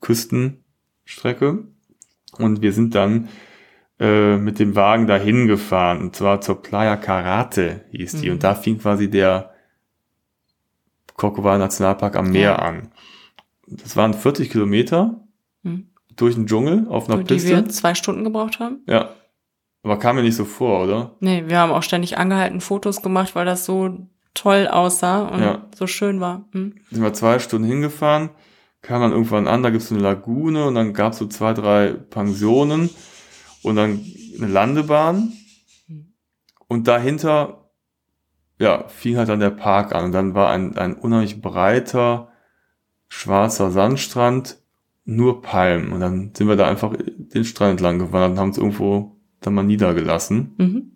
[0.00, 1.64] Küstenstrecke.
[2.38, 3.28] Und wir sind dann
[4.00, 6.00] äh, mit dem Wagen dahin gefahren.
[6.00, 8.26] Und zwar zur Playa Karate hieß die.
[8.26, 8.32] Mhm.
[8.32, 9.52] Und da fing quasi der
[11.14, 12.90] Corcovado Nationalpark am Meer an.
[13.68, 15.22] Das waren 40 Kilometer
[15.62, 15.86] Mhm.
[16.16, 17.48] Durch den Dschungel auf einer Die Piste.
[17.50, 18.80] wir zwei Stunden gebraucht haben.
[18.86, 19.10] Ja.
[19.82, 21.16] Aber kam mir nicht so vor, oder?
[21.20, 25.66] Nee, wir haben auch ständig angehalten, Fotos gemacht, weil das so toll aussah und Ja.
[25.74, 26.44] so schön war.
[26.52, 26.74] Hm?
[26.90, 28.30] Sind wir zwei Stunden hingefahren,
[28.80, 31.92] kam dann irgendwann an, da gibt's so eine Lagune und dann gab's so zwei, drei
[31.92, 32.90] Pensionen
[33.62, 34.00] und dann
[34.38, 35.32] eine Landebahn.
[36.68, 37.70] Und dahinter,
[38.58, 40.06] ja, fing halt dann der Park an.
[40.06, 42.28] Und dann war ein, ein unheimlich breiter,
[43.08, 44.58] schwarzer Sandstrand,
[45.04, 45.92] nur Palmen.
[45.92, 49.54] Und dann sind wir da einfach den Strand entlang gewandert und haben uns irgendwo dann
[49.54, 50.54] mal niedergelassen.
[50.58, 50.92] Mhm.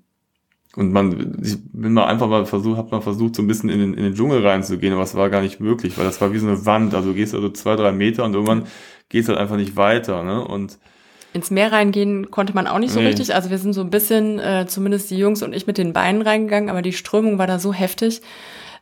[0.77, 3.79] Und man, ich bin mal einfach mal versucht, hab mal versucht, so ein bisschen in
[3.81, 6.39] den, in den Dschungel reinzugehen, aber es war gar nicht möglich, weil das war wie
[6.39, 6.95] so eine Wand.
[6.95, 8.65] Also du gehst also zwei, drei Meter und irgendwann
[9.09, 10.47] gehst halt einfach nicht weiter, ne?
[10.47, 10.79] Und
[11.33, 13.09] Ins Meer reingehen konnte man auch nicht so Nee.
[13.09, 13.35] richtig.
[13.35, 16.23] Also wir sind so ein bisschen, äh, zumindest die Jungs und ich, mit den Beinen
[16.23, 18.23] reingegangen, aber die Strömung war da so heftig,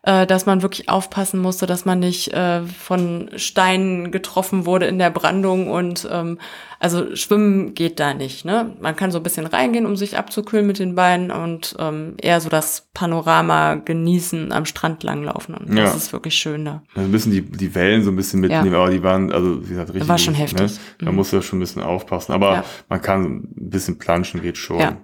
[0.07, 4.99] äh, dass man wirklich aufpassen musste, dass man nicht äh, von Steinen getroffen wurde in
[4.99, 5.71] der Brandung.
[5.71, 6.39] Und ähm,
[6.79, 8.45] also schwimmen geht da nicht.
[8.45, 8.77] Ne?
[8.81, 12.41] Man kann so ein bisschen reingehen, um sich abzukühlen mit den Beinen und ähm, eher
[12.41, 15.55] so das Panorama genießen, am Strand langlaufen.
[15.55, 15.85] Und Ja.
[15.85, 16.83] das ist wirklich schön da.
[16.97, 19.91] ein bisschen die, die Wellen so ein bisschen mitnehmen, aber die waren, also wie gesagt,
[19.95, 20.09] richtig.
[20.09, 20.61] War schon gut, heftig.
[20.61, 20.79] Ne?
[20.99, 21.17] Da Mhm.
[21.17, 22.33] musst du schon ein bisschen aufpassen.
[22.33, 22.65] Aber Ja.
[22.91, 24.81] man kann ein bisschen planschen, geht schon.
[24.81, 24.97] Ja.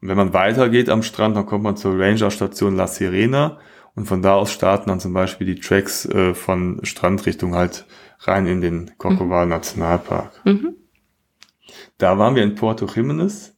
[0.00, 3.58] Und wenn man weitergeht am Strand, dann kommt man zur Ranger-Station La Sirena
[3.98, 7.84] und von da aus starten dann zum Beispiel die Tracks äh, von Strandrichtung halt
[8.20, 10.40] rein in den Corcovado Nationalpark.
[10.44, 10.74] Mhm.
[11.98, 13.52] Da waren wir in Puerto Jiménez.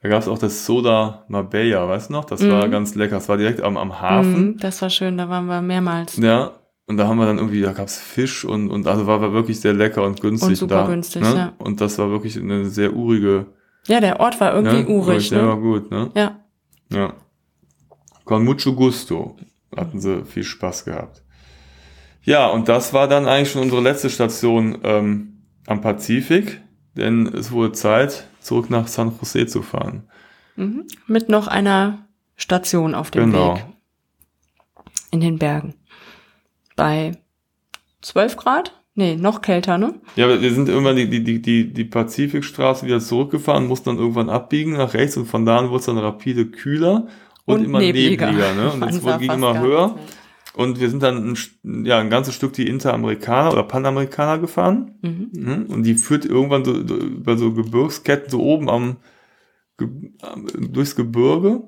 [0.00, 2.26] Da gab es auch das Soda Marbella, weißt du noch?
[2.26, 2.70] Das war Mhm.
[2.72, 3.14] ganz lecker.
[3.16, 4.48] Das war direkt am, am Hafen.
[4.48, 6.16] Mhm, das war schön, da waren wir mehrmals.
[6.18, 6.52] Ja.
[6.86, 9.58] Und da haben wir dann irgendwie, da gab's Fisch und, und also war, war wirklich
[9.58, 10.50] sehr lecker und günstig.
[10.50, 11.34] Und super da, günstig, ne?
[11.34, 11.52] ja.
[11.56, 13.46] Und das war wirklich eine sehr urige.
[13.86, 14.88] Ja, der Ort war irgendwie ne?
[14.88, 15.30] urig.
[15.30, 15.62] Der war Ne?
[15.62, 16.10] gut, ne?
[16.14, 16.40] Ja.
[16.90, 17.14] Ja.
[18.26, 19.36] Con mucho gusto.
[19.76, 21.22] Hatten sie viel Spaß gehabt.
[22.22, 26.60] Ja, und das war dann eigentlich schon unsere letzte Station ähm, am Pazifik,
[26.96, 30.08] denn es wurde Zeit, zurück nach San Jose zu fahren.
[30.56, 30.86] Mhm.
[31.06, 32.06] Mit noch einer
[32.36, 33.56] Station auf dem Genau.
[33.56, 33.64] Weg.
[35.10, 35.74] In den Bergen.
[36.76, 37.12] Bei
[38.02, 38.80] 12 Grad?
[38.96, 39.94] Nee, noch kälter, ne?
[40.14, 44.74] Ja, wir sind irgendwann die, die, die, die, Pazifikstraße wieder zurückgefahren, mussten dann irgendwann abbiegen
[44.74, 47.08] nach rechts und von da an wurde es dann rapide kühler
[47.46, 48.26] und, Und immer nebliger.
[48.32, 48.54] nebliger.
[48.54, 48.72] ne?
[48.72, 49.96] Und es ging immer höher.
[50.54, 51.32] Und wir sind dann
[51.64, 54.92] ein, ja, ein ganzes Stück die Interamerikaner oder Panamerikaner gefahren.
[55.02, 55.30] Mhm.
[55.32, 55.66] Mhm.
[55.68, 58.96] Und die führt irgendwann so, so über so Gebirgsketten so oben am,
[59.78, 61.62] durchs Gebirge.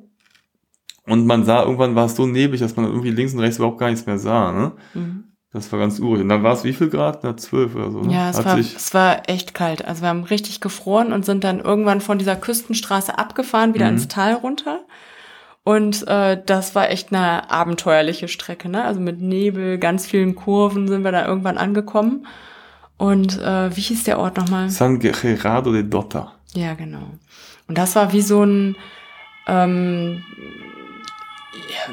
[1.07, 3.79] Und man sah, irgendwann war es so neblig, dass man irgendwie links und rechts überhaupt
[3.79, 4.53] gar nichts mehr sah.
[4.53, 4.73] Ne?
[4.95, 5.25] Mhm.
[5.53, 6.23] Das war ganz urig.
[6.23, 7.25] Und dann war es wie viel Grad?
[7.25, 8.01] Na, zwölf oder so.
[8.03, 8.13] Ne?
[8.13, 9.85] Ja, es Hat war, es war echt kalt.
[9.85, 13.93] Also wir haben richtig gefroren und sind dann irgendwann von dieser Küstenstraße abgefahren, wieder Mhm.
[13.95, 14.81] ins Tal runter.
[15.67, 18.85] Und äh, das war echt eine abenteuerliche Strecke, ne?
[18.85, 22.25] Also mit Nebel, ganz vielen Kurven sind wir da irgendwann angekommen.
[22.99, 24.71] Und äh, wie hieß der Ort nochmal?
[24.71, 26.35] San Gerardo de Dota.
[26.55, 27.11] Ja, genau.
[27.67, 28.77] Und das war wie so ein,
[29.49, 30.23] ähm,
[31.69, 31.93] ja,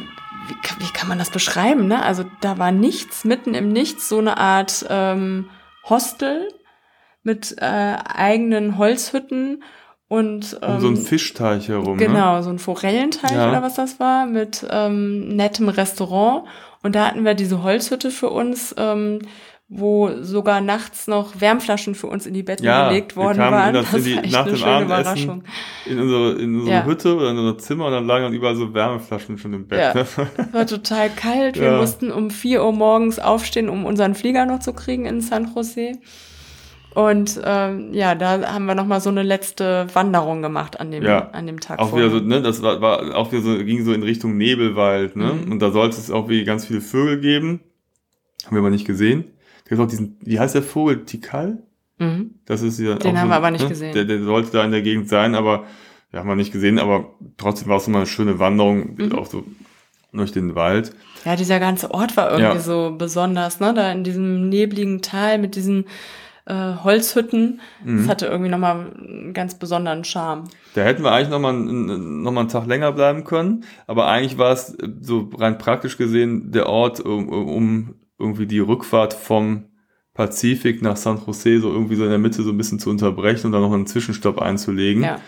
[0.49, 2.03] wie, kann- wie kann man das beschreiben, ne?
[2.03, 5.49] Also da war nichts, mitten im Nichts, so eine Art ähm,
[5.89, 6.47] Hostel
[7.24, 9.63] mit äh, eigenen Holzhütten
[10.14, 11.97] und ähm, Um so ein Fischteich herum.
[11.97, 12.05] Ne?
[12.07, 13.49] Genau, so ein Forellenteich Ja.
[13.49, 16.45] oder was das war, mit ähm, nettem Restaurant.
[16.84, 19.20] Und da hatten wir diese Holzhütte für uns, ähm,
[19.70, 23.51] wo sogar nachts noch Wärmflaschen für uns in die Betten Ja, gelegt wir worden kamen
[23.57, 23.76] waren.
[23.76, 25.43] in das- in die- war echt nach eine dem schöne Abendessen Überraschung.
[25.86, 26.86] In unsere, in unsere Ja.
[26.86, 29.80] Hütte oder in unser Zimmer und dann lagen dann überall so Wärmeflaschen schon im Bett.
[29.80, 29.93] Ja.
[29.95, 30.01] Ne?
[30.01, 31.59] Es war total kalt.
[31.59, 35.51] Wir mussten um 4 Uhr morgens aufstehen, um unseren Flieger noch zu kriegen in San
[35.55, 35.93] Jose.
[36.95, 41.03] Und ähm, ja, da haben wir noch mal so eine letzte Wanderung gemacht an dem,
[41.03, 41.29] Ja.
[41.31, 42.09] an dem Tag Auch vorher.
[42.09, 45.33] wieder so, ne, das war, war auch wieder so, ging so in Richtung Nebelwald, ne?
[45.33, 45.51] Mhm.
[45.51, 47.61] Und da sollte es auch wie ganz viele Vögel geben.
[48.45, 49.25] Haben wir aber nicht gesehen.
[49.63, 51.05] Da gibt auch diesen, wie heißt der Vogel?
[51.05, 51.63] Tikal?
[51.97, 52.35] Mhm.
[52.45, 53.69] Das ist ja Den haben so, wir aber nicht ne?
[53.69, 53.93] gesehen.
[53.93, 55.63] Der, der sollte da in der Gegend sein, aber
[56.11, 59.13] ja, haben wir nicht gesehen, aber trotzdem war es immer eine schöne Wanderung, Mhm.
[59.13, 59.43] auch so
[60.11, 60.93] durch den Wald.
[61.25, 62.59] Ja, dieser ganze Ort war irgendwie Ja.
[62.59, 63.73] so besonders, ne?
[63.73, 65.85] Da in diesem nebligen Tal mit diesen
[66.45, 67.61] äh, Holzhütten.
[67.83, 67.97] Mhm.
[67.97, 70.45] Das hatte irgendwie nochmal einen ganz besonderen Charme.
[70.75, 74.51] Da hätten wir eigentlich nochmal noch mal einen Tag länger bleiben können, aber eigentlich war
[74.51, 79.65] es äh, so rein praktisch gesehen der Ort, um, um irgendwie die Rückfahrt vom
[80.13, 83.47] Pazifik nach San Jose so irgendwie so in der Mitte so ein bisschen zu unterbrechen
[83.47, 85.03] und dann noch einen Zwischenstopp einzulegen.
[85.03, 85.19] Ja.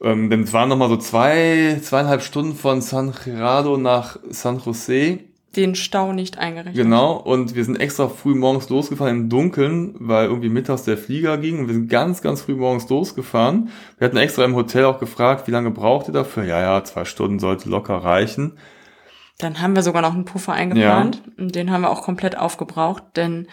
[0.00, 5.20] Ähm, denn es waren nochmal so zwei, zweieinhalb Stunden von San Gerardo nach San Jose.
[5.54, 6.76] Den Stau nicht eingerechnet.
[6.76, 11.36] Genau, und wir sind extra früh morgens losgefahren im Dunkeln, weil irgendwie mittags der Flieger
[11.36, 13.68] ging und wir sind ganz, ganz früh morgens losgefahren.
[13.98, 16.44] Wir hatten extra im Hotel auch gefragt, wie lange braucht ihr dafür?
[16.44, 18.58] Ja, ja, zwei Stunden sollte locker reichen.
[19.38, 23.02] Dann haben wir sogar noch einen Puffer eingeplant und den haben wir auch komplett aufgebraucht,
[23.16, 23.48] denn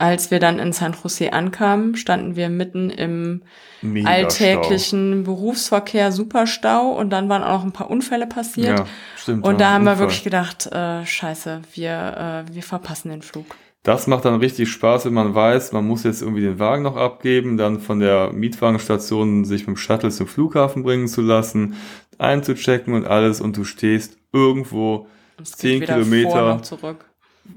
[0.00, 3.42] als wir dann in San Jose ankamen, standen wir mitten im
[3.82, 8.34] Mega alltäglichen Berufsverkehr Superstau und dann waren auch noch ein paar Unfälle Stau.
[8.34, 8.78] passiert.
[8.78, 8.86] Ja,
[9.16, 9.44] stimmt.
[9.44, 10.06] Und ja, da haben wir Unfall.
[10.06, 13.44] wirklich gedacht, äh, scheiße, wir, äh, wir verpassen den Flug.
[13.82, 16.96] Das macht dann richtig Spaß, wenn man weiß, man muss jetzt irgendwie den Wagen noch
[16.96, 21.76] abgeben, dann von der Mietwagenstation sich mit dem Shuttle zum Flughafen bringen zu lassen,
[22.18, 25.08] einzuchecken und alles und du stehst irgendwo
[25.42, 26.62] Zehn Kilometer.
[26.62, 27.09] Zurück.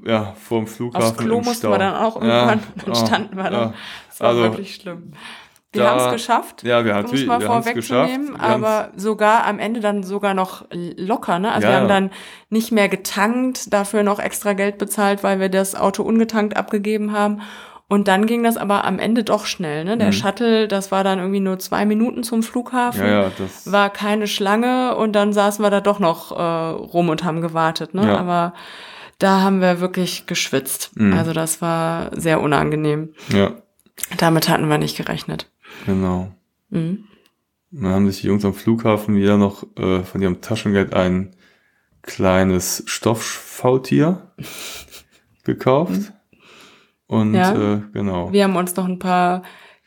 [0.06, 1.08] Ja, vorm Flughafen.
[1.08, 3.74] Aufs Klo mussten wir dann auch Ja, irgendwann, dann oh, standen wir ja.
[4.10, 5.14] Das war Also, wirklich schlimm.
[5.76, 6.62] Wir haben es geschafft.
[6.64, 11.52] Ja, wir haben es mal vorwegzunehmen, aber sogar am Ende dann sogar noch locker, ne?
[11.52, 11.96] Also Ja, wir haben ja.
[12.00, 12.12] dann
[12.52, 17.42] nicht mehr getankt, dafür noch extra Geld bezahlt, weil wir das Auto ungetankt abgegeben haben.
[17.90, 19.98] Und dann ging das aber am Ende doch schnell, ne?
[19.98, 20.14] Der Mhm.
[20.14, 23.02] Shuttle, das war dann irgendwie nur zwei Minuten zum Flughafen.
[23.06, 27.10] ja, ja, das War keine Schlange und dann saßen wir da doch noch äh, rum
[27.10, 28.06] und haben gewartet, ne?
[28.08, 28.18] Ja.
[28.20, 28.54] Aber
[29.24, 30.92] da haben wir wirklich geschwitzt.
[30.96, 31.14] Mhm.
[31.14, 33.14] Also das war sehr unangenehm.
[33.30, 33.54] ja,
[34.18, 35.50] Damit hatten wir nicht gerechnet.
[35.86, 36.32] genau.
[36.70, 37.06] Mhm.
[37.72, 41.32] Dann haben sich die Jungs am Flughafen wieder noch äh, von ihrem Taschengeld ein
[42.04, 44.32] kleines Stofffaultier
[45.44, 46.12] gekauft.
[47.08, 47.76] Und Ja.
[47.76, 48.32] äh, genau.
[48.32, 49.44] Wir haben uns noch ein paar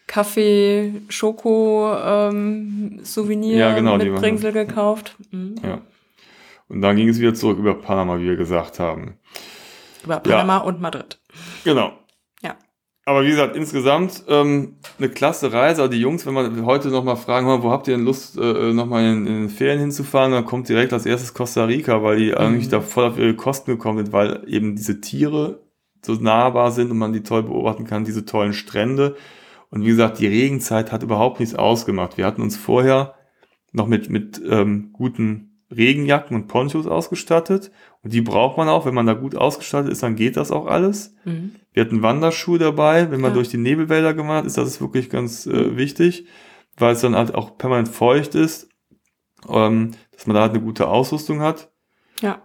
[0.06, 5.16] Kaffee, Schoko, ähm, Souvenir Ja, genau, mit Bringsel gekauft.
[5.30, 5.56] Mhm.
[5.62, 5.80] Ja.
[6.68, 9.14] Und dann ging es wieder zurück über Panama, wie wir gesagt haben.
[10.06, 11.20] Über Panama und Madrid.
[11.64, 11.92] Genau.
[12.42, 12.56] Ja.
[13.04, 15.82] Aber wie gesagt, insgesamt ähm, eine klasse Reise.
[15.82, 19.04] Also die Jungs, wenn man heute nochmal fragen, wo habt ihr denn Lust, äh, nochmal
[19.04, 22.68] in, in den Ferien hinzufahren, dann kommt direkt als erstes Costa Rica, weil die eigentlich
[22.68, 25.60] da voll auf ihre Kosten gekommen sind, weil eben diese Tiere
[26.04, 29.16] so nahbar sind und man die toll beobachten kann, diese tollen Strände.
[29.70, 32.16] Und wie gesagt, die Regenzeit hat überhaupt nichts ausgemacht.
[32.16, 33.14] Wir hatten uns vorher
[33.72, 37.70] noch mit, mit ähm, guten Regenjacken und Ponchos ausgestattet.
[38.02, 38.86] Und die braucht man auch.
[38.86, 41.14] Wenn man da gut ausgestattet ist, dann geht das auch alles.
[41.24, 41.56] Mhm.
[41.72, 43.10] Wir hatten Wanderschuhe dabei.
[43.10, 43.34] Wenn man Ja.
[43.36, 46.26] durch die Nebelwälder gemacht ist, das ist wirklich ganz äh, wichtig,
[46.76, 48.68] weil es dann halt auch permanent feucht ist,
[49.48, 51.70] ähm, dass man da halt eine gute Ausrüstung hat.
[52.20, 52.42] Ja.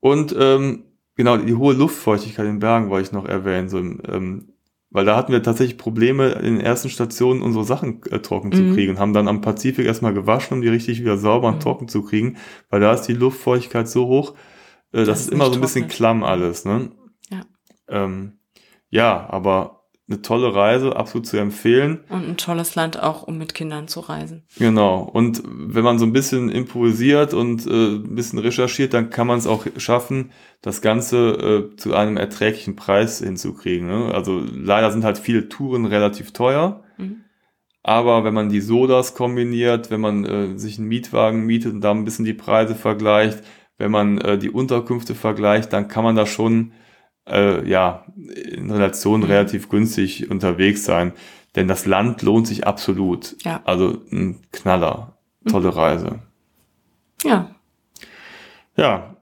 [0.00, 0.84] Und ähm,
[1.14, 3.68] genau, die hohe Luftfeuchtigkeit in Bergen wollte ich noch erwähnen.
[3.68, 4.52] So, im, ähm,
[4.90, 8.62] weil da hatten wir tatsächlich Probleme, in den ersten Stationen unsere Sachen äh, trocken zu
[8.62, 8.74] Mhm.
[8.74, 11.60] kriegen und haben dann am Pazifik erstmal gewaschen, um die richtig wieder sauber und Mhm.
[11.60, 12.36] trocken zu kriegen,
[12.70, 14.34] weil da ist die Luftfeuchtigkeit so hoch,
[14.92, 15.96] äh, das, Dass ist immer so ein bisschen trocknet.
[15.96, 16.64] klamm alles.
[16.64, 16.90] Ne?
[17.30, 17.42] Ja.
[17.88, 18.38] Ähm,
[18.90, 19.75] ja, aber
[20.08, 22.04] eine tolle Reise, absolut zu empfehlen.
[22.08, 24.44] Und ein tolles Land auch, um mit Kindern zu reisen.
[24.56, 25.00] Genau.
[25.00, 29.38] Und wenn man so ein bisschen improvisiert und äh, ein bisschen recherchiert, dann kann man
[29.38, 30.30] es auch schaffen,
[30.62, 33.88] das Ganze äh, zu einem erträglichen Preis hinzukriegen.
[33.88, 34.14] Ne?
[34.14, 36.84] Also leider sind halt viele Touren relativ teuer.
[36.98, 37.24] Mhm.
[37.82, 41.90] Aber wenn man die Sodas kombiniert, wenn man äh, sich einen Mietwagen mietet und da
[41.90, 43.42] ein bisschen die Preise vergleicht,
[43.76, 46.72] wenn man äh, die Unterkünfte vergleicht, dann kann man da schon
[47.28, 49.26] äh, ja, in Relation mhm.
[49.26, 51.12] relativ günstig unterwegs sein.
[51.54, 53.36] Denn das Land lohnt sich absolut.
[53.42, 53.62] Ja.
[53.64, 55.16] Also ein Knaller.
[55.48, 55.74] Tolle mhm.
[55.74, 56.18] Reise.
[57.22, 57.50] Ja.
[58.76, 59.16] Ja.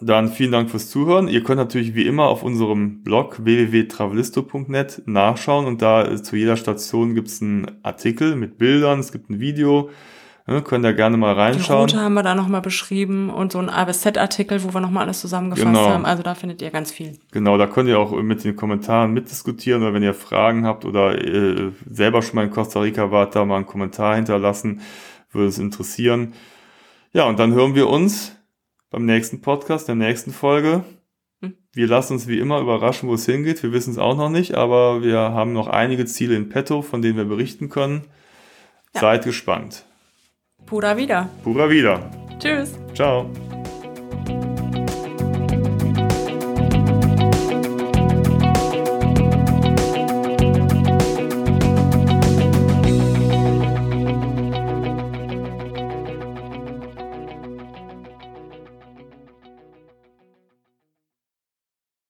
[0.00, 1.26] Dann vielen Dank fürs Zuhören.
[1.26, 6.58] Ihr könnt natürlich wie immer auf unserem Blog www.travelisto.net nachschauen und da äh, zu jeder
[6.58, 9.88] Station gibt es einen Artikel mit Bildern, es gibt ein Video,
[10.48, 11.88] Ne, könnt ihr gerne mal reinschauen.
[11.88, 15.20] Die Route haben wir da nochmal beschrieben und so ein ABZ-Artikel, wo wir nochmal alles
[15.20, 15.88] zusammengefasst genau.
[15.88, 16.06] haben.
[16.06, 17.18] Also da findet ihr ganz viel.
[17.32, 21.20] Genau, da könnt ihr auch mit den Kommentaren mitdiskutieren oder wenn ihr Fragen habt oder
[21.20, 24.82] äh, selber schon mal in Costa Rica wart, da mal einen Kommentar hinterlassen.
[25.32, 26.34] Würde es interessieren.
[27.12, 28.36] Ja, und dann hören wir uns
[28.90, 30.84] beim nächsten Podcast, der nächsten Folge.
[31.40, 31.54] Hm.
[31.72, 33.64] Wir lassen uns wie immer überraschen, wo es hingeht.
[33.64, 37.02] Wir wissen es auch noch nicht, aber wir haben noch einige Ziele in petto, von
[37.02, 38.04] denen wir berichten können.
[38.94, 39.00] Ja.
[39.00, 39.84] Seid gespannt.
[40.66, 41.28] Pura vida.
[41.44, 42.10] Pura vida.
[42.38, 42.76] Tschüss.
[42.92, 43.45] Ciao.